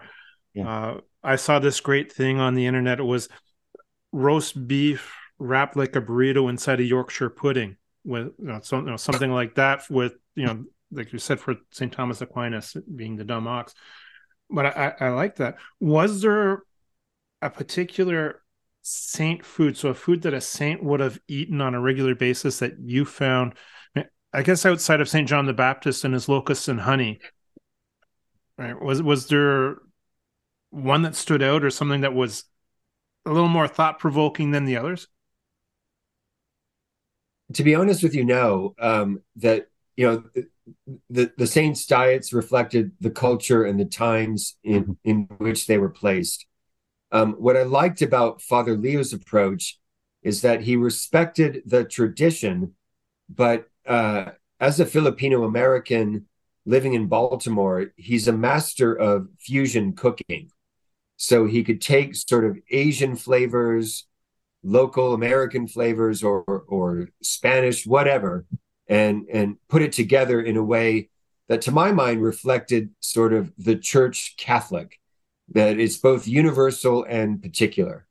Yeah. 0.55 0.67
Uh, 0.67 1.01
I 1.23 1.35
saw 1.35 1.59
this 1.59 1.79
great 1.79 2.11
thing 2.11 2.39
on 2.39 2.55
the 2.55 2.65
internet. 2.65 2.99
It 2.99 3.03
was 3.03 3.29
roast 4.11 4.67
beef 4.67 5.15
wrapped 5.37 5.75
like 5.75 5.95
a 5.95 6.01
burrito 6.01 6.49
inside 6.49 6.79
a 6.79 6.83
Yorkshire 6.83 7.29
pudding 7.29 7.77
with 8.03 8.31
you 8.39 8.47
know, 8.47 8.59
so, 8.63 8.77
you 8.77 8.85
know, 8.85 8.97
something 8.97 9.31
like 9.31 9.55
that 9.55 9.83
with 9.91 10.13
you 10.35 10.47
know 10.47 10.65
like 10.93 11.13
you 11.13 11.19
said 11.19 11.39
for 11.39 11.55
St. 11.71 11.91
Thomas 11.91 12.21
Aquinas 12.21 12.75
being 12.95 13.15
the 13.15 13.23
dumb 13.23 13.47
ox. 13.47 13.73
But 14.49 14.65
I, 14.65 14.93
I, 14.99 15.09
like 15.09 15.37
that. 15.37 15.55
Was 15.79 16.21
there 16.21 16.63
a 17.41 17.49
particular 17.49 18.41
saint 18.81 19.45
food, 19.45 19.77
so 19.77 19.89
a 19.89 19.93
food 19.93 20.21
that 20.23 20.33
a 20.33 20.41
saint 20.41 20.83
would 20.83 20.99
have 20.99 21.19
eaten 21.27 21.61
on 21.61 21.73
a 21.73 21.81
regular 21.81 22.15
basis 22.15 22.59
that 22.59 22.73
you 22.79 23.05
found? 23.05 23.55
I 24.33 24.41
guess 24.41 24.65
outside 24.65 24.99
of 25.01 25.09
Saint 25.09 25.27
John 25.27 25.45
the 25.45 25.53
Baptist 25.53 26.03
and 26.03 26.13
his 26.13 26.27
locusts 26.27 26.67
and 26.67 26.81
honey, 26.81 27.19
right? 28.57 28.79
Was 28.79 29.01
was 29.01 29.27
there 29.27 29.77
one 30.71 31.03
that 31.03 31.15
stood 31.15 31.43
out 31.43 31.63
or 31.63 31.69
something 31.69 32.01
that 32.01 32.15
was 32.15 32.45
a 33.25 33.31
little 33.31 33.47
more 33.47 33.67
thought 33.67 33.99
provoking 33.99 34.51
than 34.51 34.65
the 34.65 34.77
others? 34.77 35.07
to 37.53 37.63
be 37.63 37.75
honest 37.75 38.03
with 38.03 38.15
you, 38.15 38.25
no. 38.25 38.75
Um, 38.79 39.21
that 39.37 39.67
you 39.95 40.07
know, 40.07 40.43
the 41.09 41.31
the 41.37 41.47
saints' 41.47 41.85
diets 41.85 42.33
reflected 42.33 42.91
the 42.99 43.09
culture 43.09 43.63
and 43.63 43.79
the 43.79 43.85
times 43.85 44.57
in 44.63 44.83
mm-hmm. 44.83 44.91
in 45.03 45.27
which 45.37 45.67
they 45.67 45.77
were 45.77 45.89
placed. 45.89 46.45
Um, 47.11 47.33
what 47.33 47.57
I 47.57 47.63
liked 47.63 48.01
about 48.01 48.41
Father 48.41 48.75
Leo's 48.75 49.13
approach 49.13 49.79
is 50.23 50.41
that 50.41 50.61
he 50.61 50.75
respected 50.75 51.61
the 51.65 51.83
tradition, 51.83 52.73
but 53.29 53.67
uh, 53.85 54.31
as 54.59 54.79
a 54.79 54.85
Filipino 54.85 55.43
American 55.43 56.25
living 56.65 56.93
in 56.93 57.07
Baltimore, 57.07 57.91
he's 57.97 58.27
a 58.27 58.33
master 58.33 58.93
of 58.93 59.27
fusion 59.37 59.93
cooking. 59.93 60.49
So 61.17 61.45
he 61.45 61.63
could 61.63 61.81
take 61.81 62.15
sort 62.15 62.45
of 62.45 62.57
Asian 62.71 63.15
flavors, 63.15 64.07
local 64.63 65.13
American 65.13 65.67
flavors 65.67 66.23
or 66.23 66.43
or 66.67 67.09
Spanish, 67.21 67.85
whatever, 67.85 68.45
and 68.87 69.25
and 69.31 69.57
put 69.69 69.81
it 69.81 69.93
together 69.93 70.41
in 70.41 70.57
a 70.57 70.63
way 70.63 71.09
that, 71.47 71.61
to 71.63 71.71
my 71.71 71.91
mind, 71.91 72.21
reflected 72.21 72.89
sort 72.99 73.33
of 73.33 73.51
the 73.57 73.75
Church 73.75 74.35
Catholic, 74.37 74.99
that 75.49 75.79
it's 75.79 75.97
both 75.97 76.27
universal 76.27 77.05
and 77.07 77.41
particular. 77.41 78.07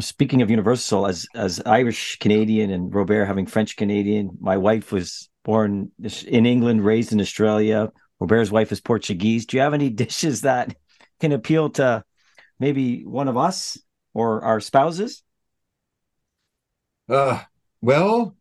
Speaking 0.00 0.40
of 0.40 0.50
universal, 0.50 1.06
as 1.06 1.26
as 1.34 1.60
Irish 1.66 2.18
Canadian 2.18 2.70
and 2.70 2.94
Robert 2.94 3.26
having 3.26 3.46
French 3.46 3.76
Canadian, 3.76 4.38
my 4.40 4.56
wife 4.56 4.90
was 4.90 5.28
born 5.44 5.90
in 6.26 6.46
England, 6.46 6.84
raised 6.84 7.12
in 7.12 7.20
Australia. 7.20 7.92
Robert's 8.18 8.50
wife 8.50 8.72
is 8.72 8.80
Portuguese. 8.80 9.46
Do 9.46 9.56
you 9.56 9.62
have 9.62 9.74
any 9.74 9.90
dishes 10.04 10.42
that 10.42 10.74
can 11.20 11.32
appeal 11.32 11.70
to 11.70 12.04
maybe 12.58 13.04
one 13.04 13.28
of 13.28 13.36
us 13.36 13.78
or 14.14 14.42
our 14.44 14.60
spouses? 14.60 15.22
Uh, 17.08 17.40
well, 17.80 18.36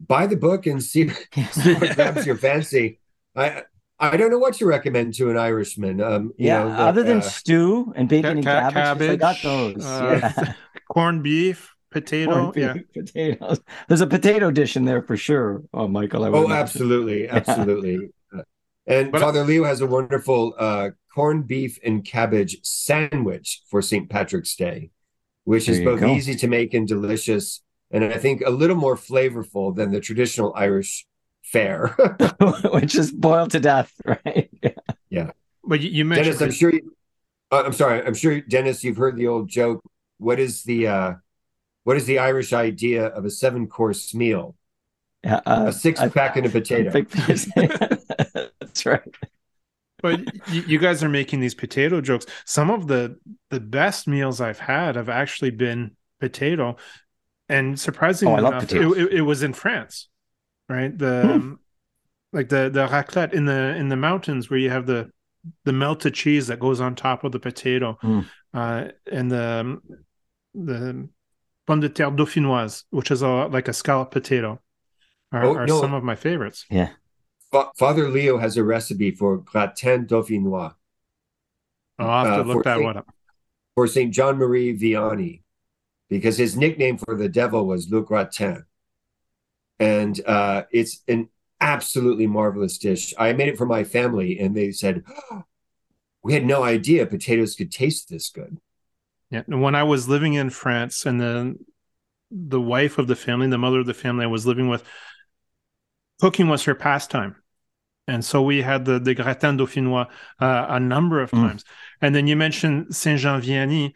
buy 0.00 0.26
the 0.26 0.36
book 0.36 0.66
and 0.66 0.82
see, 0.82 1.08
see 1.52 1.74
what 1.74 1.94
grabs 1.96 2.26
your 2.26 2.36
fancy. 2.36 3.00
I 3.36 3.62
I 3.98 4.16
don't 4.16 4.30
know 4.30 4.38
what 4.38 4.54
to 4.54 4.66
recommend 4.66 5.14
to 5.14 5.30
an 5.30 5.36
Irishman. 5.36 6.00
Um, 6.00 6.32
yeah, 6.36 6.64
know, 6.64 6.68
other 6.70 7.02
that, 7.02 7.08
than 7.08 7.18
uh, 7.18 7.22
stew 7.22 7.92
and 7.96 8.08
bacon 8.08 8.38
and 8.38 8.44
ca- 8.44 8.70
cabbage, 8.70 9.10
I 9.10 9.16
got 9.16 9.36
those. 9.42 9.84
uh, 9.84 10.18
yeah. 10.36 10.52
corned 10.92 11.22
beef, 11.22 11.72
potato. 11.90 12.32
Corned 12.52 12.56
yeah. 12.56 12.72
beef, 12.74 12.84
potatoes. 12.92 13.60
There's 13.88 14.00
a 14.00 14.06
potato 14.06 14.50
dish 14.50 14.76
in 14.76 14.84
there 14.84 15.02
for 15.02 15.16
sure. 15.16 15.62
Oh, 15.72 15.86
Michael, 15.88 16.24
I 16.24 16.28
would 16.28 16.36
Oh, 16.38 16.44
imagine. 16.44 16.62
absolutely, 16.62 17.28
absolutely. 17.28 18.10
Uh, 18.36 18.42
And 18.86 19.12
But- 19.12 19.20
Father 19.20 19.44
Leo 19.44 19.64
has 19.64 19.80
a 19.80 19.86
wonderful 19.86 20.54
uh, 20.58 20.90
corned 21.14 21.46
beef 21.46 21.78
and 21.84 22.04
cabbage 22.04 22.58
sandwich 22.64 23.62
for 23.70 23.80
St. 23.80 24.10
Patrick's 24.10 24.56
Day, 24.56 24.90
which 25.44 25.66
There 25.66 25.76
is 25.76 25.80
both 25.82 26.00
go. 26.00 26.08
easy 26.08 26.34
to 26.34 26.48
make 26.48 26.74
and 26.74 26.86
delicious, 26.86 27.62
and 27.94 28.04
I 28.12 28.18
think 28.18 28.42
a 28.44 28.50
little 28.50 28.76
more 28.76 28.96
flavorful 28.96 29.74
than 29.74 29.92
the 29.92 30.00
traditional 30.00 30.52
Irish 30.56 31.06
fare. 31.42 31.96
which 32.72 32.96
is 32.96 33.12
boiled 33.12 33.52
to 33.52 33.60
death, 33.60 33.92
right? 34.04 34.50
Yeah. 35.10 35.30
But 35.62 35.80
you, 35.80 35.90
you 35.90 36.04
mentioned 36.04 36.38
Dennis, 36.38 36.42
I'm 36.42 36.50
sure. 36.50 36.72
You, 36.74 36.94
uh, 37.52 37.62
I'm 37.64 37.72
sorry. 37.72 38.04
I'm 38.04 38.14
sure 38.14 38.40
Dennis, 38.40 38.82
you've 38.84 38.96
heard 38.96 39.16
the 39.16 39.28
old 39.28 39.48
joke. 39.48 39.82
What 40.18 40.38
is 40.40 40.64
the 40.64 40.88
uh, 40.88 41.12
what 41.84 41.96
is 41.96 42.06
the 42.06 42.18
Irish 42.18 42.52
idea 42.52 43.06
of 43.06 43.24
a 43.24 43.30
seven 43.30 43.66
course 43.68 44.12
meal? 44.14 44.56
Uh, 45.24 45.40
a 45.46 45.72
six 45.72 46.00
I- 46.00 46.08
pack 46.08 46.36
and 46.36 46.46
a 46.46 46.50
potato. 46.50 46.90
big- 46.90 47.08
That's 47.08 48.84
right. 48.84 49.00
But 50.02 50.20
you, 50.52 50.62
you 50.62 50.78
guys 50.78 51.02
are 51.02 51.08
making 51.08 51.40
these 51.40 51.54
potato 51.54 52.02
jokes. 52.02 52.26
Some 52.44 52.70
of 52.70 52.88
the 52.88 53.18
the 53.50 53.60
best 53.60 54.06
meals 54.06 54.40
I've 54.40 54.58
had 54.58 54.96
have 54.96 55.08
actually 55.08 55.50
been 55.50 55.96
potato, 56.20 56.76
and 57.48 57.78
surprisingly 57.78 58.34
Oh, 58.34 58.46
enough, 58.46 58.64
it, 58.72 58.72
it, 58.82 59.12
it 59.14 59.20
was 59.22 59.42
in 59.42 59.52
France, 59.52 60.08
right? 60.68 60.96
The 60.96 61.22
Hmm. 61.22 61.30
um, 61.30 61.60
like 62.32 62.48
the 62.48 62.68
the 62.70 62.86
raclette 62.88 63.32
in 63.32 63.44
the 63.44 63.76
in 63.76 63.88
the 63.88 63.96
mountains 63.96 64.50
where 64.50 64.58
you 64.58 64.70
have 64.70 64.86
the 64.86 65.10
the 65.64 65.72
melted 65.72 66.14
cheese 66.14 66.46
that 66.46 66.58
goes 66.58 66.80
on 66.80 66.94
top 66.94 67.22
of 67.24 67.32
the 67.32 67.38
potato, 67.38 67.98
Hmm. 68.00 68.20
uh, 68.52 68.88
and 69.12 69.30
the 69.30 69.44
um, 69.60 69.82
the 70.54 71.08
pomme 71.66 71.80
de 71.80 71.88
terre 71.88 72.10
dauphinoise, 72.10 72.84
which 72.90 73.10
is 73.10 73.22
a 73.22 73.28
like 73.46 73.68
a 73.68 73.72
scallop 73.72 74.10
potato, 74.10 74.60
are, 75.32 75.44
Oh, 75.44 75.54
are 75.54 75.66
no. 75.66 75.80
some 75.80 75.94
of 75.94 76.02
my 76.02 76.14
favorites. 76.16 76.64
Fa- 77.52 77.70
Father 77.76 78.08
Leo 78.10 78.38
has 78.38 78.56
a 78.56 78.64
recipe 78.64 79.10
for 79.12 79.36
gratin 79.38 80.06
dauphinois 80.06 80.74
I'll 82.00 82.24
have 82.24 82.32
Uh, 82.32 82.42
to 82.42 82.48
look 82.48 82.64
that 82.64 82.74
Saint- 82.76 82.84
one 82.84 82.96
up. 82.96 83.06
for 83.76 83.86
Saint 83.86 84.12
John 84.12 84.38
Marie 84.38 84.76
Vianney, 84.76 85.42
because 86.08 86.36
his 86.36 86.56
nickname 86.56 86.98
for 86.98 87.16
the 87.16 87.28
devil 87.28 87.66
was 87.66 87.90
Le 87.90 88.02
Grappin, 88.02 88.64
and 89.78 90.20
uh, 90.26 90.62
it's 90.70 91.02
an 91.08 91.28
absolutely 91.60 92.26
marvelous 92.26 92.78
dish. 92.78 93.14
I 93.18 93.32
made 93.32 93.48
it 93.48 93.58
for 93.58 93.66
my 93.66 93.84
family, 93.84 94.38
and 94.38 94.56
they 94.56 94.70
said 94.70 95.02
we 96.22 96.32
had 96.34 96.44
no 96.44 96.62
idea 96.62 97.06
potatoes 97.06 97.54
could 97.54 97.70
taste 97.70 98.08
this 98.08 98.30
good. 98.30 98.58
Yeah, 99.30 99.42
and 99.46 99.62
when 99.62 99.74
I 99.74 99.82
was 99.82 100.08
living 100.08 100.34
in 100.34 100.50
France, 100.50 101.06
and 101.06 101.20
the 101.20 101.56
the 102.30 102.60
wife 102.60 102.98
of 102.98 103.06
the 103.06 103.16
family, 103.16 103.48
the 103.48 103.58
mother 103.58 103.80
of 103.80 103.86
the 103.86 103.94
family 103.94 104.24
I 104.24 104.28
was 104.28 104.46
living 104.46 104.68
with, 104.68 104.82
cooking 106.20 106.48
was 106.48 106.64
her 106.64 106.74
pastime, 106.74 107.36
and 108.06 108.24
so 108.24 108.42
we 108.42 108.62
had 108.62 108.84
the 108.84 108.98
the 108.98 109.14
gratin 109.14 109.58
dauphinois 109.58 110.08
uh, 110.40 110.66
a 110.68 110.80
number 110.80 111.20
of 111.20 111.30
Mm. 111.30 111.48
times. 111.48 111.64
And 112.00 112.14
then 112.14 112.26
you 112.26 112.36
mentioned 112.36 112.94
Saint 112.94 113.20
Jean 113.20 113.40
Vianney. 113.40 113.92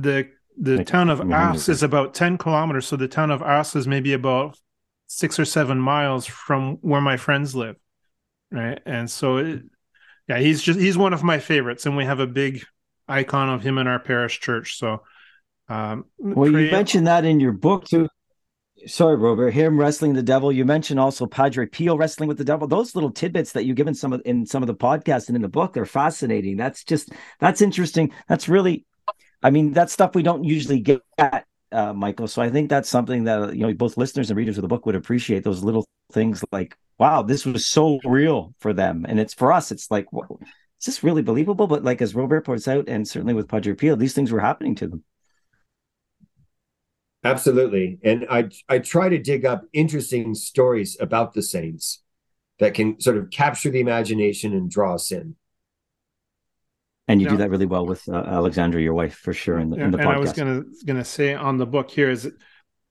The 0.00 0.28
the 0.56 0.78
Like, 0.78 0.86
town 0.86 1.10
of. 1.10 1.20
Ars 1.20 1.68
is 1.68 1.82
about 1.82 2.14
ten 2.14 2.38
kilometers, 2.38 2.86
so 2.86 2.96
the 2.96 3.08
town 3.08 3.30
of 3.30 3.42
Ars 3.42 3.74
is 3.74 3.86
maybe 3.88 4.12
about 4.12 4.56
six 5.06 5.38
or 5.38 5.44
seven 5.44 5.78
miles 5.78 6.26
from 6.26 6.76
where 6.82 7.00
my 7.00 7.16
friends 7.16 7.54
live, 7.54 7.76
right? 8.52 8.78
And 8.86 9.10
so, 9.10 9.38
it, 9.38 9.62
yeah, 10.28 10.38
he's 10.38 10.62
just 10.62 10.78
he's 10.78 10.96
one 10.96 11.12
of 11.12 11.22
my 11.24 11.38
favorites, 11.38 11.86
and 11.86 11.96
we 11.96 12.04
have 12.04 12.20
a 12.20 12.26
big 12.26 12.64
icon 13.08 13.48
of 13.48 13.62
him 13.62 13.78
in 13.78 13.86
our 13.86 13.98
parish 13.98 14.38
church. 14.40 14.78
So, 14.78 15.02
um, 15.68 16.04
Well, 16.18 16.50
you 16.50 16.70
mentioned 16.70 17.06
that 17.06 17.24
in 17.24 17.40
your 17.40 17.52
book 17.52 17.86
too. 17.86 18.08
Sorry, 18.86 19.16
Robert. 19.16 19.50
Him 19.50 19.80
wrestling 19.80 20.12
the 20.12 20.22
devil. 20.22 20.52
You 20.52 20.64
mentioned 20.64 21.00
also 21.00 21.26
Padre 21.26 21.66
Pio 21.66 21.96
wrestling 21.96 22.28
with 22.28 22.38
the 22.38 22.44
devil. 22.44 22.68
Those 22.68 22.94
little 22.94 23.10
tidbits 23.10 23.52
that 23.52 23.64
you 23.64 23.74
give 23.74 23.88
in 23.88 23.94
some 23.94 24.12
of 24.12 24.22
in 24.24 24.46
some 24.46 24.62
of 24.62 24.68
the 24.68 24.74
podcasts 24.74 25.26
and 25.26 25.34
in 25.34 25.42
the 25.42 25.48
book, 25.48 25.72
they're 25.72 25.84
fascinating. 25.84 26.56
That's 26.56 26.84
just 26.84 27.10
that's 27.40 27.60
interesting. 27.60 28.12
That's 28.28 28.48
really, 28.48 28.84
I 29.42 29.50
mean, 29.50 29.72
that's 29.72 29.92
stuff 29.92 30.14
we 30.14 30.22
don't 30.22 30.44
usually 30.44 30.80
get 30.80 31.02
at, 31.16 31.46
uh, 31.70 31.92
Michael. 31.92 32.28
So 32.28 32.42
I 32.42 32.50
think 32.50 32.68
that's 32.68 32.88
something 32.88 33.24
that 33.24 33.54
you 33.54 33.66
know 33.66 33.72
both 33.74 33.96
listeners 33.96 34.30
and 34.30 34.36
readers 34.36 34.58
of 34.58 34.62
the 34.62 34.68
book 34.68 34.86
would 34.86 34.94
appreciate. 34.96 35.44
Those 35.44 35.62
little 35.62 35.86
things 36.12 36.44
like, 36.50 36.76
wow, 36.98 37.22
this 37.22 37.44
was 37.44 37.66
so 37.66 38.00
real 38.04 38.54
for 38.58 38.72
them, 38.72 39.06
and 39.08 39.20
it's 39.20 39.34
for 39.34 39.52
us. 39.52 39.70
It's 39.70 39.90
like, 39.90 40.06
is 40.12 40.86
this 40.86 41.04
really 41.04 41.22
believable? 41.22 41.66
But 41.66 41.84
like 41.84 42.02
as 42.02 42.14
Robert 42.14 42.44
points 42.44 42.68
out, 42.68 42.88
and 42.88 43.06
certainly 43.06 43.34
with 43.34 43.48
Padre 43.48 43.74
Pio, 43.74 43.96
these 43.96 44.14
things 44.14 44.32
were 44.32 44.40
happening 44.40 44.74
to 44.76 44.88
them. 44.88 45.04
Absolutely. 47.24 47.98
And 48.04 48.26
I 48.30 48.48
I 48.68 48.78
try 48.78 49.08
to 49.08 49.18
dig 49.18 49.44
up 49.44 49.64
interesting 49.72 50.34
stories 50.34 50.96
about 51.00 51.34
the 51.34 51.42
saints 51.42 52.02
that 52.58 52.74
can 52.74 53.00
sort 53.00 53.16
of 53.16 53.30
capture 53.30 53.70
the 53.70 53.80
imagination 53.80 54.52
and 54.52 54.70
draw 54.70 54.94
us 54.94 55.10
in. 55.12 55.36
And 57.08 57.22
you 57.22 57.28
do 57.28 57.38
that 57.38 57.50
really 57.50 57.66
well 57.66 57.86
with 57.86 58.06
uh, 58.08 58.16
Alexandra, 58.16 58.82
your 58.82 58.92
wife, 58.92 59.14
for 59.14 59.32
sure. 59.32 59.58
In 59.58 59.70
the, 59.70 59.76
in 59.76 59.90
the 59.90 59.98
and 59.98 60.06
podcast. 60.06 60.14
I 60.14 60.18
was 60.18 60.32
gonna 60.34 60.62
gonna 60.84 61.04
say 61.04 61.34
on 61.34 61.56
the 61.56 61.66
book 61.66 61.90
here 61.90 62.10
is 62.10 62.30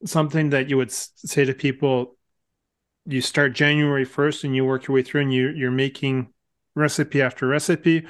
something 0.06 0.50
that 0.50 0.70
you 0.70 0.78
would 0.78 0.92
say 0.92 1.46
to 1.46 1.54
people. 1.54 2.18
You 3.06 3.22
start 3.22 3.54
January 3.54 4.06
first, 4.06 4.44
and 4.44 4.56
you 4.56 4.66
work 4.66 4.88
your 4.88 4.96
way 4.96 5.04
through, 5.04 5.22
and 5.22 5.34
you 5.34 5.50
you're 5.50 5.72
making 5.72 6.34
recipe 6.76 7.22
after 7.22 7.48
recipe, 7.48 8.08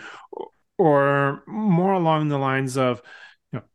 or 0.77 1.43
more 1.45 1.93
along 1.93 2.29
the 2.29 2.37
lines 2.37 2.77
of, 2.77 3.01
you 3.51 3.59
know, 3.59 3.65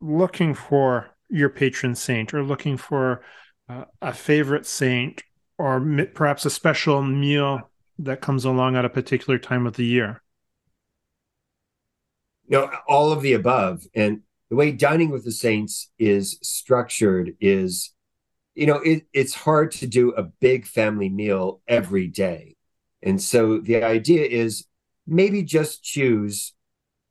looking 0.00 0.54
for 0.54 1.10
your 1.28 1.50
patron 1.50 1.94
saint, 1.94 2.32
or 2.32 2.42
looking 2.42 2.78
for 2.78 3.22
uh, 3.68 3.84
a 4.00 4.14
favorite 4.14 4.66
saint, 4.66 5.22
or 5.58 6.06
perhaps 6.14 6.46
a 6.46 6.50
special 6.50 7.02
meal 7.02 7.70
that 7.98 8.22
comes 8.22 8.46
along 8.46 8.74
at 8.74 8.86
a 8.86 8.90
particular 8.90 9.38
time 9.38 9.66
of 9.66 9.74
the 9.76 9.84
year. 9.84 10.22
Know, 12.48 12.70
all 12.88 13.12
of 13.12 13.22
the 13.22 13.34
above. 13.34 13.86
And 13.94 14.22
the 14.48 14.56
way 14.56 14.72
dining 14.72 15.10
with 15.10 15.24
the 15.24 15.32
saints 15.32 15.90
is 15.98 16.38
structured 16.42 17.36
is, 17.40 17.92
you 18.54 18.66
know, 18.66 18.76
it, 18.76 19.06
it's 19.12 19.34
hard 19.34 19.70
to 19.72 19.86
do 19.86 20.12
a 20.12 20.22
big 20.22 20.66
family 20.66 21.10
meal 21.10 21.60
every 21.68 22.06
day. 22.06 22.56
And 23.02 23.20
so 23.20 23.58
the 23.58 23.84
idea 23.84 24.24
is 24.24 24.64
maybe 25.06 25.42
just 25.42 25.82
choose 25.82 26.54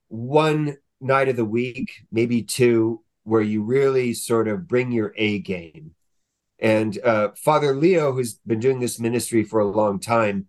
one 0.08 0.78
night 1.00 1.30
of 1.30 1.36
the 1.36 1.46
week, 1.46 1.92
maybe 2.12 2.42
two, 2.42 3.04
where 3.24 3.42
you 3.42 3.62
really 3.62 4.14
sort 4.14 4.48
of 4.48 4.68
bring 4.68 4.92
your 4.92 5.14
A 5.18 5.40
game. 5.40 5.92
And 6.60 6.98
uh, 7.04 7.30
Father 7.36 7.76
Leo, 7.76 8.14
who's 8.14 8.36
been 8.46 8.60
doing 8.60 8.80
this 8.80 9.00
ministry 9.00 9.44
for 9.44 9.60
a 9.60 9.68
long 9.68 10.00
time, 10.00 10.48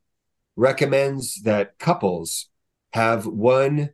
recommends 0.56 1.42
that 1.42 1.78
couples 1.78 2.48
have 2.92 3.26
one 3.26 3.90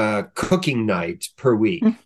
uh, 0.00 0.22
cooking 0.34 0.80
night 0.86 1.22
per 1.36 1.54
week 1.66 1.82
Mm. 1.84 1.96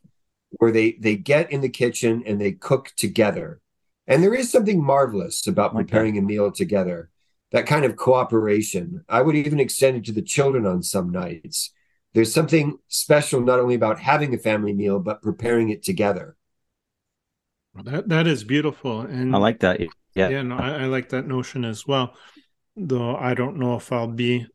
where 0.59 0.73
they 0.73 0.89
they 1.07 1.17
get 1.17 1.51
in 1.55 1.61
the 1.61 1.69
kitchen 1.83 2.23
and 2.27 2.37
they 2.41 2.53
cook 2.53 2.85
together. 3.05 3.49
And 4.07 4.23
there 4.23 4.35
is 4.41 4.51
something 4.51 4.81
marvelous 4.95 5.47
about 5.47 5.75
Like 5.75 5.87
that. 5.87 5.91
preparing 5.93 6.19
a 6.19 6.23
meal 6.23 6.51
together. 6.63 6.99
That 7.53 7.67
kind 7.73 7.85
of 7.85 7.97
cooperation. 7.97 9.05
I 9.09 9.21
would 9.25 9.37
even 9.37 9.61
extend 9.61 9.97
it 9.99 10.05
to 10.07 10.13
the 10.13 10.23
children 10.35 10.67
on 10.67 10.83
some 10.83 11.09
nights. 11.11 11.59
There's 12.15 12.33
something 12.35 12.79
special 12.89 13.41
not 13.41 13.61
only 13.63 13.77
about 13.77 13.99
having 14.13 14.35
a 14.35 14.39
family 14.39 14.73
meal, 14.83 14.99
but 15.09 15.23
preparing 15.23 15.69
it 15.71 15.83
together. 15.91 16.37
That 17.85 18.09
that 18.09 18.27
is 18.27 18.43
beautiful, 18.45 19.03
and 19.03 19.35
I 19.35 19.39
like 19.39 19.61
that. 19.61 19.81
Yeah. 20.15 20.29
yeah, 20.29 20.43
no, 20.43 20.57
I, 20.57 20.71
I 20.83 20.85
like 20.87 21.09
that 21.11 21.27
notion 21.27 21.65
as 21.65 21.87
well. 21.87 22.15
Though 22.77 23.15
I 23.17 23.35
don't 23.35 23.59
know 23.59 23.77
if 23.77 23.93
I'll 23.93 24.09
be 24.27 24.47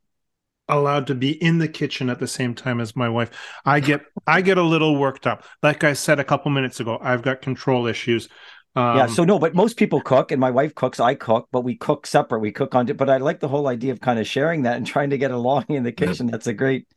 allowed 0.68 1.08
to 1.08 1.16
be 1.16 1.32
in 1.44 1.60
the 1.60 1.68
kitchen 1.68 2.10
at 2.10 2.20
the 2.20 2.28
same 2.28 2.56
time 2.56 2.80
as 2.80 2.96
my 2.96 3.10
wife. 3.10 3.32
I 3.66 3.80
get 3.80 4.02
I 4.26 4.42
get 4.42 4.58
a 4.58 4.64
little 4.64 4.98
worked 4.98 5.28
up. 5.28 5.44
Like 5.62 5.84
I 5.84 5.94
said 5.94 6.20
a 6.20 6.24
couple 6.24 6.52
minutes 6.52 6.80
ago, 6.80 6.98
I've 7.02 7.22
got 7.22 7.42
control 7.42 7.88
issues. 7.88 8.30
Um, 8.76 8.98
yeah. 8.98 9.06
So 9.08 9.24
no, 9.24 9.40
but 9.40 9.56
most 9.56 9.78
people 9.78 10.02
cook, 10.02 10.32
and 10.32 10.40
my 10.40 10.52
wife 10.52 10.76
cooks. 10.76 11.00
I 11.00 11.16
cook, 11.16 11.48
but 11.52 11.62
we 11.62 11.76
cook 11.76 12.06
separate. 12.06 12.40
We 12.40 12.52
cook 12.52 12.76
on. 12.76 12.86
But 12.88 13.10
I 13.10 13.18
like 13.18 13.40
the 13.40 13.48
whole 13.48 13.68
idea 13.68 13.94
of 13.94 14.02
kind 14.02 14.20
of 14.20 14.28
sharing 14.28 14.64
that 14.64 14.78
and 14.78 14.86
trying 14.86 15.12
to 15.12 15.18
get 15.18 15.32
along 15.32 15.66
in 15.70 15.84
the 15.84 15.92
kitchen. 15.92 16.28
That's 16.28 16.48
a 16.48 16.54
great. 16.54 16.88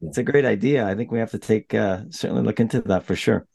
It's 0.00 0.18
a 0.18 0.22
great 0.22 0.44
idea. 0.44 0.86
I 0.86 0.94
think 0.94 1.10
we 1.10 1.18
have 1.18 1.30
to 1.30 1.38
take 1.38 1.74
uh, 1.74 2.02
certainly 2.10 2.42
look 2.42 2.60
into 2.60 2.80
that 2.82 3.04
for 3.04 3.16
sure. 3.16 3.46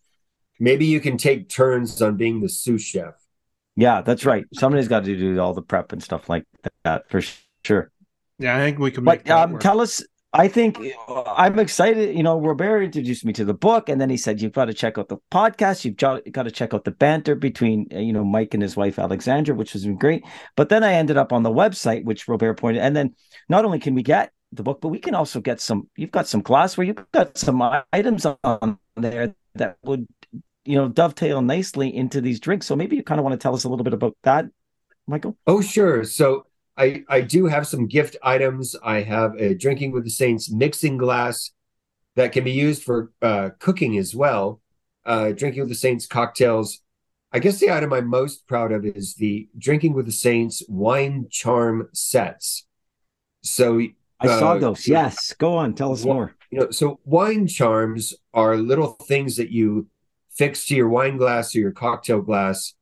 Maybe 0.59 0.86
you 0.86 0.99
can 0.99 1.17
take 1.17 1.49
turns 1.49 2.01
on 2.01 2.17
being 2.17 2.41
the 2.41 2.49
sous 2.49 2.82
chef. 2.82 3.13
Yeah, 3.76 4.01
that's 4.01 4.26
right. 4.26 4.45
Somebody's 4.53 4.88
got 4.88 5.05
to 5.05 5.17
do 5.17 5.39
all 5.39 5.53
the 5.53 5.61
prep 5.61 5.91
and 5.91 6.03
stuff 6.03 6.30
like 6.30 6.45
that 6.84 7.09
for 7.09 7.22
sure. 7.63 7.91
Yeah, 8.42 8.58
I 8.58 8.60
think 8.60 8.80
we 8.80 8.92
can 8.92 9.04
make 9.04 9.24
But 9.24 9.26
that 9.26 9.38
um, 9.38 9.52
work. 9.54 9.62
tell 9.62 9.82
us, 9.82 10.04
I 10.34 10.48
think 10.48 10.78
I'm 11.08 11.60
excited. 11.60 12.16
You 12.16 12.24
know, 12.24 12.39
Robert 12.39 12.82
introduced 12.82 13.26
me 13.26 13.34
to 13.34 13.46
the 13.46 13.54
book, 13.54 13.89
and 13.89 14.00
then 14.00 14.10
he 14.10 14.18
said, 14.18 14.42
"You've 14.42 14.54
got 14.54 14.66
to 14.66 14.74
check 14.74 14.98
out 14.98 15.10
the 15.10 15.18
podcast. 15.32 15.84
You've 15.86 15.98
got 15.98 16.44
to 16.44 16.52
check 16.52 16.74
out 16.74 16.86
the 16.86 16.92
banter 16.92 17.36
between 17.36 17.88
uh, 17.94 18.00
you 18.00 18.14
know 18.14 18.24
Mike 18.24 18.54
and 18.54 18.64
his 18.64 18.76
wife 18.78 18.98
Alexandra, 18.98 19.54
which 19.56 19.74
has 19.74 19.86
been 19.86 19.98
great." 19.98 20.24
But 20.56 20.70
then 20.70 20.84
I 20.84 20.94
ended 20.94 21.18
up 21.18 21.34
on 21.34 21.44
the 21.44 21.50
website, 21.52 22.06
which 22.06 22.28
Robert 22.28 22.56
pointed, 22.58 22.82
and 22.82 22.96
then 22.96 23.16
not 23.50 23.66
only 23.66 23.80
can 23.80 23.94
we 23.94 24.04
get 24.04 24.32
the 24.54 24.64
book, 24.64 24.82
but 24.82 24.89
we 24.89 25.00
can 25.00 25.16
also 25.16 25.39
get 25.42 25.60
some. 25.62 25.89
You've 25.96 26.12
got 26.12 26.28
some 26.28 26.42
glassware. 26.42 26.88
You've 26.88 27.12
got 27.12 27.38
some 27.38 27.62
items 27.92 28.26
on 28.26 28.80
there 28.96 29.36
that 29.56 29.78
would 29.84 30.08
you 30.64 30.76
know 30.76 30.88
dovetail 30.88 31.42
nicely 31.42 31.94
into 31.94 32.22
these 32.22 32.39
drinks. 32.39 32.68
So 32.68 32.76
maybe 32.76 32.96
you 32.96 33.04
kind 33.04 33.20
of 33.20 33.24
want 33.26 33.34
to 33.34 33.44
tell 33.44 33.54
us 33.54 33.66
a 33.66 33.70
little 33.70 33.84
bit 33.84 33.94
about 33.94 34.16
that, 34.24 34.46
Michael. 35.08 35.38
Oh, 35.46 35.62
sure. 35.62 36.04
So 36.06 36.46
I, 36.82 37.04
I 37.08 37.22
do 37.22 37.46
have 37.46 37.68
some 37.68 37.86
gift 37.86 38.18
items. 38.24 38.76
I 38.84 39.02
have 39.02 39.36
a 39.36 39.54
Drinking 39.54 39.92
with 39.92 40.04
the 40.04 40.10
Saints 40.10 40.52
mixing 40.52 40.98
glass 40.98 41.52
that 42.16 42.32
can 42.32 42.44
be 42.44 42.52
used 42.52 42.82
for 42.82 43.12
uh, 43.22 43.52
cooking 43.60 44.00
as 44.00 44.16
well. 44.16 44.62
Uh, 45.06 45.32
Drinking 45.32 45.62
with 45.62 45.70
the 45.70 45.76
Saints 45.76 46.08
cocktails. 46.08 46.80
I 47.32 47.38
guess 47.38 47.60
the 47.60 47.70
item 47.70 47.94
I'm 47.94 48.08
most 48.08 48.48
proud 48.48 48.72
of 48.72 48.84
is 48.84 49.14
the 49.14 49.48
Drinking 49.56 49.94
with 49.94 50.08
the 50.08 50.12
Saints 50.12 50.64
wine 50.68 51.28
charm 51.30 51.88
sets. 51.94 52.66
So 53.44 53.80
I 54.20 54.28
saw 54.28 54.54
uh, 54.54 54.58
those. 54.58 54.88
Yes, 54.88 55.34
go 55.34 55.58
on. 55.58 55.76
Tell 55.76 55.92
us 55.92 56.04
more. 56.04 56.36
You 56.50 56.62
know, 56.62 56.72
so 56.72 57.00
wine 57.06 57.46
charms 57.46 58.16
are 58.34 58.58
little 58.58 58.94
things 58.94 59.36
that 59.38 59.52
you 59.52 59.88
fix 60.32 60.66
to 60.66 60.76
your 60.76 60.90
wine 60.90 61.18
glass 61.18 61.56
or 61.56 61.60
your 61.60 61.72
cocktail 61.72 62.22
glass 62.22 62.74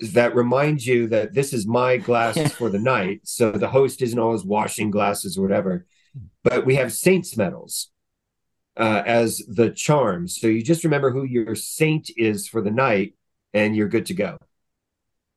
that 0.00 0.34
reminds 0.34 0.86
you 0.86 1.06
that 1.08 1.34
this 1.34 1.52
is 1.52 1.66
my 1.66 1.96
glass 2.08 2.52
for 2.52 2.70
the 2.70 2.78
night. 2.78 3.20
So 3.24 3.50
the 3.52 3.68
host 3.68 4.02
isn't 4.02 4.18
always 4.18 4.44
washing 4.44 4.90
glasses 4.90 5.36
or 5.36 5.42
whatever. 5.42 5.86
But 6.42 6.66
we 6.66 6.76
have 6.76 6.92
saints 6.92 7.36
medals 7.36 7.90
uh, 8.76 9.02
as 9.06 9.42
the 9.46 9.70
charm. 9.70 10.26
So 10.26 10.46
you 10.46 10.62
just 10.62 10.84
remember 10.84 11.10
who 11.10 11.24
your 11.24 11.54
saint 11.54 12.10
is 12.16 12.48
for 12.48 12.60
the 12.60 12.70
night, 12.70 13.14
and 13.52 13.76
you're 13.76 13.88
good 13.88 14.06
to 14.06 14.14
go. 14.14 14.38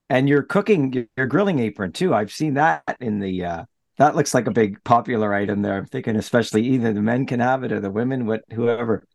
And 0.09 0.29
your 0.29 0.43
cooking, 0.43 1.07
your 1.17 1.27
grilling 1.27 1.59
apron 1.59 1.91
too. 1.91 2.13
I've 2.13 2.31
seen 2.31 2.55
that 2.55 2.83
in 2.99 3.19
the. 3.19 3.45
Uh, 3.45 3.65
that 3.97 4.15
looks 4.15 4.33
like 4.33 4.47
a 4.47 4.51
big 4.51 4.83
popular 4.83 5.33
item 5.33 5.61
there. 5.61 5.77
I'm 5.77 5.85
thinking, 5.85 6.15
especially 6.15 6.65
either 6.67 6.93
the 6.93 7.01
men 7.01 7.25
can 7.25 7.39
have 7.39 7.63
it 7.63 7.71
or 7.71 7.79
the 7.79 7.91
women, 7.91 8.25
what 8.25 8.43
whoever. 8.51 9.05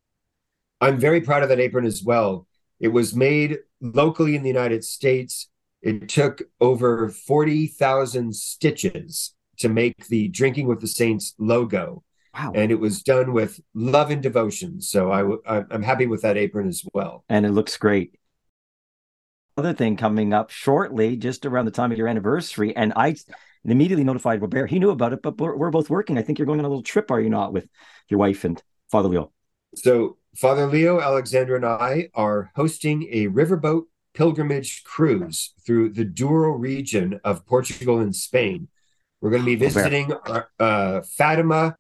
I'm 0.81 0.99
very 0.99 1.21
proud 1.21 1.43
of 1.43 1.49
that 1.49 1.59
apron 1.59 1.85
as 1.85 2.03
well. 2.03 2.47
It 2.79 2.89
was 2.89 3.15
made 3.15 3.59
locally 3.81 4.37
in 4.37 4.43
the 4.43 4.49
United 4.49 4.85
States. 4.85 5.49
It 5.83 6.09
took 6.09 6.43
over 6.61 7.09
40,000 7.09 8.35
stitches 8.35 9.35
to 9.59 9.69
make 9.69 10.07
the 10.07 10.29
Drinking 10.29 10.67
with 10.67 10.81
the 10.81 10.89
Saints 10.89 11.35
logo. 11.39 12.03
Wow. 12.35 12.53
And 12.55 12.71
it 12.71 12.79
was 12.79 13.03
done 13.03 13.33
with 13.33 13.61
love 13.75 14.11
and 14.11 14.23
devotion. 14.23 14.81
So 14.81 15.11
I, 15.11 15.65
I'm 15.71 15.83
happy 15.83 16.07
with 16.07 16.23
that 16.23 16.37
apron 16.37 16.69
as 16.69 16.85
well. 16.93 17.25
And 17.29 17.47
it 17.47 17.53
looks 17.53 17.77
great. 17.77 18.19
Other 19.57 19.73
thing 19.73 19.97
coming 19.97 20.33
up 20.33 20.51
shortly, 20.51 21.17
just 21.17 21.45
around 21.45 21.65
the 21.65 21.73
time 21.73 21.91
of 21.91 21.99
your 21.99 22.07
anniversary, 22.07 22.77
and 22.77 22.93
I 22.95 23.17
immediately 23.65 24.05
notified 24.05 24.41
Robert. 24.41 24.71
He 24.71 24.79
knew 24.79 24.91
about 24.91 25.13
it, 25.13 25.21
but 25.21 25.39
we're, 25.39 25.57
we're 25.57 25.71
both 25.71 25.91
working. 25.91 26.17
I 26.17 26.23
think 26.23 26.39
you're 26.39 26.47
going 26.47 26.61
on 26.61 26.65
a 26.65 26.69
little 26.69 26.83
trip, 26.83 27.11
are 27.11 27.21
you 27.21 27.31
not, 27.31 27.53
with 27.53 27.69
your 28.09 28.19
wife 28.19 28.45
and 28.45 28.63
Father 28.91 29.09
Leo? 29.09 29.33
So 29.75 30.17
Father 30.39 30.69
Leo, 30.69 31.01
Alexandra, 31.01 31.57
and 31.57 31.67
I 31.67 32.11
are 32.15 32.53
hosting 32.55 33.09
a 33.11 33.27
riverboat 33.27 33.87
pilgrimage 34.15 34.85
cruise 34.85 35.53
through 35.67 35.89
the 35.89 36.05
Douro 36.05 36.53
region 36.53 37.19
of 37.25 37.45
Portugal 37.45 37.99
and 37.99 38.15
Spain. 38.15 38.69
We're 39.21 39.31
going 39.31 39.43
to 39.43 39.47
be 39.47 39.57
visiting 39.57 40.13
uh, 40.61 41.01
Fatima, 41.01 41.77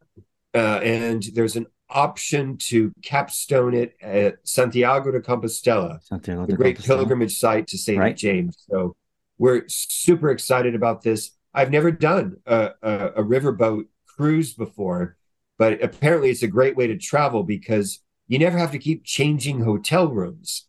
uh, 0.52 0.58
and 0.58 1.22
there's 1.34 1.54
an 1.54 1.66
option 1.88 2.56
to 2.56 2.90
capstone 3.00 3.74
it 3.74 3.94
at 4.02 4.38
Santiago 4.42 5.12
de 5.12 5.20
Compostela, 5.20 6.02
Santiago 6.02 6.46
the 6.46 6.56
great 6.56 6.78
Compostela. 6.78 6.96
pilgrimage 6.96 7.38
site 7.38 7.68
to 7.68 7.78
St. 7.78 8.00
Right. 8.00 8.16
James. 8.16 8.56
So 8.68 8.96
we're 9.38 9.68
super 9.68 10.30
excited 10.30 10.74
about 10.74 11.02
this. 11.02 11.30
I've 11.54 11.70
never 11.70 11.92
done 11.92 12.38
a, 12.44 12.70
a, 12.82 13.06
a 13.18 13.22
riverboat 13.22 13.84
cruise 14.04 14.52
before, 14.52 15.16
but 15.58 15.80
apparently 15.80 16.30
it's 16.30 16.42
a 16.42 16.48
great 16.48 16.74
way 16.74 16.88
to 16.88 16.98
travel 16.98 17.44
because 17.44 18.00
you 18.28 18.38
never 18.38 18.58
have 18.58 18.72
to 18.72 18.78
keep 18.78 19.04
changing 19.04 19.60
hotel 19.60 20.08
rooms. 20.08 20.66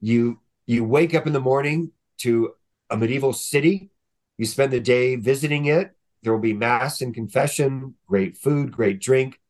You 0.00 0.40
you 0.66 0.84
wake 0.84 1.14
up 1.14 1.26
in 1.26 1.32
the 1.32 1.40
morning 1.40 1.90
to 2.18 2.54
a 2.88 2.96
medieval 2.96 3.32
city. 3.32 3.90
You 4.38 4.46
spend 4.46 4.72
the 4.72 4.80
day 4.80 5.16
visiting 5.16 5.66
it. 5.66 5.94
There 6.22 6.32
will 6.32 6.40
be 6.40 6.52
mass 6.52 7.00
and 7.00 7.12
confession, 7.12 7.94
great 8.06 8.36
food, 8.36 8.70
great 8.70 9.00
drink. 9.00 9.40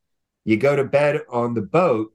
You 0.43 0.57
go 0.57 0.75
to 0.75 0.83
bed 0.83 1.21
on 1.29 1.53
the 1.53 1.61
boat. 1.61 2.13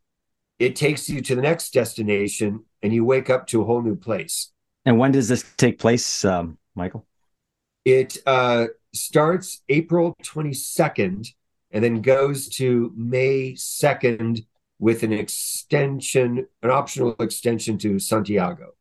It 0.59 0.75
takes 0.75 1.09
you 1.09 1.21
to 1.21 1.35
the 1.35 1.43
next 1.43 1.73
destination, 1.73 2.65
and 2.83 2.93
you 2.93 3.05
wake 3.05 3.31
up 3.31 3.47
to 3.49 3.61
a 3.61 3.65
whole 3.65 3.83
new 3.83 3.97
place. 3.97 4.51
And 4.85 4.99
when 4.99 5.13
does 5.13 5.29
this 5.29 5.45
take 5.57 5.79
place, 5.79 6.25
um, 6.25 6.59
Michael? 6.75 7.07
It 7.85 8.19
uh, 8.27 8.67
starts 8.93 9.63
April 9.69 10.17
22nd 10.25 11.29
and 11.71 11.85
then 11.85 12.01
goes 12.01 12.49
to 12.49 12.93
May 12.97 13.53
2nd 13.53 14.45
with 14.79 15.03
an 15.03 15.13
extension, 15.13 16.47
an 16.63 16.71
optional 16.71 17.15
extension 17.19 17.79
to 17.79 17.99
Santiago. 17.99 18.75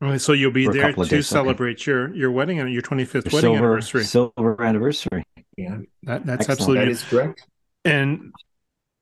Right, 0.00 0.20
so 0.20 0.32
you'll 0.32 0.50
be 0.50 0.68
there 0.68 0.92
to 0.92 1.04
days, 1.04 1.28
celebrate 1.28 1.80
okay. 1.80 1.90
your 1.90 2.14
your 2.14 2.30
wedding 2.30 2.58
and 2.58 2.72
your 2.72 2.82
25th 2.82 3.32
wedding 3.32 3.40
silver, 3.40 3.56
anniversary. 3.58 4.04
Silver 4.04 4.62
anniversary. 4.62 5.24
Yeah, 5.56 5.78
that, 6.02 6.26
that's 6.26 6.48
Excellent. 6.48 6.50
absolutely 6.50 6.84
that 6.84 6.90
is 6.90 7.02
correct. 7.04 7.46
And 7.84 8.32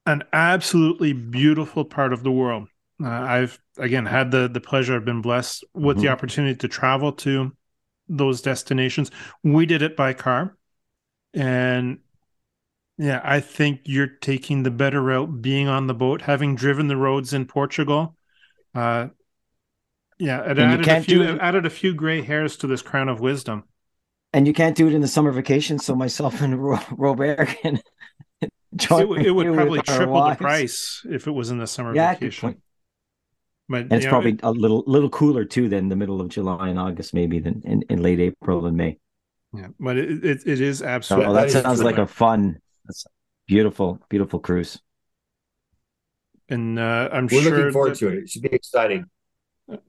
an 0.07 0.23
absolutely 0.33 1.13
beautiful 1.13 1.85
part 1.85 2.13
of 2.13 2.23
the 2.23 2.31
world. 2.31 2.69
Uh, 3.03 3.09
I've 3.09 3.59
again 3.79 4.07
had 4.07 4.31
the 4.31 4.49
the 4.49 4.61
pleasure. 4.61 4.95
I've 4.95 5.05
been 5.05 5.23
blessed 5.23 5.65
with 5.75 5.97
mm-hmm. 5.97 6.05
the 6.05 6.13
opportunity 6.13 6.57
to 6.57 6.69
travel 6.69 7.13
to 7.13 7.53
those 8.09 8.43
destinations. 8.43 9.11
We 9.43 9.67
did 9.67 9.83
it 9.83 9.97
by 9.97 10.13
car, 10.13 10.57
and 11.33 11.99
yeah, 12.99 13.21
I 13.25 13.41
think 13.41 13.81
you're 13.85 14.07
taking 14.07 14.63
the 14.63 14.71
better 14.71 15.03
route 15.03 15.41
being 15.41 15.69
on 15.69 15.87
the 15.87 15.95
boat, 15.95 16.23
having 16.23 16.55
driven 16.55 16.89
the 16.89 16.97
roads 16.97 17.33
in 17.33 17.47
Portugal. 17.47 18.17
Uh, 18.75 19.09
yeah, 20.19 20.43
it 20.43 20.59
added 20.59 20.89
a 20.89 21.03
few 21.03 21.23
it, 21.23 21.41
added 21.41 21.67
a 21.67 21.71
few 21.71 21.95
gray 21.95 22.23
hairs 22.23 22.57
to 22.59 22.67
this 22.67 22.83
crown 22.83 23.09
of 23.09 23.21
wisdom. 23.21 23.65
And 24.33 24.47
you 24.47 24.53
can't 24.53 24.77
do 24.77 24.87
it 24.87 24.95
in 24.95 25.01
the 25.01 25.09
summer 25.09 25.31
vacation, 25.31 25.79
so 25.79 25.95
myself 25.95 26.41
and 26.41 26.63
Robert 26.63 27.47
can 27.49 27.81
join. 28.77 29.19
It, 29.21 29.27
it 29.27 29.31
would 29.33 29.53
probably 29.55 29.83
triple 29.83 30.25
the 30.29 30.35
price 30.37 31.05
if 31.11 31.27
it 31.27 31.33
was 31.33 31.51
in 31.51 31.59
the 31.59 31.67
summer 31.67 31.95
yeah, 31.95 32.15
vacation. 32.15 32.63
But 33.69 33.83
and 33.83 33.93
it's 33.95 34.05
know, 34.05 34.11
probably 34.11 34.33
it, 34.33 34.41
a 34.43 34.51
little 34.51 34.85
little 34.87 35.11
cooler 35.11 35.45
too 35.45 35.69
than 35.69 35.89
the 35.89 35.97
middle 35.97 36.21
of 36.21 36.29
July 36.29 36.69
and 36.69 36.79
August, 36.79 37.15
maybe 37.15 37.39
than 37.39 37.63
in, 37.65 37.83
in 37.89 38.03
late 38.03 38.21
April 38.21 38.67
and 38.67 38.77
May. 38.77 38.99
Yeah, 39.55 39.69
but 39.81 39.97
it 39.97 40.25
it, 40.25 40.43
it 40.47 40.61
is 40.61 40.83
absolutely. 40.83 41.31
Oh, 41.31 41.35
that 41.35 41.51
sounds 41.51 41.83
like 41.83 41.99
a 41.99 42.07
fun 42.07 42.59
that's 42.85 43.07
beautiful, 43.47 43.99
beautiful 44.09 44.41
cruise. 44.41 44.81
And 46.49 46.79
uh, 46.79 47.09
I'm 47.13 47.27
We're 47.27 47.43
sure 47.43 47.57
looking 47.57 47.73
forward 47.73 47.93
that... 47.93 47.99
to 47.99 48.09
it. 48.09 48.15
It 48.19 48.31
should 48.31 48.43
be 48.43 48.49
exciting. 48.53 49.07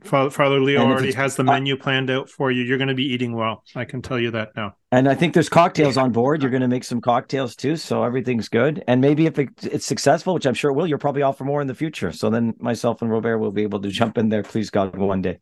Father, 0.04 0.30
Father 0.30 0.60
Leo 0.60 0.84
and 0.84 0.92
already 0.92 1.12
has 1.14 1.36
the 1.36 1.44
menu 1.44 1.76
planned 1.76 2.10
out 2.10 2.30
for 2.30 2.52
you. 2.52 2.64
You're 2.64 2.78
going 2.78 2.90
to 2.90 2.94
be 2.94 3.12
eating 3.12 3.34
well. 3.34 3.64
I 3.76 3.86
can 3.86 4.02
tell 4.02 4.20
you 4.20 4.32
that 4.32 4.56
now. 4.56 4.76
And 4.92 5.10
I 5.10 5.16
think 5.16 5.34
there's 5.34 5.50
cocktails 5.50 5.98
on 5.98 6.12
board. 6.12 6.42
You're 6.42 6.52
going 6.52 6.62
to 6.62 6.68
make 6.68 6.84
some 6.84 7.02
cocktails 7.02 7.56
too, 7.56 7.76
so 7.76 8.04
everything's 8.04 8.48
good. 8.50 8.84
And 8.88 9.02
maybe 9.02 9.26
if 9.26 9.40
it, 9.40 9.50
it's 9.64 9.86
successful, 9.86 10.36
which 10.36 10.46
I'm 10.46 10.54
sure 10.54 10.72
it 10.72 10.76
will, 10.76 10.88
you're 10.88 11.00
probably 11.00 11.24
off 11.24 11.38
for 11.38 11.44
more 11.44 11.60
in 11.60 11.68
the 11.68 11.76
future. 11.76 12.12
So 12.12 12.30
then 12.30 12.54
myself 12.60 13.02
and 13.02 13.12
Robert 13.12 13.40
will 13.40 13.52
be 13.52 13.64
able 13.64 13.82
to 13.82 13.90
jump 13.90 14.18
in 14.18 14.30
there, 14.30 14.44
please 14.44 14.70
God, 14.70 14.96
one 14.96 15.22
day. 15.22 15.40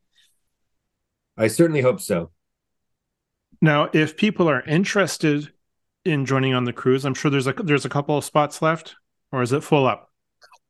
I 1.37 1.47
certainly 1.47 1.81
hope 1.81 1.99
so. 1.99 2.31
Now, 3.61 3.89
if 3.93 4.17
people 4.17 4.49
are 4.49 4.61
interested 4.61 5.51
in 6.05 6.25
joining 6.25 6.53
on 6.53 6.65
the 6.65 6.73
cruise? 6.73 7.05
I'm 7.05 7.13
sure 7.13 7.31
there's 7.31 7.47
a 7.47 7.53
there's 7.53 7.85
a 7.85 7.89
couple 7.89 8.17
of 8.17 8.25
spots 8.25 8.61
left, 8.61 8.95
or 9.31 9.41
is 9.41 9.51
it 9.51 9.63
full 9.63 9.87
up? 9.87 10.09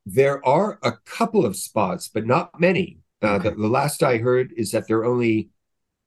There 0.05 0.45
are 0.45 0.79
a 0.82 0.93
couple 1.05 1.45
of 1.45 1.55
spots, 1.55 2.07
but 2.07 2.25
not 2.25 2.59
many. 2.59 2.99
Uh, 3.23 3.34
okay. 3.34 3.49
the, 3.49 3.55
the, 3.55 3.67
last 3.67 4.01
I 4.01 4.17
heard 4.17 4.51
is 4.57 4.71
that 4.71 4.88
there 4.88 4.97
are 4.97 5.05
only 5.05 5.49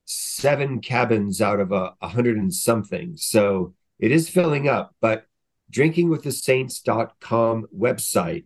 seven 0.05 0.81
cabins 0.81 1.41
out 1.41 1.61
of 1.61 1.71
a, 1.71 1.95
a 2.03 2.09
hundred 2.09 2.37
and 2.37 2.53
something. 2.53 3.17
So 3.17 3.75
it 4.01 4.11
is 4.11 4.29
filling 4.29 4.69
up, 4.69 4.97
but 5.01 5.27
drinkingwiththesaints.com 5.73 7.67
website 7.77 8.45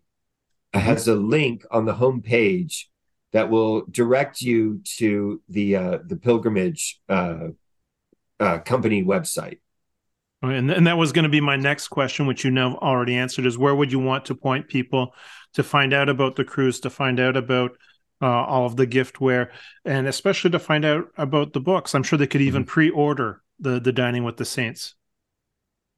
has 0.74 1.08
a 1.08 1.14
link 1.14 1.64
on 1.70 1.86
the 1.86 1.94
homepage 1.94 2.84
that 3.32 3.50
will 3.50 3.86
direct 3.86 4.40
you 4.40 4.80
to 4.96 5.42
the 5.48 5.76
uh, 5.76 5.98
the 6.04 6.16
pilgrimage 6.16 7.00
uh, 7.08 7.48
uh, 8.40 8.58
company 8.58 9.02
website. 9.02 9.58
And, 10.40 10.70
and 10.70 10.86
that 10.86 10.96
was 10.96 11.12
going 11.12 11.24
to 11.24 11.28
be 11.28 11.40
my 11.40 11.56
next 11.56 11.88
question, 11.88 12.26
which 12.26 12.44
you 12.44 12.50
know 12.50 12.76
already 12.76 13.16
answered, 13.16 13.44
is 13.44 13.58
where 13.58 13.74
would 13.74 13.90
you 13.90 13.98
want 13.98 14.24
to 14.26 14.34
point 14.34 14.68
people 14.68 15.14
to 15.54 15.64
find 15.64 15.92
out 15.92 16.08
about 16.08 16.36
the 16.36 16.44
cruise, 16.44 16.78
to 16.80 16.90
find 16.90 17.18
out 17.18 17.36
about 17.36 17.72
uh, 18.22 18.26
all 18.26 18.64
of 18.64 18.76
the 18.76 18.86
giftware, 18.86 19.50
and 19.84 20.06
especially 20.06 20.50
to 20.50 20.58
find 20.58 20.84
out 20.84 21.08
about 21.16 21.52
the 21.52 21.60
books? 21.60 21.94
I'm 21.94 22.04
sure 22.04 22.18
they 22.18 22.26
could 22.28 22.40
even 22.40 22.62
mm-hmm. 22.62 22.70
pre-order 22.70 23.42
the 23.58 23.80
the 23.80 23.92
Dining 23.92 24.22
with 24.22 24.36
the 24.36 24.44
Saints. 24.44 24.94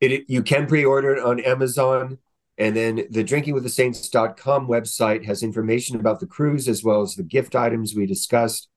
It, 0.00 0.24
you 0.28 0.42
can 0.42 0.66
pre-order 0.66 1.14
it 1.14 1.22
on 1.22 1.40
Amazon. 1.40 2.18
And 2.56 2.76
then 2.76 2.96
the 3.10 3.24
drinkingwiththesaints.com 3.24 4.68
website 4.68 5.24
has 5.24 5.42
information 5.42 5.98
about 5.98 6.20
the 6.20 6.26
cruise 6.26 6.68
as 6.68 6.84
well 6.84 7.00
as 7.00 7.14
the 7.14 7.22
gift 7.22 7.56
items 7.56 7.94
we 7.94 8.04
discussed. 8.04 8.68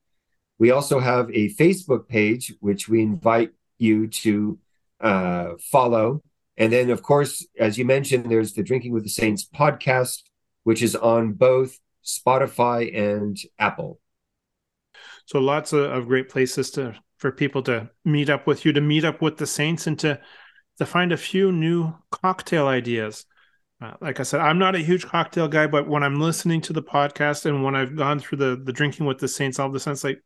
We 0.58 0.72
also 0.72 1.00
have 1.00 1.30
a 1.32 1.50
Facebook 1.56 2.08
page, 2.08 2.54
which 2.62 2.88
we 2.88 3.02
invite 3.02 3.52
you 3.78 4.08
to 4.08 4.58
uh, 5.04 5.50
follow. 5.72 6.24
And 6.58 6.72
then, 6.72 6.90
of 6.90 7.04
course, 7.04 7.46
as 7.60 7.78
you 7.78 7.86
mentioned, 7.86 8.32
there's 8.32 8.54
the 8.54 8.64
Drinking 8.64 8.94
with 8.94 9.04
the 9.04 9.10
Saints 9.10 9.48
podcast, 9.48 10.24
which 10.64 10.82
is 10.82 10.96
on 10.96 11.34
both 11.34 11.78
Spotify 12.04 12.96
and 12.98 13.38
Apple. 13.60 14.00
So 15.26 15.40
lots 15.40 15.74
of, 15.74 16.08
great 16.08 16.30
places 16.30 16.72
to 16.72 16.96
for 17.18 17.32
people 17.32 17.64
to 17.64 17.90
meet 18.04 18.30
up 18.30 18.46
with 18.46 18.66
you, 18.66 18.74
to 18.74 18.82
meet 18.82 19.06
up 19.06 19.22
with 19.22 19.38
the 19.38 19.48
Saints, 19.48 19.88
and 19.88 19.98
to 20.00 20.20
to 20.78 20.86
find 20.86 21.12
a 21.12 21.18
few 21.18 21.52
new 21.52 21.94
cocktail 22.12 22.68
ideas. 22.68 23.26
Uh, 23.82 23.94
like 24.02 24.20
I 24.20 24.24
said, 24.24 24.42
I'm 24.42 24.60
not 24.60 24.76
a 24.76 24.80
huge 24.80 25.06
cocktail 25.06 25.48
guy, 25.48 25.68
but 25.68 25.88
when 25.88 26.04
I'm 26.04 26.20
listening 26.20 26.62
to 26.62 26.74
the 26.74 26.84
podcast 26.84 27.46
and 27.46 27.64
when 27.64 27.76
I've 27.76 27.96
gone 27.96 28.20
through 28.20 28.38
the 28.40 28.62
the 28.64 28.74
drinking 28.74 29.06
with 29.06 29.20
the 29.20 29.28
Saints, 29.28 29.60
all 29.60 29.70
of 29.70 29.76
a 29.76 29.80
sudden 29.80 29.94
it's 29.94 30.04
like, 30.04 30.22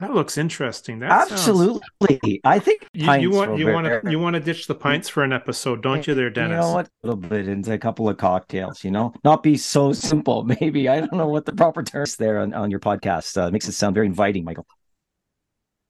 that 0.00 0.14
looks 0.14 0.38
interesting. 0.38 1.00
That 1.00 1.30
absolutely. 1.32 2.20
Sounds... 2.22 2.40
I 2.44 2.58
think 2.58 2.86
you, 2.92 3.12
you 3.14 3.30
want 3.30 3.58
you 3.58 3.72
want 3.72 3.86
to 3.86 4.10
you 4.10 4.18
want 4.20 4.34
to 4.34 4.40
ditch 4.40 4.66
the 4.66 4.74
pints 4.74 5.08
for 5.08 5.24
an 5.24 5.32
episode, 5.32 5.82
don't 5.82 6.06
you, 6.06 6.14
there, 6.14 6.30
Dennis? 6.30 6.50
You 6.50 6.60
know 6.60 6.72
what? 6.72 6.86
A 6.86 7.06
little 7.06 7.20
bit 7.20 7.48
into 7.48 7.72
a 7.72 7.78
couple 7.78 8.08
of 8.08 8.16
cocktails. 8.16 8.84
You 8.84 8.92
know, 8.92 9.12
not 9.24 9.42
be 9.42 9.56
so 9.56 9.92
simple. 10.10 10.44
Maybe 10.44 10.88
I 10.88 11.00
don't 11.00 11.14
know 11.14 11.28
what 11.28 11.46
the 11.46 11.52
proper 11.52 11.82
terms 11.82 12.16
there 12.16 12.38
on, 12.38 12.54
on 12.54 12.70
your 12.70 12.80
podcast 12.80 13.36
uh, 13.36 13.50
makes 13.50 13.66
it 13.66 13.72
sound 13.72 13.94
very 13.94 14.06
inviting, 14.06 14.44
Michael. 14.44 14.66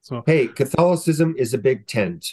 So 0.01 0.23
hey, 0.25 0.47
Catholicism 0.47 1.35
is 1.37 1.53
a 1.53 1.57
big 1.59 1.85
tent. 1.85 2.25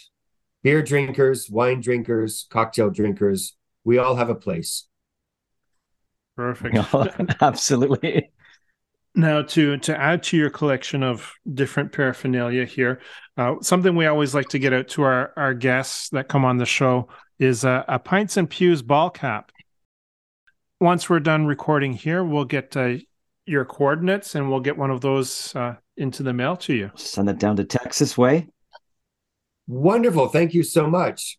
Beer 0.63 0.83
drinkers, 0.83 1.51
wine 1.51 1.81
drinkers, 1.81 2.47
cocktail 2.51 2.91
drinkers, 2.91 3.55
we 3.85 3.99
all 3.99 4.17
have 4.17 4.31
a 4.31 4.35
place. 4.35 4.85
Perfect. 6.37 6.77
Absolutely. 7.41 8.31
Now, 9.19 9.41
to 9.41 9.79
to 9.79 9.99
add 9.99 10.23
to 10.25 10.37
your 10.37 10.51
collection 10.51 11.03
of 11.03 11.33
different 11.55 11.91
paraphernalia 11.91 12.67
here, 12.67 13.01
uh, 13.39 13.55
something 13.63 13.97
we 13.97 14.05
always 14.05 14.35
like 14.35 14.51
to 14.51 14.59
get 14.59 14.75
out 14.75 14.89
to 14.89 15.03
our 15.05 15.33
our 15.39 15.55
guests 15.55 16.11
that 16.11 16.29
come 16.29 16.45
on 16.45 16.59
the 16.59 16.67
show 16.67 17.09
is 17.39 17.65
a, 17.65 17.83
a 17.89 17.99
pints 17.99 18.37
and 18.37 18.49
pews 18.49 18.83
ball 18.83 19.09
cap. 19.09 19.53
Once 20.81 21.09
we're 21.09 21.21
done 21.21 21.47
recording 21.47 21.95
here, 21.95 22.23
we'll 22.23 22.45
get 22.45 22.77
uh, 22.77 22.97
your 23.47 23.65
coordinates 23.65 24.35
and 24.35 24.51
we'll 24.51 24.61
get 24.61 24.77
one 24.77 24.91
of 24.91 25.01
those 25.01 25.57
uh, 25.57 25.77
into 25.97 26.23
the 26.23 26.35
mail 26.35 26.55
to 26.55 26.75
you. 26.75 26.91
Send 26.97 27.31
it 27.31 27.39
down 27.39 27.57
to 27.57 27.65
Texas 27.65 28.19
way. 28.19 28.49
Wonderful, 29.67 30.29
thank 30.29 30.53
you 30.53 30.63
so 30.63 30.91
much. 30.91 31.39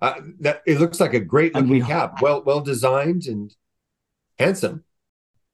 Uh, 0.00 0.14
that 0.40 0.62
it 0.66 0.80
looks 0.80 0.98
like 0.98 1.12
a 1.12 1.20
great 1.20 1.54
looking 1.54 1.84
cap, 1.84 2.22
well 2.22 2.42
well 2.42 2.62
designed 2.62 3.26
and 3.26 3.54
handsome. 4.38 4.84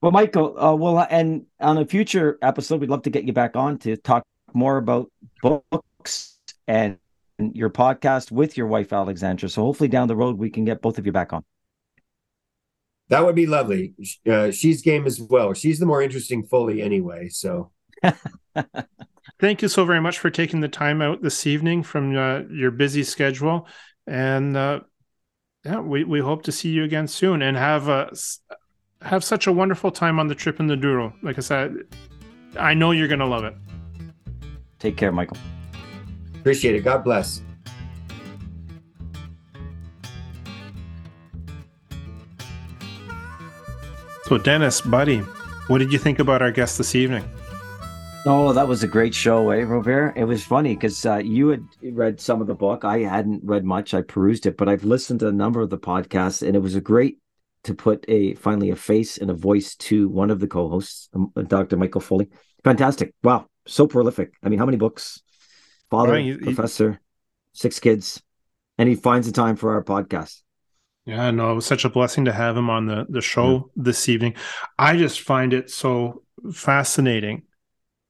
Well, 0.01 0.11
Michael, 0.11 0.59
uh, 0.59 0.75
well, 0.75 1.05
and 1.09 1.45
on 1.59 1.77
a 1.77 1.85
future 1.85 2.37
episode, 2.41 2.81
we'd 2.81 2.89
love 2.89 3.03
to 3.03 3.09
get 3.09 3.23
you 3.23 3.33
back 3.33 3.55
on 3.55 3.77
to 3.79 3.97
talk 3.97 4.23
more 4.53 4.77
about 4.77 5.11
books 5.41 6.37
and 6.67 6.97
your 7.39 7.69
podcast 7.69 8.31
with 8.31 8.57
your 8.57 8.67
wife, 8.67 8.93
Alexandra. 8.93 9.49
So 9.49 9.63
hopefully 9.63 9.89
down 9.89 10.07
the 10.07 10.15
road, 10.15 10.37
we 10.37 10.49
can 10.49 10.65
get 10.65 10.81
both 10.81 10.97
of 10.97 11.05
you 11.05 11.11
back 11.11 11.33
on. 11.33 11.43
That 13.09 13.23
would 13.23 13.35
be 13.35 13.45
lovely. 13.45 13.93
Uh, 14.27 14.51
she's 14.51 14.81
game 14.81 15.05
as 15.05 15.19
well. 15.19 15.53
She's 15.53 15.79
the 15.79 15.85
more 15.85 16.01
interesting 16.01 16.43
Foley 16.43 16.81
anyway. 16.81 17.29
So 17.29 17.71
thank 19.39 19.61
you 19.61 19.67
so 19.67 19.85
very 19.85 20.01
much 20.01 20.19
for 20.19 20.29
taking 20.29 20.59
the 20.59 20.67
time 20.67 21.01
out 21.01 21.21
this 21.21 21.45
evening 21.45 21.83
from 21.83 22.15
uh, 22.15 22.39
your 22.49 22.71
busy 22.71 23.03
schedule. 23.03 23.67
And 24.07 24.57
uh, 24.57 24.79
yeah, 25.63 25.79
we, 25.79 26.03
we 26.03 26.19
hope 26.19 26.43
to 26.43 26.51
see 26.51 26.69
you 26.69 26.83
again 26.83 27.07
soon 27.07 27.41
and 27.41 27.55
have 27.55 27.89
a 27.89 28.09
have 29.05 29.23
such 29.23 29.45
a 29.45 29.51
wonderful 29.51 29.91
time 29.91 30.19
on 30.19 30.27
the 30.27 30.35
trip 30.35 30.59
in 30.59 30.67
the 30.67 30.75
Douro. 30.75 31.13
Like 31.21 31.37
I 31.37 31.41
said, 31.41 31.77
I 32.59 32.73
know 32.73 32.91
you're 32.91 33.07
going 33.07 33.19
to 33.19 33.25
love 33.25 33.43
it. 33.43 33.55
Take 34.79 34.97
care, 34.97 35.11
Michael. 35.11 35.37
Appreciate 36.35 36.75
it. 36.75 36.83
God 36.83 37.03
bless. 37.03 37.41
So, 44.23 44.39
Dennis, 44.39 44.81
buddy, 44.81 45.19
what 45.67 45.77
did 45.77 45.93
you 45.93 45.99
think 45.99 46.17
about 46.17 46.41
our 46.41 46.49
guest 46.51 46.79
this 46.79 46.95
evening? 46.95 47.23
Oh, 48.25 48.53
that 48.53 48.67
was 48.67 48.81
a 48.81 48.87
great 48.87 49.13
show, 49.13 49.51
eh, 49.51 49.61
Robert? 49.61 50.13
It 50.15 50.23
was 50.23 50.43
funny 50.43 50.73
because 50.73 51.05
uh, 51.05 51.17
you 51.17 51.49
had 51.49 51.63
read 51.83 52.19
some 52.19 52.41
of 52.41 52.47
the 52.47 52.55
book. 52.55 52.83
I 52.83 52.99
hadn't 53.01 53.43
read 53.43 53.63
much. 53.63 53.93
I 53.93 54.01
perused 54.01 54.47
it, 54.47 54.57
but 54.57 54.67
I've 54.67 54.83
listened 54.83 55.19
to 55.19 55.27
a 55.27 55.31
number 55.31 55.61
of 55.61 55.69
the 55.69 55.77
podcasts, 55.77 56.41
and 56.45 56.55
it 56.55 56.59
was 56.59 56.73
a 56.73 56.81
great 56.81 57.19
to 57.65 57.73
put 57.73 58.05
a 58.07 58.35
finally 58.35 58.69
a 58.69 58.75
face 58.75 59.17
and 59.17 59.29
a 59.29 59.33
voice 59.33 59.75
to 59.75 60.07
one 60.09 60.29
of 60.29 60.39
the 60.39 60.47
co-hosts, 60.47 61.09
um, 61.13 61.31
Dr. 61.47 61.77
Michael 61.77 62.01
Foley. 62.01 62.29
Fantastic! 62.63 63.13
Wow, 63.23 63.47
so 63.67 63.87
prolific. 63.87 64.33
I 64.43 64.49
mean, 64.49 64.59
how 64.59 64.65
many 64.65 64.77
books? 64.77 65.21
Father, 65.91 66.13
right, 66.13 66.41
professor, 66.41 66.99
six 67.53 67.79
kids, 67.79 68.21
and 68.77 68.89
he 68.89 68.95
finds 68.95 69.27
the 69.27 69.33
time 69.33 69.55
for 69.55 69.73
our 69.73 69.83
podcast. 69.83 70.41
Yeah, 71.05 71.29
no, 71.31 71.51
it 71.51 71.55
was 71.55 71.65
such 71.65 71.85
a 71.85 71.89
blessing 71.89 72.25
to 72.25 72.33
have 72.33 72.57
him 72.57 72.69
on 72.69 72.85
the 72.85 73.05
the 73.09 73.21
show 73.21 73.71
yeah. 73.75 73.83
this 73.83 74.09
evening. 74.09 74.35
I 74.77 74.97
just 74.97 75.21
find 75.21 75.53
it 75.53 75.69
so 75.69 76.23
fascinating, 76.53 77.43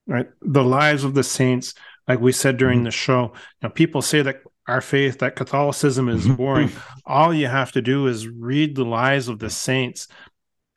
right? 0.08 0.28
The 0.42 0.64
lives 0.64 1.04
of 1.04 1.14
the 1.14 1.24
saints, 1.24 1.74
like 2.08 2.20
we 2.20 2.32
said 2.32 2.58
during 2.58 2.80
mm-hmm. 2.80 2.86
the 2.86 2.92
show. 2.92 3.32
You 3.62 3.68
know, 3.68 3.70
people 3.70 4.02
say 4.02 4.22
that 4.22 4.42
our 4.68 4.82
faith 4.82 5.20
that 5.20 5.36
Catholicism 5.36 6.10
is 6.10 6.28
boring. 6.38 6.72
All 7.06 7.34
you 7.34 7.48
have 7.48 7.72
to 7.74 7.82
do 7.82 8.08
is 8.08 8.28
read 8.28 8.76
the 8.76 8.86
lives 8.86 9.28
of 9.28 9.40
the 9.40 9.50
saints, 9.50 10.08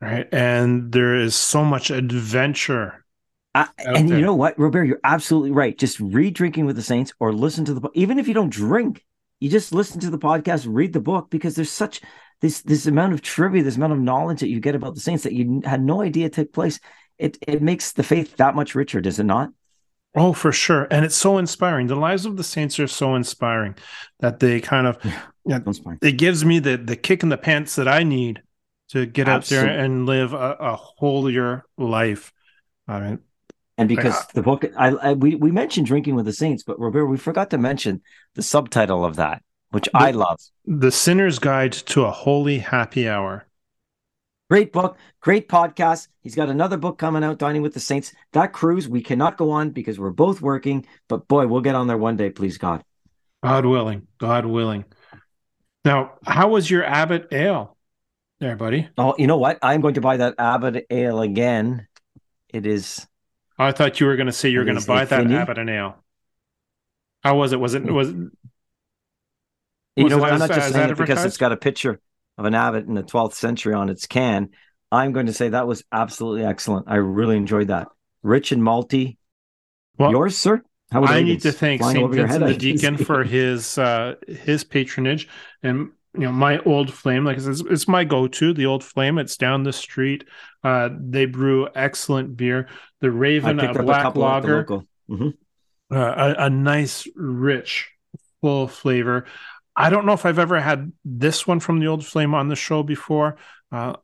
right? 0.01 0.29
And 0.33 0.93
there 0.93 1.15
is 1.15 1.35
so 1.35 1.65
much 1.65 1.91
adventure. 1.91 3.05
and 3.55 4.09
there. 4.09 4.19
you 4.19 4.25
know 4.25 4.35
what, 4.35 4.59
Robert, 4.59 4.85
you're 4.85 5.01
absolutely 5.05 5.51
right. 5.51 5.77
Just 5.77 5.99
read 6.01 6.35
Drinking 6.35 6.67
with 6.67 6.77
the 6.77 6.83
Saints 6.83 7.13
or 7.19 7.33
listen 7.33 7.65
to 7.65 7.75
the 7.75 7.89
even 7.95 8.19
if 8.19 8.29
you 8.29 8.35
don't 8.35 8.53
drink, 8.53 9.05
you 9.41 9.49
just 9.49 9.73
listen 9.73 10.01
to 10.01 10.11
the 10.11 10.19
podcast, 10.19 10.67
read 10.69 10.93
the 10.93 11.01
book 11.01 11.31
because 11.31 11.55
there's 11.55 11.71
such 11.71 12.01
this 12.41 12.63
this 12.63 12.87
amount 12.87 13.15
of 13.15 13.23
trivia, 13.23 13.63
this 13.63 13.77
amount 13.77 13.95
of 13.95 13.99
knowledge 13.99 14.41
that 14.41 14.49
you 14.49 14.61
get 14.61 14.75
about 14.75 14.95
the 14.95 15.01
saints 15.01 15.25
that 15.25 15.33
you 15.33 15.63
had 15.65 15.83
no 15.83 16.03
idea 16.03 16.29
took 16.29 16.53
place. 16.53 16.79
It 17.19 17.39
it 17.47 17.63
makes 17.63 17.93
the 17.93 18.03
faith 18.03 18.37
that 18.37 18.55
much 18.55 18.75
richer, 18.75 19.01
does 19.01 19.19
it 19.19 19.25
not? 19.25 19.51
Oh, 20.15 20.33
for 20.33 20.53
sure. 20.53 20.89
And 20.91 21.05
it's 21.05 21.15
so 21.15 21.39
inspiring. 21.39 21.87
The 21.87 21.95
lives 21.95 22.27
of 22.27 22.37
the 22.37 22.45
saints 22.45 22.81
are 22.81 22.87
so 22.87 23.15
inspiring 23.15 23.77
that 24.21 24.41
they 24.41 24.61
kind 24.61 24.87
of 24.87 24.99
yeah, 25.45 25.61
it 26.03 26.19
gives 26.19 26.45
me 26.45 26.59
the 26.59 26.77
the 26.77 26.97
kick 26.97 27.23
in 27.23 27.29
the 27.29 27.39
pants 27.39 27.77
that 27.77 27.89
I 27.89 28.03
need 28.03 28.43
to 28.91 29.07
get 29.07 29.29
Absolutely. 29.29 29.69
out 29.69 29.73
there 29.73 29.85
and 29.85 30.07
live 30.07 30.33
a, 30.33 30.57
a 30.61 30.77
holier 30.77 31.65
life. 31.77 32.33
I 32.87 33.01
mean, 33.01 33.19
and 33.77 33.89
because 33.89 34.17
I, 34.17 34.25
the 34.35 34.43
book, 34.43 34.65
I, 34.77 34.89
I, 34.89 35.13
we 35.13 35.35
we 35.37 35.51
mentioned 35.51 35.87
drinking 35.87 36.15
with 36.15 36.27
the 36.27 36.33
saints, 36.33 36.63
but 36.65 36.79
Robert, 36.81 37.07
we 37.07 37.17
forgot 37.17 37.51
to 37.51 37.59
mention 37.59 38.03
the 38.35 38.43
subtitle 38.43 39.05
of 39.05 39.17
that, 39.17 39.43
which 39.71 39.85
the, 39.85 39.97
I 39.99 40.11
love: 40.11 40.41
"The 40.65 40.91
Sinner's 40.91 41.39
Guide 41.39 41.73
to 41.73 42.05
a 42.05 42.11
Holy 42.11 42.59
Happy 42.59 43.09
Hour." 43.09 43.48
Great 44.51 44.73
book, 44.73 44.97
great 45.21 45.47
podcast. 45.47 46.09
He's 46.23 46.35
got 46.35 46.49
another 46.49 46.79
book 46.79 46.97
coming 46.97 47.23
out, 47.23 47.39
Dining 47.39 47.61
with 47.61 47.75
the 47.75 47.81
Saints. 47.81 48.15
That 48.33 48.55
cruise, 48.55 48.89
we 48.89 49.03
cannot 49.03 49.37
go 49.37 49.51
on 49.51 49.71
because 49.71 50.01
we're 50.01 50.09
both 50.09 50.41
working, 50.41 50.87
but 51.07 51.29
boy, 51.29 51.47
we'll 51.47 51.61
get 51.61 51.75
on 51.75 51.87
there 51.87 51.99
one 51.99 52.17
day, 52.17 52.31
please 52.31 52.57
God. 52.57 52.83
God 53.45 53.67
willing, 53.67 54.07
God 54.17 54.47
willing. 54.47 54.87
Now, 55.85 56.15
how 56.27 56.49
was 56.49 56.71
your 56.71 56.83
Abbot 56.83 57.29
Ale 57.31 57.77
there, 58.41 58.57
buddy? 58.57 58.89
Oh, 58.97 59.15
you 59.19 59.27
know 59.27 59.37
what? 59.37 59.59
I'm 59.61 59.83
going 59.83 59.95
to 59.95 60.01
buy 60.01 60.17
that 60.17 60.37
Abbot 60.39 60.87
Ale 60.89 61.21
again. 61.21 61.87
It 62.49 62.65
is. 62.65 63.07
I 63.59 63.73
thought 63.73 64.01
you 64.01 64.07
were 64.07 64.17
going 64.17 64.29
to 64.29 64.33
say 64.33 64.49
you 64.49 64.61
were 64.61 64.65
going 64.65 64.81
to 64.81 64.87
buy 64.87 65.05
that 65.05 65.31
Abbot 65.31 65.59
and 65.59 65.69
Ale. 65.69 66.03
How 67.23 67.37
was 67.37 67.53
it? 67.53 67.61
Was 67.61 67.75
it 67.75 67.85
was? 67.85 68.09
was 68.13 68.31
you 69.97 70.09
know 70.09 70.17
what? 70.17 70.33
I'm 70.33 70.39
not 70.39 70.49
just 70.49 70.73
saying 70.73 70.91
it 70.91 70.97
because 70.97 71.23
it's 71.27 71.37
got 71.37 71.53
a 71.53 71.57
picture 71.57 72.01
of 72.39 72.45
an 72.45 72.55
abbot 72.55 72.87
in 72.87 72.95
the 72.95 73.03
12th 73.03 73.35
century 73.35 73.75
on 73.75 73.91
its 73.91 74.07
can. 74.07 74.51
I'm 74.91 75.13
going 75.13 75.27
to 75.27 75.33
say 75.35 75.51
that 75.51 75.67
was 75.67 75.85
absolutely 75.93 76.45
excellent. 76.45 76.87
I 76.89 76.97
really 76.97 77.37
enjoyed 77.37 77.69
that. 77.69 77.89
Rich 78.23 78.53
and 78.53 78.63
malty. 78.63 79.19
Well, 79.99 80.13
Yours, 80.13 80.39
sir? 80.39 80.63
How 80.91 81.05
I 81.05 81.23
need 81.23 81.43
to 81.43 81.53
thank 81.53 81.83
St. 81.83 82.11
Vincent 82.11 82.47
the 82.47 82.55
Deacon 82.59 82.97
for 82.97 83.23
his 83.23 83.77
uh, 83.77 84.15
his 84.27 84.65
patronage 84.65 85.29
and 85.63 85.91
you 86.15 86.21
know 86.21 86.33
my 86.33 86.59
old 86.61 86.93
flame 86.93 87.25
like 87.25 87.37
it's, 87.37 87.61
it's 87.61 87.87
my 87.87 88.05
go-to 88.05 88.55
the 88.55 88.65
old 88.65 88.83
flame 88.83 89.19
it's 89.19 89.37
down 89.37 89.63
the 89.63 89.73
street 89.73 90.25
uh, 90.65 90.89
they 90.99 91.27
brew 91.27 91.69
excellent 91.75 92.37
beer 92.37 92.69
the 93.01 93.11
raven 93.11 93.61
a 93.61 93.75
black 93.83 94.15
a 94.15 94.19
lager 94.19 94.65
mm-hmm. 94.65 95.29
uh, 95.91 96.35
a, 96.39 96.45
a 96.45 96.51
nice 96.51 97.07
rich 97.15 97.91
full 98.41 98.67
flavor 98.67 99.27
I 99.79 99.91
don't 99.91 100.05
know 100.05 100.13
if 100.13 100.27
I've 100.27 100.41
ever 100.41 100.61
had 100.61 100.93
this 101.05 101.47
one 101.47 101.61
from 101.61 101.79
the 101.79 101.87
Old 101.87 102.05
Flame 102.05 102.35
on 102.35 102.49
the 102.49 102.57
show 102.57 102.83
before. 102.83 103.37
Uh, 103.71 103.95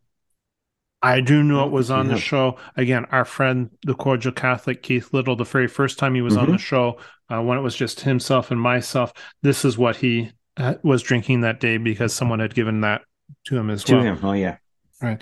I 1.02 1.20
do 1.20 1.42
know 1.42 1.66
it 1.66 1.72
was 1.72 1.90
on 1.90 2.08
the 2.08 2.16
show. 2.16 2.56
Again, 2.76 3.04
our 3.10 3.26
friend, 3.26 3.70
the 3.82 3.94
cordial 3.94 4.32
Catholic 4.32 4.82
Keith 4.82 5.12
Little, 5.12 5.36
the 5.36 5.44
very 5.44 5.66
first 5.66 5.98
time 5.98 6.14
he 6.14 6.22
was 6.22 6.34
mm-hmm. 6.34 6.44
on 6.44 6.52
the 6.52 6.58
show, 6.58 6.98
uh, 7.28 7.42
when 7.42 7.58
it 7.58 7.60
was 7.60 7.76
just 7.76 8.00
himself 8.00 8.50
and 8.50 8.60
myself, 8.60 9.12
this 9.42 9.66
is 9.66 9.76
what 9.76 9.96
he 9.96 10.30
uh, 10.56 10.76
was 10.82 11.02
drinking 11.02 11.42
that 11.42 11.60
day 11.60 11.76
because 11.76 12.14
someone 12.14 12.38
had 12.38 12.54
given 12.54 12.80
that 12.82 13.02
to 13.46 13.56
him 13.58 13.68
as 13.68 13.84
to 13.84 13.96
well. 13.96 14.02
him. 14.02 14.18
Oh 14.22 14.32
yeah. 14.32 14.56
Right. 15.02 15.20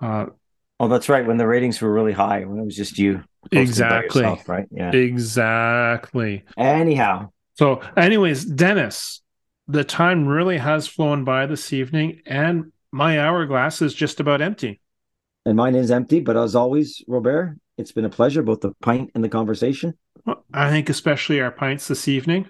Uh, 0.00 0.26
Oh, 0.82 0.88
that's 0.88 1.08
right. 1.08 1.24
When 1.24 1.36
the 1.36 1.46
ratings 1.46 1.80
were 1.80 1.92
really 1.92 2.12
high, 2.12 2.44
when 2.44 2.58
it 2.58 2.64
was 2.64 2.74
just 2.74 2.98
you. 2.98 3.22
Exactly. 3.52 4.22
yourself, 4.22 4.48
right. 4.48 4.66
Yeah. 4.72 4.90
exactly. 4.90 6.42
Anyhow, 6.58 7.30
So, 7.54 7.82
anyways, 7.96 8.44
Dennis, 8.44 9.22
the 9.68 9.84
time 9.84 10.26
really 10.26 10.58
has 10.58 10.86
flown 10.86 11.24
by 11.24 11.46
this 11.46 11.72
evening, 11.72 12.20
and 12.26 12.72
my 12.90 13.18
hourglass 13.18 13.80
is 13.82 13.94
just 13.94 14.20
about 14.20 14.40
empty. 14.42 14.80
and 15.44 15.56
mine 15.56 15.74
is 15.74 15.90
empty, 15.90 16.20
but 16.20 16.36
as 16.36 16.54
always, 16.54 17.02
Robert, 17.08 17.58
it's 17.76 17.92
been 17.92 18.04
a 18.04 18.10
pleasure, 18.10 18.42
both 18.42 18.60
the 18.60 18.72
pint 18.80 19.10
and 19.14 19.24
the 19.24 19.28
conversation. 19.28 19.94
Well, 20.24 20.44
I 20.52 20.70
think, 20.70 20.88
especially 20.88 21.40
our 21.40 21.50
pints 21.50 21.88
this 21.88 22.06
evening. 22.06 22.48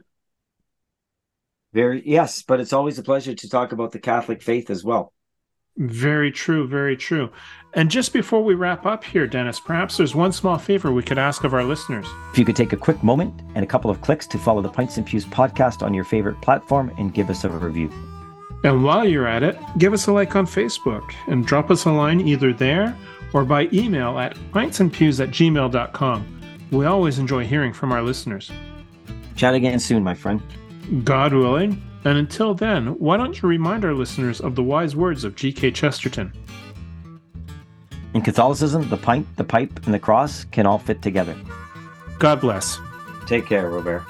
Very 1.72 2.02
yes, 2.04 2.42
but 2.42 2.60
it's 2.60 2.72
always 2.74 2.98
a 2.98 3.02
pleasure 3.02 3.34
to 3.34 3.48
talk 3.48 3.72
about 3.72 3.92
the 3.92 3.98
Catholic 3.98 4.42
faith 4.42 4.68
as 4.68 4.84
well. 4.84 5.12
Very 5.76 6.30
true, 6.30 6.66
very 6.66 6.96
true. 6.96 7.30
And 7.74 7.90
just 7.90 8.12
before 8.12 8.44
we 8.44 8.54
wrap 8.54 8.84
up 8.84 9.02
here, 9.02 9.26
Dennis, 9.26 9.58
perhaps 9.58 9.96
there's 9.96 10.14
one 10.14 10.32
small 10.32 10.58
favor 10.58 10.92
we 10.92 11.02
could 11.02 11.18
ask 11.18 11.44
of 11.44 11.54
our 11.54 11.64
listeners. 11.64 12.06
If 12.32 12.38
you 12.38 12.44
could 12.44 12.56
take 12.56 12.74
a 12.74 12.76
quick 12.76 13.02
moment 13.02 13.40
and 13.54 13.64
a 13.64 13.66
couple 13.66 13.90
of 13.90 14.02
clicks 14.02 14.26
to 14.28 14.38
follow 14.38 14.60
the 14.60 14.68
Pints 14.68 14.98
and 14.98 15.06
Pews 15.06 15.24
podcast 15.24 15.82
on 15.82 15.94
your 15.94 16.04
favorite 16.04 16.40
platform 16.42 16.92
and 16.98 17.14
give 17.14 17.30
us 17.30 17.44
a 17.44 17.48
review. 17.48 17.90
And 18.64 18.84
while 18.84 19.06
you're 19.06 19.26
at 19.26 19.42
it, 19.42 19.58
give 19.78 19.94
us 19.94 20.06
a 20.06 20.12
like 20.12 20.36
on 20.36 20.46
Facebook 20.46 21.14
and 21.26 21.46
drop 21.46 21.70
us 21.70 21.86
a 21.86 21.90
line 21.90 22.20
either 22.20 22.52
there 22.52 22.96
or 23.32 23.44
by 23.44 23.68
email 23.72 24.18
at 24.18 24.36
pintsandpews 24.52 25.20
at 25.20 25.30
gmail.com. 25.30 26.40
We 26.70 26.84
always 26.84 27.18
enjoy 27.18 27.46
hearing 27.46 27.72
from 27.72 27.92
our 27.92 28.02
listeners. 28.02 28.50
Chat 29.36 29.54
again 29.54 29.78
soon, 29.78 30.04
my 30.04 30.14
friend. 30.14 30.42
God 31.04 31.32
willing. 31.32 31.82
And 32.04 32.18
until 32.18 32.54
then, 32.54 32.98
why 32.98 33.16
don't 33.16 33.40
you 33.40 33.48
remind 33.48 33.84
our 33.84 33.94
listeners 33.94 34.40
of 34.40 34.54
the 34.56 34.62
wise 34.62 34.96
words 34.96 35.24
of 35.24 35.36
G.K. 35.36 35.70
Chesterton? 35.70 36.32
In 38.14 38.22
Catholicism, 38.22 38.88
the 38.88 38.96
pint, 38.96 39.26
the 39.36 39.44
pipe, 39.44 39.84
and 39.84 39.94
the 39.94 39.98
cross 39.98 40.44
can 40.44 40.66
all 40.66 40.78
fit 40.78 41.00
together. 41.00 41.36
God 42.18 42.40
bless. 42.40 42.78
Take 43.26 43.46
care, 43.46 43.70
Robert. 43.70 44.02